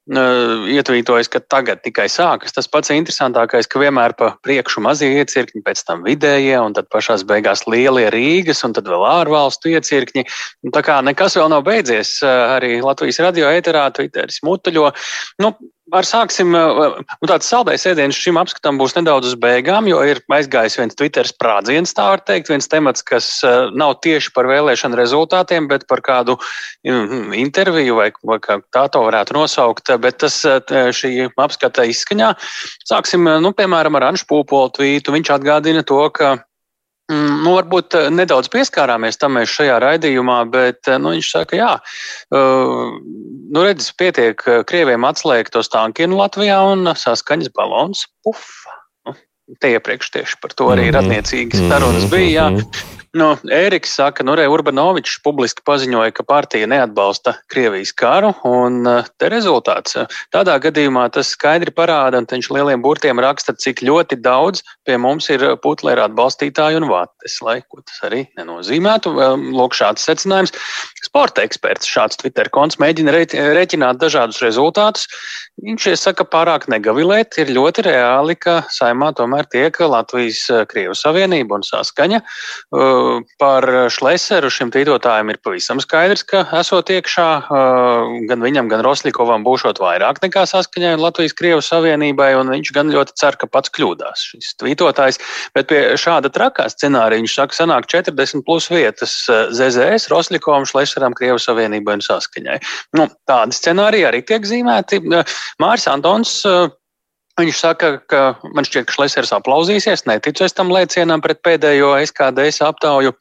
ietvītojas, 0.08 1.28
ka 1.28 1.40
tagad 1.40 1.82
tikai 1.84 2.06
sākas. 2.08 2.54
Tas 2.56 2.68
pats 2.70 2.92
interesantākais, 2.94 3.68
ka 3.68 3.80
vienmēr 3.82 4.14
pa 4.16 4.30
priekšu 4.44 4.80
mazie 4.84 5.10
iecirkņi, 5.20 5.62
pēc 5.66 5.84
tam 5.84 6.04
vidējie, 6.06 6.56
un 6.60 6.76
tad 6.76 6.88
pašās 6.92 7.26
beigās 7.28 7.66
lielie 7.68 8.08
Rīgas, 8.14 8.64
un 8.64 8.72
tad 8.76 8.88
vēl 8.88 9.04
ārvalstu 9.04 9.74
iecirkņi. 9.74 10.24
Tā 10.72 10.84
kā 10.84 11.00
nekas 11.04 11.36
vēl 11.36 11.50
nav 11.52 11.66
beidzies, 11.68 12.18
arī 12.24 12.78
Latvijas 12.84 13.20
radio 13.24 13.50
ēterā, 13.52 13.88
Twitteris 13.92 14.40
mutuļo. 14.46 14.92
Nu, 15.44 15.52
Ar 15.88 16.04
sāksim, 16.04 16.52
nu 16.52 17.28
tāds 17.30 17.48
saldais 17.48 17.86
ēdiens 17.88 18.16
šim 18.16 18.36
apskatam 18.40 18.76
būs 18.80 18.92
nedaudz 18.96 19.30
uz 19.30 19.36
beigām, 19.40 19.86
jo 19.88 20.02
ir 20.04 20.20
aizgājis 20.34 20.76
viens 20.76 20.96
Twitter 20.98 21.28
sprādziens, 21.28 21.94
tā 21.96 22.10
var 22.12 22.22
teikt, 22.28 22.50
viens 22.52 22.68
temats, 22.68 23.04
kas 23.06 23.28
nav 23.72 23.94
tieši 24.04 24.34
par 24.36 24.50
vēlēšanu 24.50 24.98
rezultātiem, 25.00 25.68
bet 25.70 25.86
par 25.88 26.02
kādu 26.04 26.36
mm, 26.84 27.32
interviju 27.40 27.96
vai, 28.00 28.10
vai 28.28 28.40
kā 28.44 28.58
tā 28.74 28.84
to 28.92 29.04
varētu 29.06 29.38
nosaukt, 29.38 29.94
bet 30.02 30.20
tas 30.24 30.42
šī 31.00 31.30
apskata 31.40 31.88
izskaņā. 31.88 32.34
Sāksim, 32.88 33.24
nu, 33.40 33.54
piemēram, 33.56 33.96
ar 33.96 34.10
Anšu 34.10 34.28
Pūpolu 34.28 34.74
tvītu. 34.76 35.16
Viņš 35.16 35.32
atgādina 35.38 35.86
to, 35.88 36.02
ka 36.12 36.36
Mm, 36.36 36.47
nu, 37.12 37.54
varbūt 37.54 37.96
eh, 37.96 38.08
nedaudz 38.12 38.50
pieskārāmies 38.52 39.16
tam 39.20 39.38
šajā 39.40 39.78
raidījumā, 39.84 40.42
bet 40.52 40.90
eh, 40.90 40.98
nu, 41.00 41.14
viņš 41.16 41.30
saka, 41.32 41.56
jā, 41.56 41.70
uh, 42.36 42.98
nu, 43.48 43.64
redz, 43.64 43.88
pietiek 43.96 44.42
Krieviem 44.68 45.06
atslēgt 45.08 45.54
tos 45.56 45.72
tankinu 45.72 46.20
Latvijā 46.20 46.60
un 46.74 46.92
saskaņas 46.92 47.54
balons. 47.56 48.04
Puf! 48.26 48.44
Nu, 49.08 49.16
te 49.62 49.72
iepriekš 49.72 50.12
tieši 50.18 50.40
par 50.42 50.52
to 50.52 50.68
arī 50.68 50.88
mm 50.88 50.90
-hmm. 50.90 50.96
radniecīgas 51.00 51.68
sarunas 51.72 52.10
bija. 52.12 52.30
Jā. 52.42 52.50
Mhm. 52.50 52.96
Nu, 53.16 53.30
Ēriks 53.48 53.94
saka, 53.96 54.24
nu, 54.26 54.34
Urbanovičs 54.52 55.16
publiski 55.24 55.62
paziņoja, 55.64 56.12
ka 56.12 56.24
partija 56.28 56.68
neatbalsta 56.68 57.38
Krievijas 57.48 57.94
karu, 57.96 58.34
un 58.44 58.82
eh, 58.86 59.08
te 59.16 59.30
rezultāts. 59.32 59.96
Eh, 59.96 60.18
tādā 60.34 60.58
gadījumā 60.60 61.06
tas 61.14 61.32
skaidri 61.32 61.72
parāda, 61.72 62.20
un 62.20 62.28
viņš 62.28 62.50
lieliem 62.52 62.84
burtiem 62.84 63.20
raksta, 63.24 63.56
cik 63.56 63.80
ļoti 63.88 64.20
daudz 64.20 64.60
pie 64.88 64.96
mums 65.00 65.28
ir 65.32 65.44
putlera 65.62 66.08
atbalstītāju 66.08 66.80
un 66.80 66.88
vates, 66.90 67.38
lai 67.44 67.60
ko 67.68 67.82
tas 67.84 68.00
arī 68.08 68.24
nenozīmētu. 68.40 69.12
Lūk, 69.52 69.76
šāds 69.76 70.06
secinājums. 70.08 70.54
Sporta 71.04 71.44
eksperts 71.44 71.88
šāds 71.88 72.18
Twitter 72.20 72.48
konts 72.54 72.80
mēģina 72.80 73.14
rēķināt 73.14 74.00
dažādus 74.00 74.40
rezultātus. 74.44 75.06
Viņš 75.62 75.88
saka, 75.98 76.24
pārāk 76.28 76.68
negavilēt, 76.70 77.36
ir 77.42 77.52
ļoti 77.52 77.84
reāli, 77.88 78.36
ka 78.38 78.60
saimā 78.72 79.10
tomēr 79.18 79.48
tiek 79.50 79.74
Latvijas 79.82 80.44
eh, 80.54 80.64
Krievu 80.70 80.94
Savienība 80.98 81.58
un 81.58 81.66
saskaņa. 81.66 82.20
Uh, 82.22 83.18
par 83.40 83.66
Šleseru 83.92 84.50
šim 84.52 84.70
tītotājam 84.74 85.32
ir 85.32 85.40
pavisam 85.44 85.80
skaidrs, 85.82 86.24
ka 86.28 86.44
esot 86.60 86.90
iekšā 86.92 87.28
gan 88.28 88.44
viņam, 88.44 88.68
gan 88.70 88.82
Roslikovam 88.86 89.44
būšot 89.46 89.80
vairāk 89.82 90.20
nekā 90.24 90.44
saskaņai 90.48 90.96
Latvijas 91.00 91.36
Krievijas 91.38 91.70
Savienībai, 91.72 92.32
un 92.38 92.52
viņš 92.54 92.72
gan 92.76 92.92
ļoti 92.94 93.16
cer, 93.18 93.38
ka 93.40 93.50
pats 93.50 93.72
kļūdās 93.74 94.28
šis 94.32 94.54
tītotājs. 94.78 95.20
Bet 95.56 95.68
pie 95.70 95.82
šāda 95.98 96.30
trakā 96.32 96.68
scenārija 96.72 97.22
viņš 97.22 97.36
saka, 97.40 97.58
sanāk 97.58 97.88
40 97.90 98.44
plus 98.46 98.70
vietas 98.72 99.20
ZZS, 99.28 100.10
Roslikovam, 100.12 100.66
Šleseram, 100.68 101.16
Krievijas 101.18 101.48
Savienībai 101.50 101.98
un 101.98 102.04
saskaņai. 102.04 102.58
Nu, 102.98 103.08
tādi 103.28 103.58
scenāriji 103.58 104.08
arī 104.08 104.24
tiek 104.26 104.46
zīmēti. 104.48 105.02
Māris 105.62 105.88
Antons 105.90 106.42
Viņš 107.38 107.58
saka, 107.60 107.90
ka 108.10 108.20
man 108.50 108.66
šķiet, 108.66 108.88
ka 108.88 108.96
Šlesers 108.96 109.30
aplauzīsies, 109.36 110.02
neticu 110.10 110.42
es 110.42 110.56
tam 110.58 110.72
lēcienam 110.74 111.22
pret 111.22 111.38
pēdējo 111.46 111.92
SKDS 112.02 112.64
aptauju. 112.66 113.12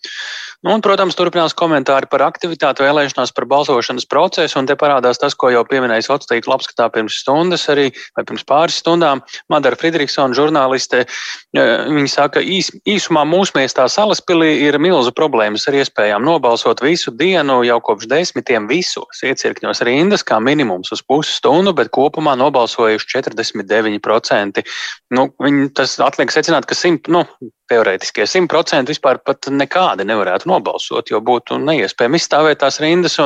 Nu, 0.66 0.72
un, 0.74 0.82
protams, 0.82 1.14
turpinās 1.14 1.54
komentāri 1.54 2.08
par 2.10 2.24
aktivitāti 2.26 2.82
vēlēšanās, 2.82 3.30
par 3.38 3.46
balsošanas 3.46 4.08
procesu, 4.10 4.58
un 4.58 4.66
te 4.66 4.74
parādās 4.80 5.20
tas, 5.22 5.36
ko 5.38 5.52
jau 5.54 5.62
pieminēja 5.70 6.08
sociālā 6.08 6.32
tīkla 6.32 6.56
apskatā 6.58 6.88
pirms 6.96 7.20
stundas, 7.22 7.68
arī 7.70 7.92
pirms 8.18 8.42
pāris 8.48 8.80
stundām. 8.82 9.22
Madara 9.54 9.78
Friedrichsona, 9.78 10.34
žurnāliste, 10.34 11.04
e, 11.06 11.66
viņa 11.94 12.10
saka, 12.10 12.42
īs, 12.42 12.72
īsumā 12.90 13.22
mūsu 13.30 13.54
miestā 13.60 13.86
Salaspilī 13.86 14.50
ir 14.66 14.80
milzu 14.82 15.14
problēmas 15.14 15.68
ar 15.70 15.78
iespējām 15.78 16.26
nobalsot 16.26 16.82
visu 16.82 17.14
dienu, 17.14 17.60
jau 17.68 17.78
kopš 17.92 18.10
desmitiem 18.10 18.66
visos 18.72 19.22
iecirkņos 19.22 19.84
rindas, 19.86 20.26
kā 20.26 20.42
minimums 20.42 20.90
uz 20.96 21.06
pusstundu, 21.06 21.76
bet 21.78 21.94
kopumā 21.94 22.34
nobalsojuši 22.42 23.14
49%. 23.14 24.66
Nu, 25.14 25.30
viņi, 25.38 25.70
tas 25.78 26.00
atliek 26.02 26.34
secināt, 26.34 26.66
ka 26.66 26.74
simt, 26.74 27.14
nu, 27.14 27.28
teorētiskie 27.72 28.26
100% 28.28 28.92
vispār 28.92 29.20
pat 29.24 29.50
nekādi 29.52 30.06
nevarētu 30.08 30.50
nobalsot, 30.50 31.12
jo 31.12 31.22
būtu 31.24 31.60
neiespējami 31.64 32.22
izstāvēt 32.22 32.62
tās 32.64 32.80
rindas. 32.84 33.18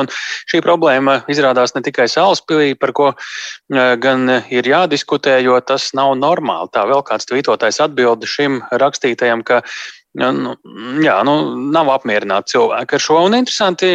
Šī 0.50 0.62
problēma 0.64 1.20
izrādās 1.32 1.76
ne 1.76 1.84
tikai 1.86 2.08
Salaspilī, 2.10 2.74
par 2.78 2.94
ko 2.96 3.08
eh, 3.12 3.94
gan 4.02 4.28
ir 4.50 4.68
jādiskutē, 4.68 5.38
jo 5.46 5.58
tas 5.60 5.90
nav 5.98 6.14
normāli. 6.20 6.72
Tā 6.74 6.86
vēl 6.90 7.04
kāds 7.06 7.28
tvītotājs 7.30 7.82
atbildi 7.86 8.30
šim 8.30 8.62
rakstītajam, 8.82 9.44
ka 9.46 9.62
Nu, 10.12 10.52
jā, 11.00 11.14
nu, 11.24 11.34
nav 11.72 11.88
apmierināti 11.88 12.52
cilvēki 12.52 12.96
ar 12.98 13.00
šo. 13.00 13.14
Un 13.24 13.36
interesanti, 13.38 13.94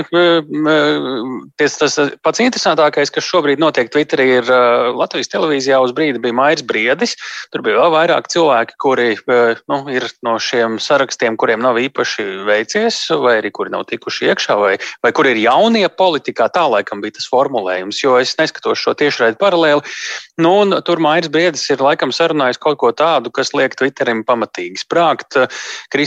tas, 1.61 1.75
tas 1.77 1.97
pats 2.25 2.41
interesantākais, 2.41 3.11
kas 3.13 3.27
šobrīd 3.27 3.61
notiek 3.61 3.91
Twitterī, 3.93 4.25
ir 4.39 4.49
Latvijas 4.97 5.29
televīzijā 5.29 5.77
uz 5.85 5.93
brīdi 5.93 6.21
bija 6.23 6.33
Mairs 6.33 6.65
Briedis. 6.65 7.13
Tur 7.53 7.61
bija 7.67 7.83
vēl 7.83 7.93
vairāk 7.93 8.31
cilvēki, 8.33 8.77
kuri 8.81 9.11
nu, 9.29 9.77
ir 9.93 10.07
no 10.25 10.33
šiem 10.41 10.79
sarakstiem, 10.81 11.37
kuriem 11.37 11.61
nav 11.61 11.77
īpaši 11.83 12.25
veicies, 12.49 12.97
vai 13.21 13.35
arī 13.43 13.53
kuri 13.53 13.75
nav 13.75 13.85
tikuši 13.91 14.31
iekšā, 14.31 14.57
vai, 14.57 14.73
vai 15.05 15.13
kuri 15.13 15.35
ir 15.35 15.43
jaunie 15.43 15.85
politikā. 15.85 16.49
Tā 16.49 16.65
laikam 16.65 17.05
bija 17.05 17.19
tas 17.19 17.29
formulējums, 17.29 18.01
jo 18.01 18.17
es 18.17 18.33
neskatos 18.41 18.81
šo 18.81 18.95
tiešraidi 18.97 19.37
paralēli. 19.37 19.85
Nu, 20.41 20.55
tur 20.81 20.97
Mairs 21.01 21.29
Briedis 21.29 21.69
ir 21.69 21.85
laikam 21.85 22.09
sarunājis 22.09 22.57
kaut 22.61 22.81
ko 22.81 22.89
tādu, 22.89 23.29
kas 23.33 23.53
liek 23.53 23.77
Twitterim 23.77 24.25
pamatīgi 24.25 24.81
sprāgt. 24.81 25.37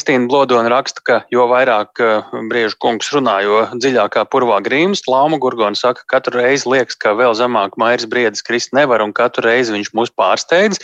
Kristīna 0.00 0.30
Blodona 0.32 0.70
raksta, 0.72 1.02
ka 1.04 1.16
jo 1.28 1.44
vairāk 1.50 2.00
eh, 2.00 2.28
briežu 2.48 2.78
kungs 2.80 3.10
runā, 3.12 3.34
jo 3.44 3.58
dziļākā 3.76 4.22
purvā 4.32 4.62
grīmst. 4.64 5.04
Lauma 5.12 5.36
Gurgona 5.36 5.76
saka, 5.76 6.06
ka 6.06 6.16
katru 6.16 6.40
reizi 6.40 6.70
liekas, 6.72 6.96
ka 6.96 7.12
vēl 7.18 7.36
zemāk 7.36 7.76
Mairs 7.76 8.06
Briedis 8.08 8.40
krist 8.40 8.72
nevar 8.72 9.04
un 9.04 9.12
katru 9.12 9.44
reizi 9.44 9.74
viņš 9.74 9.90
mūs 9.92 10.12
pārsteidz. 10.16 10.80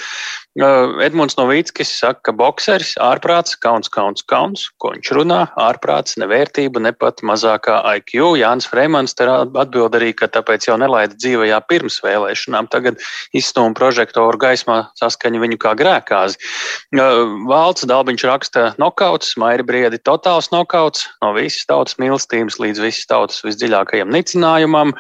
Eh, 0.61 1.05
Edmunds 1.07 1.39
Novīckis 1.41 1.95
saka, 1.97 2.27
ka 2.29 2.35
bokseris 2.37 2.93
ārprāts, 3.01 3.57
kauns, 3.57 3.89
kauns, 3.89 4.21
kauns, 4.29 4.67
ko 4.77 4.93
viņš 4.93 5.13
runā, 5.17 5.41
ārprāts, 5.65 6.19
nevērtība, 6.21 6.85
ne 6.85 6.93
pat 6.93 7.25
mazākā 7.25 7.79
IQ. 7.97 8.37
Jānis 8.37 8.69
Freimans 8.69 9.17
te 9.17 9.25
atbild 9.33 9.97
arī, 9.97 10.13
ka 10.13 10.29
tāpēc 10.29 10.69
jau 10.69 10.77
nelaida 10.77 11.17
dzīvajā 11.17 11.63
pirms 11.73 12.03
vēlēšanām. 12.05 12.69
Tagad 12.69 13.01
izstūma 13.33 13.73
prožektoru 13.81 14.41
gaismā 14.45 14.83
saskaņa 15.01 15.41
viņu 15.47 15.61
kā 15.65 15.73
grēkāzi. 15.81 16.37
Eh, 16.93 17.19
Valsts 17.49 17.89
Dalbiņš 17.89 18.29
raksta 18.29 18.69
nokā 18.77 19.06
nokauts, 19.07 19.37
Mairi 19.39 19.63
Briedi 19.63 19.99
totāls 20.03 20.49
nokauts, 20.51 21.05
no 21.23 21.31
visas 21.37 21.63
tautas 21.69 21.95
mīlestības 22.03 22.59
līdz 22.59 22.81
visas 22.83 23.07
tautas 23.07 23.45
visdziļākajam 23.47 24.11
nicinājumam. 24.11 24.91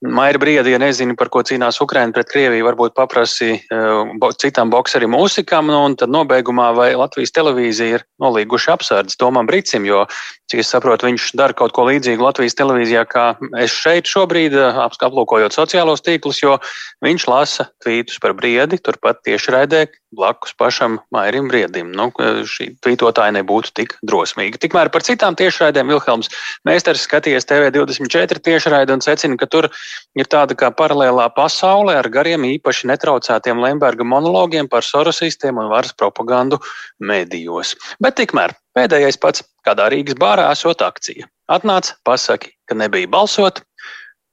Maija 0.00 0.38
Briedi, 0.38 0.70
ja 0.70 0.78
nezinu, 0.78 1.16
par 1.18 1.26
ko 1.34 1.40
cīnās 1.42 1.80
Ukraina 1.82 2.14
pret 2.14 2.28
Krieviju, 2.30 2.68
varbūt 2.68 2.94
paprasi 2.94 3.56
uh, 3.58 4.06
bo, 4.22 4.30
citam 4.30 4.70
bokserim 4.70 5.10
mūzikam, 5.10 5.66
nu, 5.66 5.80
un 5.88 5.96
tad 5.98 6.12
nobeigumā 6.14 6.68
vai 6.76 6.92
Latvijas 6.94 7.34
televīzija 7.34 7.98
ir 7.98 8.04
nolīguši 8.22 8.70
apsardzes 8.76 9.18
Tomam 9.18 9.50
Bricim, 9.50 9.88
jo, 9.88 10.04
cik 10.46 10.62
es 10.62 10.70
saprotu, 10.70 11.08
viņš 11.08 11.32
dara 11.40 11.56
kaut 11.58 11.74
ko 11.74 11.88
līdzīgu 11.90 12.28
Latvijas 12.28 12.54
televīzijā, 12.60 13.02
kā 13.10 13.32
es 13.58 13.74
šeit 13.74 14.06
šobrīd, 14.06 14.54
uh, 14.54 14.78
aplūkojot 14.86 15.58
sociālos 15.58 16.06
tīklus, 16.06 16.44
jo 16.44 16.60
viņš 17.02 17.26
lasa 17.26 17.66
tvītus 17.82 18.22
par 18.22 18.38
Briedi, 18.38 18.78
turpat 18.78 19.24
tieši 19.26 19.56
raidē 19.56 19.88
blakus 20.14 20.54
pašam 20.56 20.98
Mairim 21.12 21.48
Briedim. 21.50 21.90
Nu, 21.92 22.08
šī 22.48 22.70
tvītotāja 22.84 23.34
nebūtu 23.36 23.74
tik 23.76 23.94
drosmīga. 24.08 24.60
Tikmēr 24.62 24.90
par 24.92 25.04
citām 25.04 25.36
tiešraidēm 25.38 25.90
Vilhelms 25.92 26.30
Mēsters 26.68 27.04
skatījies 27.04 27.48
TV24 27.48 28.40
tiešraidi 28.44 28.96
un 28.96 29.04
secina, 29.04 29.36
ka 29.36 29.48
tur 29.50 29.68
ir 30.18 30.28
tāda 30.30 30.56
kā 30.58 30.70
paralēlā 30.74 31.28
pasaule 31.36 31.94
ar 31.98 32.08
gariem 32.12 32.46
īpaši 32.48 32.90
netraucētiem 32.92 33.62
Lemberga 33.62 34.04
monologiem 34.04 34.68
par 34.68 34.86
sorosistiem 34.86 35.60
un 35.60 35.70
varas 35.72 35.94
propagandu 35.96 36.60
medijos. 36.98 37.74
Bet 38.02 38.18
tikmēr 38.20 38.56
pēdējais 38.78 39.20
pats, 39.20 39.44
kādā 39.66 39.88
Rīgas 39.92 40.18
bārā 40.20 40.50
esot 40.52 40.84
akcija. 40.84 41.28
Atnāc, 41.48 41.94
pasaki, 42.04 42.52
ka 42.68 42.76
nebija 42.76 43.08
balsot, 43.08 43.62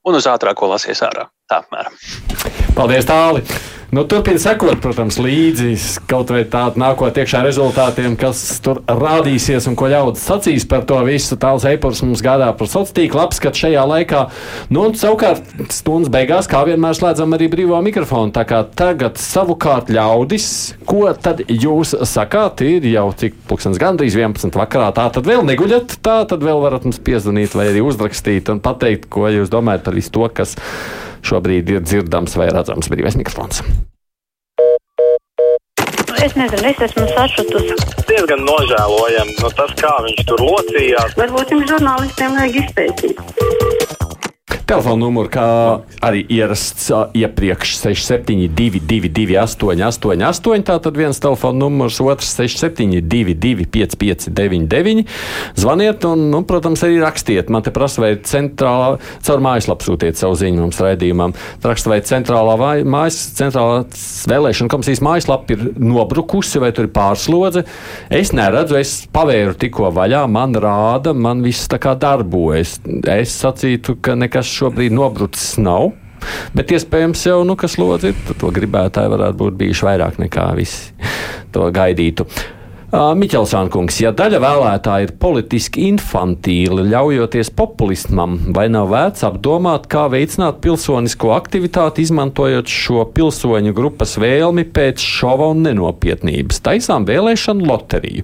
un 0.05 0.19
uz 0.19 0.27
ātrāko 0.29 0.69
lasies 0.71 1.01
ārā. 1.05 1.29
Tā 1.45 1.61
apmēram. 1.61 1.93
Paldies, 2.73 3.05
Tāli! 3.05 3.45
Nu, 3.93 4.01
Turpiniet 4.09 4.41
sekot, 4.41 4.79
protams, 4.81 5.19
līdzi 5.21 5.75
kaut 6.09 6.31
vai 6.33 6.41
tādam 6.49 6.81
nākotnē 6.81 7.43
rezultātiem, 7.45 8.15
kas 8.19 8.41
tur 8.65 8.81
rādīsies 8.89 9.69
un 9.69 9.77
ko 9.77 9.87
ļaudis 9.87 10.25
sacīs 10.25 10.65
par 10.67 10.83
to 10.89 10.97
visu. 11.05 11.37
Tāls 11.39 11.63
e-purs 11.69 12.01
mums 12.03 12.23
gādā 12.25 12.49
par 12.57 12.67
sociālo 12.67 12.97
tīklu 12.97 13.21
apskatu 13.21 13.61
šajā 13.61 13.85
laikā. 13.91 14.23
Nu, 14.73 14.87
un 14.89 14.97
savukārt 14.97 15.53
stundas 15.71 16.11
beigās, 16.11 16.49
kā 16.49 16.65
vienmēr, 16.67 16.97
slēdzam 16.97 17.37
arī 17.37 17.47
brīvo 17.53 17.79
mikrofonu. 17.85 18.33
Tā 18.35 18.43
kā 18.49 18.65
tagad 18.75 19.21
savukārt 19.21 19.93
ļaudis, 19.93 20.49
ko 20.89 21.05
tad 21.13 21.45
jūs 21.45 21.93
sakāt, 22.09 22.65
ir 22.65 22.89
jau 22.89 23.07
cik 23.21 23.37
pulkstens 23.47 23.79
gandrīz 23.79 24.17
11 24.17 24.59
vakarā. 24.59 24.89
Tā 24.97 25.07
tad 25.13 25.29
vēl 25.29 25.45
neguļat, 25.53 25.99
tā 26.01 26.23
tad 26.27 26.43
vēl 26.43 26.65
varat 26.65 26.89
mums 26.89 26.99
piezvanīt 27.05 27.55
vai 27.55 27.69
arī 27.71 27.85
uzrakstīt 27.85 28.51
un 28.51 28.65
pateikt, 28.65 29.07
ko 29.13 29.29
jūs 29.29 29.53
domājat 29.53 29.85
par 29.85 30.01
visu 30.01 30.17
to, 30.17 30.27
kas 30.35 30.57
šobrīd 31.25 31.73
ir 31.73 31.83
dzirdams 31.85 32.37
vai 32.39 32.49
redzams 32.53 32.89
brīvais 32.91 33.17
mikrofons. 33.19 33.63
Es 36.25 36.33
nezinu, 36.33 36.63
es 36.71 36.79
esmu 36.81 37.05
sašutusi. 37.11 37.75
Diezgan 38.09 38.41
nožēlojami 38.47 39.35
no 39.43 39.51
tas, 39.57 39.73
kā 39.77 39.93
viņš 40.07 40.23
tur 40.31 40.41
locījās. 40.41 41.17
Varbūt 41.19 41.53
jums 41.53 41.69
žurnālistiem 41.69 42.39
vajag 42.39 42.61
izpētīt. 42.63 43.74
Telefona 44.65 44.97
numuru, 44.97 45.29
kā 45.29 45.47
arī 46.01 46.23
ierasts 46.33 46.87
iepriekš 47.13 47.75
6722, 47.83 49.35
888, 49.37 50.63
tātad 50.65 50.95
viens 50.97 51.19
telefona 51.21 51.59
numurs, 51.67 51.99
otrs 52.01 52.31
672, 52.33 53.67
559, 53.69 55.03
zvaniet 55.61 56.07
un, 56.09 56.23
nu, 56.33 56.41
protams, 56.49 56.81
arī 56.87 56.97
rakstiet. 57.03 57.51
Man 57.53 57.61
te 57.61 57.69
prasa, 57.75 58.01
vai 58.01 58.09
centrālā, 58.25 58.95
caur 59.27 59.43
mājaslapu 59.45 59.85
sūtiet 59.85 60.17
savu 60.17 60.39
ziņu 60.41 60.63
mums 60.63 60.81
raidījumam. 60.81 61.35
Raksta, 61.61 61.93
vai 61.93 61.99
centrālā 62.09 62.57
vai 62.57 62.73
mājas, 62.81 63.19
centrālā 63.37 63.83
vēlēšana 64.33 64.73
komisijas 64.73 65.03
mājaslapa 65.05 65.53
ir 65.53 65.63
nobrukusi 65.77 66.63
vai 66.63 66.73
tur 66.73 66.89
ir 66.89 66.93
pārslodze. 66.97 67.67
Es 68.09 68.33
neredzu, 68.33 68.79
es 68.81 68.95
pavēru 69.13 69.53
tikko 69.61 69.93
vaļā, 69.93 70.25
man 70.25 70.57
rāda, 70.57 71.13
man 71.13 71.45
viss 71.45 71.69
tā 71.69 71.77
kā 71.85 71.93
darbojas. 72.01 72.79
Es 73.13 73.37
sacītu, 73.45 73.99
ka 74.01 74.17
nekas 74.17 74.54
šobrīd 74.55 74.95
nobrucis 74.95 75.55
nav. 75.61 75.91
Bet 76.55 76.71
iespējams 76.73 77.25
jau, 77.27 77.39
nu, 77.45 77.57
kas 77.59 77.77
lodzi 77.77 78.13
to 78.39 78.49
gribētāji 78.53 79.11
varētu 79.11 79.39
būt 79.43 79.57
bijuši 79.59 79.85
vairāk 79.85 80.19
nekā 80.23 80.47
visi 80.57 80.95
to 81.53 81.67
gaidītu. 81.75 82.25
Miķelsāna 82.95 83.67
kungs, 83.73 83.97
ja 83.99 84.13
daļa 84.15 84.39
vēlētāji 84.39 85.07
ir 85.09 85.11
politiski 85.19 85.83
infantīli, 85.89 86.85
ļaujoties 86.93 87.49
populismam, 87.57 88.37
vai 88.55 88.69
nav 88.71 88.87
vērts 88.93 89.25
apdomāt, 89.27 89.89
kā 89.91 90.05
veicināt 90.13 90.61
pilsonisko 90.63 91.33
aktivitāti, 91.35 92.05
izmantojot 92.05 92.71
šo 92.71 93.03
pilsoņu 93.15 93.73
grupas 93.75 94.15
vēlmi 94.21 94.63
pēc 94.71 95.03
šova 95.03 95.49
un 95.51 95.65
nenopietnības? 95.65 96.61
Taisām 96.63 97.07
vēlēšanu 97.09 97.67
loteriju, 97.67 98.23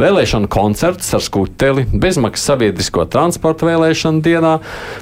vēlēšanu 0.00 0.50
koncerts 0.52 1.08
ar 1.16 1.24
skuteli, 1.24 1.86
bezmaksas 1.88 2.52
sabiedrisko 2.52 3.06
transportu 3.08 3.70
vēlēšanu 3.70 4.20
dienā, 4.26 4.58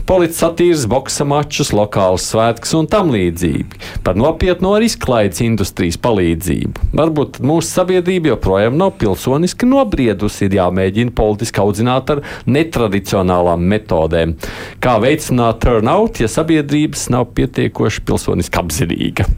policijas 0.06 0.44
satīras, 0.44 0.86
boksa 0.90 1.26
mačus, 1.26 1.74
lokāls 1.74 2.28
svētks 2.30 2.76
un 2.78 2.86
tam 2.90 3.10
līdzīgi. 3.16 3.82
Par 4.06 4.14
nopietno 4.20 4.76
arī 4.78 4.92
izklaides 4.92 5.42
industrijas 5.42 5.98
palīdzību. 6.06 6.92
Varbūt 7.02 7.42
mūsu 7.42 7.72
sabiedrība 7.80 8.36
joprojām 8.36 8.78
nav 8.78 8.94
pilsoniski 9.08 9.68
nobriedusi, 9.68 10.46
ir 10.48 10.58
jāmēģina 10.58 11.14
politiski 11.16 11.62
audzināt 11.62 12.12
ar 12.12 12.22
netradicionālām 12.48 13.64
metodēm. 13.72 14.36
Kā 14.84 14.98
veicināt 15.02 15.62
turnout, 15.64 16.20
ja 16.20 16.28
sabiedrības 16.28 17.08
nav 17.14 17.30
pietiekoši 17.38 18.04
pilsoniski 18.08 18.60
apzinīga? 18.60 19.28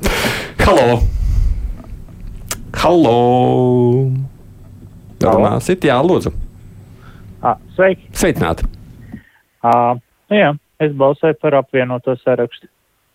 Halo! 0.64 1.00
Halo! 2.80 3.16
Runāsit, 5.20 5.84
jā, 5.84 5.98
lūdzu. 6.00 6.32
Sveiki! 7.76 8.08
Sveicināti! 8.16 8.68
À, 9.60 9.72
jā, 10.32 10.54
es 10.80 10.92
balsoju 10.96 11.36
par 11.42 11.58
apvienoto 11.60 12.16
sarakstu. 12.24 12.68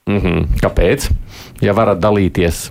Mm 0.06 0.22
-hmm. 0.22 0.46
Kāpēc? 0.62 1.10
Ja 1.62 1.74
varat 1.74 1.98
dalīties. 1.98 2.70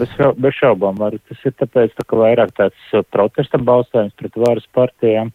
Bez, 0.00 0.14
bez 0.40 0.56
šaubām 0.58 0.98
var. 1.00 1.16
Tas 1.28 1.42
ir 1.46 1.54
tāpēc, 1.60 1.94
tā, 1.96 2.06
ka 2.08 2.18
vairāk 2.18 2.54
tāds 2.56 2.94
protesta 3.14 3.60
balsojums 3.60 4.14
pret 4.18 4.38
varas 4.40 4.66
partijām, 4.76 5.32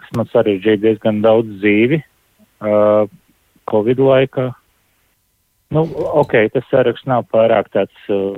kas 0.00 0.12
man 0.18 0.28
sarežģīja 0.32 0.82
diezgan 0.82 1.22
daudz 1.24 1.58
dzīvi 1.60 2.00
uh, 2.02 3.08
Covid 3.70 4.02
laikā. 4.02 4.50
Nu, 5.74 5.82
ok, 6.22 6.36
tas 6.54 6.66
saraksts 6.70 7.08
nav 7.10 7.24
pārāk 7.32 7.72
tāds 7.74 8.10
uh, 8.12 8.36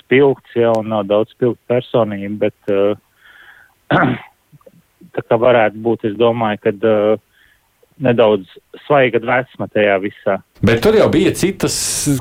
spilgts, 0.00 0.56
jau 0.58 0.74
nav 0.82 1.06
daudz 1.06 1.30
spilgtu 1.36 1.62
personību, 1.70 2.32
bet 2.42 2.72
uh, 2.74 2.96
tā 5.14 5.22
kā 5.28 5.38
varētu 5.38 5.82
būt, 5.84 6.08
es 6.10 6.16
domāju, 6.18 6.64
ka 6.64 6.74
uh, 6.74 7.25
nedaudz 8.02 8.48
svaiga 8.86 9.20
dvēsma 9.22 9.68
tajā 9.72 9.96
visā. 10.02 10.36
Bet 10.64 10.82
tur 10.84 10.96
jau 10.98 11.06
bija 11.12 11.32
citas 11.36 11.76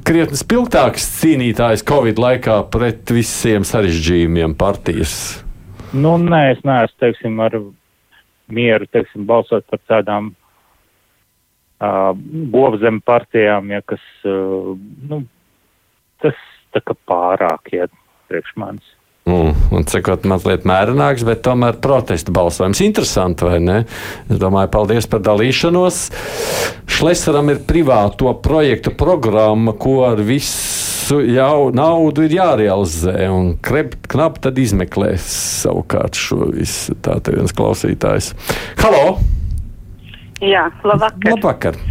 krietni 0.07 0.39
spilgtākas 0.39 1.07
cīnītājas 1.19 1.85
Covid 1.87 2.21
laikā 2.21 2.59
pret 2.73 3.11
visiem 3.15 3.67
sarežģījumiem 3.67 4.55
partijas. 4.59 5.15
Nu, 5.95 6.15
nē, 6.19 6.41
es 6.55 6.63
neesmu, 6.67 6.99
teiksim, 7.03 7.39
ar 7.43 7.59
mieru, 8.51 8.87
teiksim, 8.91 9.25
balsot 9.27 9.65
par 9.71 9.81
tādām 9.87 10.33
uh, 10.33 12.11
govzem 12.51 12.99
partijām, 13.05 13.71
ja 13.71 13.81
kas, 13.87 14.03
uh, 14.27 14.73
nu, 15.09 15.23
tas 16.23 16.39
tā 16.75 16.83
kā 16.83 16.97
pārāk 17.07 17.71
iet 17.77 17.95
priekš 18.29 18.55
manis. 18.59 18.94
Mm, 19.25 19.55
un 19.73 19.85
cikot 19.89 20.21
mazliet 20.29 20.67
mērenāks, 20.69 21.23
bet 21.25 21.39
tomēr 21.47 21.79
protesta 21.81 22.29
balsojums. 22.29 22.77
Interesanti, 22.85 23.47
vai 23.47 23.57
ne? 23.57 23.77
Es 24.29 24.37
domāju, 24.37 24.69
paldies 24.75 25.07
par 25.09 25.23
dalīšanos. 25.25 25.97
Šlesaram 26.93 27.49
ir 27.49 27.63
privāto 27.65 28.35
projektu 28.45 28.93
programma, 28.93 29.73
ko 29.73 30.03
ar 30.11 30.21
visu 30.21 31.23
jau 31.25 31.71
naudu 31.73 32.27
ir 32.27 32.37
jārealizē, 32.37 33.17
un 33.33 33.55
knap 33.65 34.37
tad 34.45 34.61
izmeklēs 34.61 35.25
savukārt 35.65 36.21
šo 36.21 36.51
visu. 36.53 36.93
Tā 37.01 37.17
te 37.25 37.33
viens 37.33 37.57
klausītājs. 37.57 38.35
Halo! 38.85 39.17
Jā, 40.45 40.69
labvakar! 40.85 41.31
Labvakar! 41.33 41.85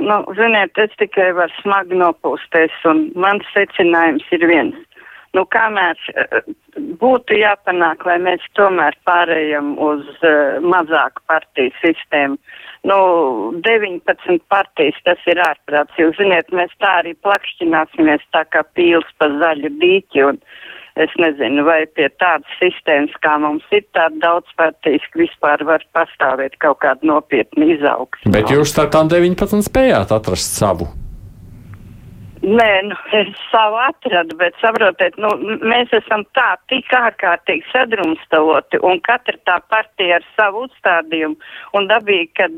Nu, 0.00 0.22
ziniet, 0.32 0.72
es 0.80 0.96
tikai 0.96 1.34
varu 1.36 1.52
smagi 1.60 1.98
nopūsties, 2.00 2.72
un 2.88 3.10
mans 3.20 3.44
secinājums 3.52 4.24
ir 4.32 4.48
viens 4.48 4.86
nu, 5.36 5.44
kamēr 5.54 5.98
būtu 7.00 7.38
jāpanāk, 7.38 8.04
lai 8.06 8.16
mēs 8.22 8.44
tomēr 8.58 8.96
pārējām 9.08 9.76
uz 9.82 10.06
uh, 10.22 10.58
mazāku 10.64 11.22
partiju 11.30 11.74
sistēmu. 11.80 12.38
Nu, 12.88 12.98
19 13.60 14.40
partijas 14.48 14.96
tas 15.04 15.20
ir 15.28 15.40
ārprāts. 15.44 15.96
Jūs 16.00 16.16
ziniet, 16.16 16.48
mēs 16.56 16.72
tā 16.80 17.00
arī 17.02 17.12
plakšķināsimies 17.26 18.24
tā 18.34 18.46
kā 18.48 18.64
pīls 18.76 19.08
pa 19.20 19.28
zaļu 19.42 19.74
dīķi 19.82 20.24
un 20.30 20.40
es 21.00 21.12
nezinu, 21.20 21.64
vai 21.64 21.84
pie 21.96 22.08
tādas 22.20 22.56
sistēmas, 22.60 23.12
kā 23.24 23.36
mums 23.40 23.66
ir 23.76 23.84
tāda 23.96 24.16
daudz 24.24 24.56
partijas, 24.58 25.04
vispār 25.16 25.62
var 25.68 25.84
pastāvēt 25.96 26.58
kaut 26.64 26.80
kāda 26.84 27.06
nopietna 27.06 27.70
izaugsme. 27.76 28.32
Bet 28.34 28.50
jūs 28.52 28.74
startām 28.74 29.12
19 29.12 29.64
spējāt 29.68 30.16
atrast 30.16 30.58
savu. 30.58 30.90
Nē, 32.40 32.68
nu, 32.88 32.96
es 33.12 33.28
savu 33.50 33.76
atradu, 33.76 34.32
bet 34.40 34.54
saprotiet, 34.62 35.18
nu, 35.20 35.28
mēs 35.60 35.90
esam 35.92 36.22
tā 36.32 36.54
tik 36.72 36.88
ārkārtīgi 36.96 37.66
sadrumstaloti 37.68 38.80
un 38.80 39.02
katra 39.04 39.36
tā 39.44 39.58
partija 39.68 40.16
ar 40.16 40.24
savu 40.38 40.62
uzstādījumu 40.64 41.36
un 41.76 41.88
dabīgi, 41.90 42.30
ka 42.40 42.48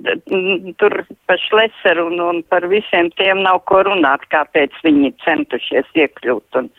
tur 0.78 0.94
par 1.26 1.42
šleseru 1.48 2.06
un, 2.12 2.22
un 2.28 2.38
par 2.54 2.68
visiem 2.70 3.10
tiem 3.18 3.42
nav 3.42 3.64
ko 3.66 3.82
runāt, 3.88 4.28
kāpēc 4.30 4.78
viņi 4.86 5.16
centušies 5.24 5.90
iekļūt. 6.04 6.62
Un, 6.62 6.70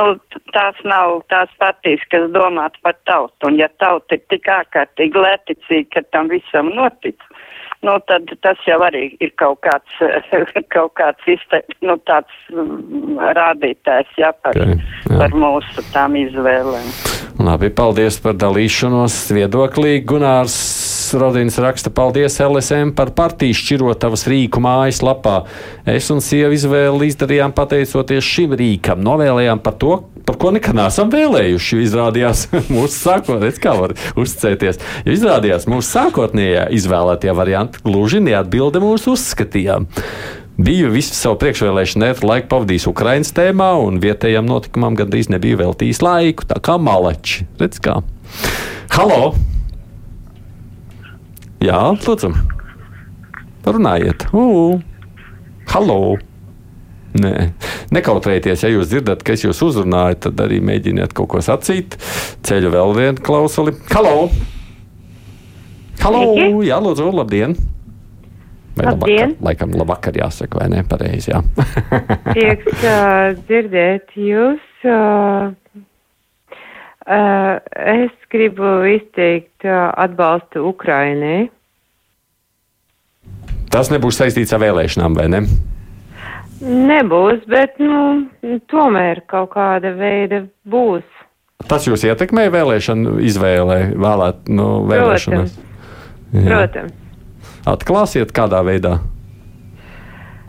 nu, 0.00 0.08
tās 0.56 0.80
nav 0.88 1.20
tās 1.28 1.52
partijas, 1.60 2.08
kas 2.08 2.24
domāt 2.32 2.80
par 2.80 2.96
tautu. 3.04 3.50
Un 3.50 3.60
ja 3.60 3.68
tauta 3.84 4.16
ir 4.16 4.24
tik 4.32 4.48
ārkārtīgi 4.48 5.26
lēticīga, 5.28 5.90
ka 5.98 6.08
tam 6.16 6.32
visam 6.32 6.72
notic, 6.72 7.20
nu, 7.84 7.96
tad 8.08 8.30
tas 8.44 8.60
jau 8.68 8.78
arī 8.86 9.08
ir 9.20 9.32
kaut 9.40 9.60
kāds, 9.66 10.00
kaut 10.74 10.94
kāds 11.00 11.28
izte, 11.30 11.62
nu, 11.84 11.98
tāds 12.08 12.32
mm, 12.52 13.20
rādītājs, 13.36 14.12
jā, 14.20 14.32
par, 14.44 14.56
okay, 14.56 14.80
jā. 15.10 15.20
par 15.20 15.36
mūsu 15.36 15.86
tām 15.92 16.16
izvēlēm. 16.20 16.90
Labi, 17.46 17.68
paldies 17.68 18.16
par 18.24 18.38
dalīšanos 18.40 19.18
viedoklī. 19.36 19.98
Gunārs 20.08 20.56
Rodins 21.14 21.58
raksta, 21.62 21.90
paldies 21.94 22.38
LSM 22.42 22.90
par 22.96 23.12
partiju 23.16 23.54
šķirotavas 23.56 24.26
rīku 24.30 24.60
mājaslapā. 24.64 25.36
Es 25.88 26.08
un 26.10 26.22
sieva 26.24 26.50
izvēli 26.56 27.10
izdarījām 27.12 27.54
pateicoties 27.56 28.26
šim 28.26 28.56
rīkam. 28.58 29.02
Novēlējām 29.06 29.62
par 29.62 29.76
to, 29.80 29.98
par 30.26 30.38
ko 30.42 30.50
nekad 30.56 30.78
neesam 30.78 31.12
vēlējuši. 31.12 31.80
Izrādījās 31.86 32.46
mūsu 32.74 32.96
sākotnējā, 32.96 33.58
kā 33.62 33.76
var 33.78 33.94
uzticēties, 34.18 34.82
izrādījās 35.16 35.68
mūsu 35.70 35.90
sākotnējā 35.92 36.68
izvēlētie 36.76 37.34
varianti 37.36 37.84
gluži 37.86 38.24
neatbilda 38.26 38.82
mūsu 38.82 39.14
uzskatījām. 39.14 39.88
Biju 40.56 40.88
visu 40.94 41.12
savu 41.12 41.36
priekšvēlēšanu 41.42 42.14
laiku 42.24 42.48
pavadījis 42.54 42.88
Ukraiņas 42.88 43.34
tēmā, 43.36 43.74
un 43.86 44.00
vietējām 44.00 44.48
notikumam 44.48 44.96
gandrīz 44.96 45.28
nebija 45.32 45.60
veltījis 45.60 46.00
laiku. 46.04 46.48
Tā 46.48 46.62
kā 46.64 46.78
malači. 46.80 47.44
Redz, 47.60 47.82
kā. 47.84 48.00
Halo! 48.96 49.34
Jā, 51.64 51.78
lūdzu! 52.04 52.28
Runājiet! 53.64 54.26
Uu! 54.36 54.76
Halo! 55.72 56.16
Nē, 57.16 57.30
nekautrējieties, 57.96 58.64
ja 58.66 58.70
jūs 58.74 58.90
dzirdat, 58.90 59.22
ka 59.24 59.32
es 59.32 59.46
jūs 59.46 59.62
uzrunāju, 59.64 60.18
tad 60.26 60.42
arī 60.44 60.58
mēģiniet 60.60 61.14
kaut 61.16 61.30
ko 61.32 61.40
sacīt. 61.40 61.96
Ceļu 62.44 62.74
vēl 62.74 62.92
vienu 62.98 63.24
klausuli. 63.24 63.72
Halo! 63.94 64.28
Halo! 66.02 66.22
Jā, 66.66 66.76
lūdzu, 66.84 67.08
labdien! 67.16 67.56
Vai 68.76 68.90
labdien! 68.90 69.32
Labvakar, 69.32 69.48
laikam, 69.48 69.76
labvakar 69.80 70.20
jāsaka, 70.20 70.60
vai 70.60 70.68
ne? 70.74 70.84
Pareizi, 70.84 71.32
jā. 71.32 71.40
Prieks 72.28 72.84
uh, 72.92 73.32
dzirdēt 73.48 74.12
jūs. 74.20 74.60
Uh, 74.84 75.54
es 77.06 78.14
gribu 78.32 78.80
izteikt 78.90 79.66
uh, 79.66 79.92
atbalstu 79.94 80.64
Ukrainai. 80.66 81.46
Tas 83.70 83.90
nebūs 83.92 84.18
saistīts 84.18 84.54
ar 84.56 84.62
vēlēšanām, 84.62 85.16
vai 85.18 85.26
ne? 85.30 85.42
Nebūs, 86.62 87.42
bet 87.50 87.76
nu, 87.82 88.26
tomēr 88.72 89.20
kaut 89.28 89.52
kāda 89.54 89.92
veida 89.98 90.46
būs. 90.64 91.04
Tas 91.68 91.86
jūs 91.88 92.04
ietekmē 92.06 92.46
vēlēšanu 92.52 93.18
izvēlē, 93.26 93.80
vēlēt 93.96 94.48
nu, 94.52 94.68
vēlēšanas? 94.88 95.56
Protams. 95.56 96.46
Protams. 96.46 97.02
Atklāsiet, 97.66 98.32
kādā 98.34 98.60
veidā? 98.66 98.98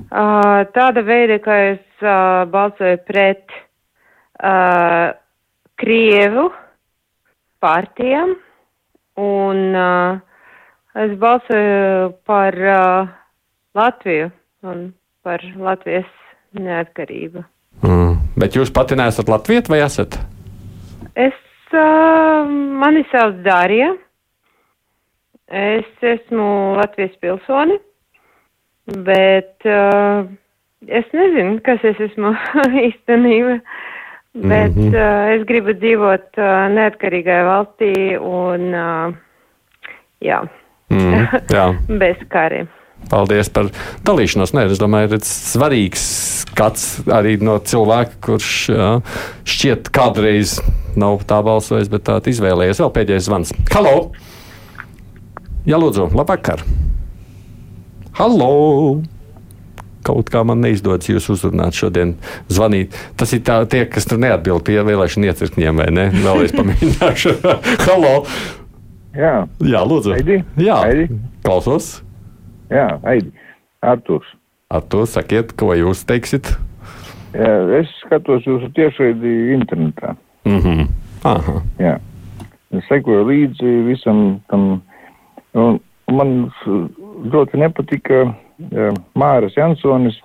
Uh, 0.07 0.63
tāda 0.75 1.03
veida, 1.03 1.39
ka 1.43 1.55
es 1.73 2.03
uh, 2.05 2.45
balsoju 2.51 2.99
pret 3.07 3.43
uh, 3.51 5.11
Krievu 5.78 6.47
partijām 7.61 8.34
un 9.21 9.59
uh, 9.78 10.19
es 10.97 11.13
balsoju 11.21 12.13
par 12.25 12.57
uh, 12.57 13.09
Latviju 13.78 14.32
un 14.65 14.88
par 15.25 15.43
Latvijas 15.57 16.09
neatkarību. 16.57 17.43
Mm. 17.86 18.15
Bet 18.38 18.57
jūs 18.57 18.71
pati 18.73 18.97
neesat 18.97 19.30
Latvijas 19.30 19.69
vai 19.69 19.82
esat? 19.86 20.17
Es, 21.17 21.38
uh, 21.73 22.45
mani 22.82 23.05
sauc 23.11 23.41
Dārija. 23.45 23.93
Es 25.47 25.88
esmu 26.03 26.75
Latvijas 26.75 27.13
pilsoni, 27.23 27.78
bet 29.07 29.63
uh, 29.69 30.25
es 30.88 31.07
nezinu, 31.15 31.61
kas 31.63 31.86
es 31.88 32.01
esmu 32.09 32.34
īstenībā. 32.88 33.61
Bet 34.38 34.75
mm 34.75 34.91
-hmm. 34.91 34.95
uh, 34.95 35.35
es 35.35 35.45
gribu 35.49 35.73
dzīvot 35.73 36.38
uh, 36.38 36.67
neatkarīgai 36.69 37.41
valstī 37.47 37.93
un, 38.21 38.67
uh, 38.73 39.13
jā, 40.21 40.43
mm, 40.89 41.27
jā. 41.49 41.65
bez 42.01 42.21
kariem. 42.29 42.67
Paldies 43.09 43.49
par 43.49 43.69
dalīšanos. 44.05 44.53
Nē, 44.53 44.67
es 44.71 44.81
domāju, 44.81 45.09
ka 45.09 45.17
svarīgs 45.25 46.05
skats 46.43 47.01
arī 47.07 47.38
no 47.41 47.57
cilvēka, 47.59 48.17
kurš 48.21 48.69
jā, 48.69 49.01
šķiet 49.45 49.89
kādreiz 49.89 50.57
nav 50.95 51.21
tā 51.29 51.41
balsojis, 51.45 51.89
bet 51.89 52.03
tā 52.03 52.19
izvēlējies. 52.21 52.81
Vēl 52.81 52.93
pēdējais 52.93 53.29
zvans. 53.29 53.53
Halo! 53.73 54.11
Jā, 55.65 55.77
lūdzu, 55.77 56.09
labvakar! 56.15 56.61
Halo! 58.17 59.16
Kaut 60.07 60.29
kā 60.31 60.43
man 60.47 60.61
neizdodas 60.63 61.09
jūs 61.09 61.27
uzrunāt 61.33 61.75
šodien, 61.75 62.13
zvanīt. 62.47 62.95
Tas 63.19 63.33
ir 63.35 63.41
tā, 63.47 63.59
tie, 63.67 63.83
kas 63.91 64.07
tur 64.07 64.21
neatbild 64.23 64.63
pie 64.67 64.79
vēlēšanu 64.87 65.27
iecirkņiem, 65.27 65.81
vai 65.83 65.89
ne? 65.91 66.05
Vēlreiz 66.15 66.55
pamēģināšu. 66.55 67.33
Halo! 67.87 68.13
Jā, 69.17 69.33
Jā 69.65 69.81
lūdzu. 69.89 70.13
Aidi? 70.15 70.39
Jā, 70.61 70.77
Aidi? 70.85 71.09
klausos. 71.43 71.97
Jā, 72.71 72.87
Aidi. 73.07 73.33
Artūrs. 73.83 74.29
Artūrs, 74.73 75.15
sakiet, 75.17 75.53
ko 75.59 75.73
jūs 75.75 76.05
teiksiet? 76.07 76.53
Jā, 77.35 77.51
es 77.79 77.91
skatos 78.03 78.47
jūsu 78.47 78.69
tiešraidi 78.75 79.33
internetā. 79.55 80.15
Mm 80.47 80.59
-hmm. 80.63 80.87
Aha. 81.23 81.61
Jā. 81.79 81.99
Es 82.71 82.87
sekoju 82.87 83.27
līdzi 83.27 83.73
visam 83.87 84.39
tam. 84.47 84.81
Un 85.53 85.79
man 86.11 86.51
ļoti 87.33 87.57
nepatika 87.57 88.35
Māras 88.57 89.53
Jansonis 89.57 90.17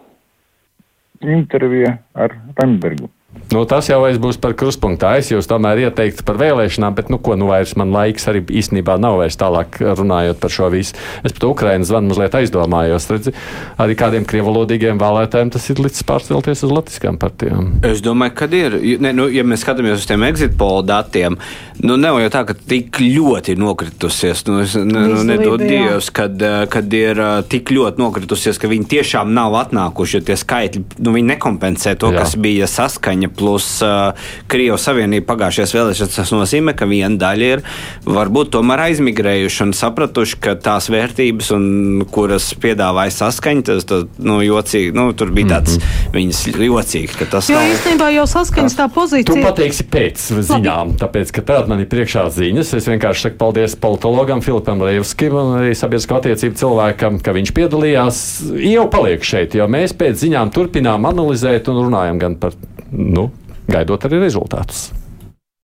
intervija 1.23 1.99
ar 2.15 2.35
Rembergu. 2.59 3.11
Nu, 3.53 3.63
tas 3.69 3.89
jau 3.91 4.01
būs 4.01 4.39
par 4.41 4.55
kruspunktā. 4.57 5.13
Es 5.21 5.29
jūs 5.29 5.49
tomēr 5.49 5.83
ieteiktu 5.87 6.25
par 6.25 6.39
vēlēšanām, 6.41 6.95
bet, 6.97 7.11
nu, 7.13 7.19
ko 7.21 7.37
nu 7.37 7.51
vairs 7.51 7.75
man 7.77 7.93
laiks 7.93 8.25
arī 8.31 8.41
īstenībā 8.49 8.97
nav 9.01 9.19
vairs 9.21 9.37
tālāk 9.41 9.77
runājot 9.83 10.41
par 10.41 10.53
šo 10.53 10.71
visu. 10.73 10.97
Es 11.21 11.35
pat 11.37 11.45
Ukrainas 11.51 11.91
zvanu 11.91 12.13
mazliet 12.13 12.37
aizdomājos. 12.39 13.09
Redzi, 13.13 13.35
arī 13.83 13.97
kādiem 13.99 14.25
krievalodīgiem 14.29 15.01
vēlētājiem 15.01 15.53
tas 15.53 15.69
ir 15.73 15.83
līdz 15.85 16.01
pārcelties 16.09 16.65
uz 16.65 16.73
latviskām 16.73 17.19
partijām. 17.21 17.75
Es 17.89 18.01
domāju, 18.05 18.35
ka 18.41 18.49
ir. 18.57 18.79
Ne, 19.03 19.13
nu, 19.17 19.29
ja 19.33 19.45
mēs 19.45 19.67
skatāmies 19.67 20.01
uz 20.01 20.09
tiem 20.09 20.25
exit 20.29 20.57
poll 20.61 20.81
datiem, 20.89 21.37
nu, 21.85 21.99
nav 22.01 22.23
jau 22.23 22.33
tā, 22.33 22.45
ka 22.49 22.57
tik 22.57 23.03
ļoti 23.03 23.59
nokritusies. 23.61 24.47
Nu, 24.49 24.63
es, 24.65 24.79
ne, 24.79 25.05
nu, 25.13 25.21
nedod 25.29 25.61
Dievs, 25.61 26.09
kad, 26.15 26.41
kad 26.73 26.97
ir 26.97 27.21
tik 27.53 27.75
ļoti 27.75 28.01
nokritusies, 28.01 28.61
ka 28.61 28.71
viņi 28.73 28.89
tiešām 28.97 29.33
nav 29.37 29.61
atnākuši, 29.61 30.19
jo 30.19 30.25
tie 30.31 30.41
skaitļi 30.41 30.85
nu, 31.05 31.17
nekompensē 31.33 31.95
to, 32.01 32.15
Jā. 32.15 32.25
kas 32.25 32.37
bija 32.41 32.71
saskaņa 32.71 33.22
Ukraiņa 33.23 33.31
plus 33.37 33.83
uh, 33.83 34.15
Krievijas 34.51 34.87
Savienība 34.87 35.33
pagājušajās 35.33 35.75
vēlēšanās, 35.77 36.17
tas 36.17 36.33
nozīmē, 36.33 36.75
ka 36.77 36.87
viena 36.87 37.17
daļa 37.19 37.49
ir 37.55 37.63
varbūt 38.07 38.53
tomēr 38.57 38.89
aizmigrējuši 38.89 39.63
un 39.67 39.73
sapratuši, 39.77 40.39
ka 40.43 40.55
tās 40.57 40.89
vērtības, 40.93 41.51
un, 41.55 42.05
kuras 42.13 42.53
piedāvāja 42.61 43.13
saskaņa, 43.15 43.65
tas, 43.69 43.87
tas 43.89 44.07
nu, 44.19 44.41
jocīgi, 44.43 44.93
nu, 44.97 45.11
tur 45.15 45.33
bija 45.35 45.59
tāds 45.59 45.79
mm 45.79 45.83
-hmm. 45.83 46.15
viņas 46.17 46.43
jocīgi, 46.67 47.19
ka 47.19 47.29
tas 47.37 47.51
jo, 47.51 47.59
nav. 47.59 47.71
īstenībā 47.75 48.11
jau 48.17 48.27
saskaņas 48.27 48.79
tā 48.79 48.89
pozīcija. 48.93 49.35
Tu 49.35 49.47
pateiksi 49.47 49.85
pēc 49.85 50.27
ziņām, 50.51 50.97
tāpēc, 50.99 51.33
ka 51.33 51.43
tāda 51.43 51.69
man 51.69 51.81
ir 51.81 51.89
priekšā 51.89 52.29
ziņas. 52.31 52.75
Es 52.75 52.89
vienkārši 52.89 53.29
saku 53.29 53.39
paldies 53.39 53.77
politologam 53.77 54.43
Filipam 54.43 54.83
Reivskim 54.83 55.35
un 55.35 55.57
arī 55.61 55.75
sabiedrisko 55.75 56.19
attiecību 56.19 56.59
cilvēkam, 56.59 57.21
ka 57.23 57.33
viņš 57.33 57.53
piedalījās. 57.53 58.19
Jau 58.73 58.89
paliek 58.91 59.25
šeit, 59.25 59.55
jo 59.55 59.69
mēs 59.69 59.95
pēc 59.95 60.19
ziņām 60.25 60.51
turpinām 60.51 61.07
analizēt 61.07 61.69
un 61.69 61.85
runājam 61.87 62.19
gan 62.19 62.37
par 62.37 62.57
nu, 62.93 63.29
gaidot 63.71 64.09
arī 64.09 64.21
rezultātus. 64.23 64.91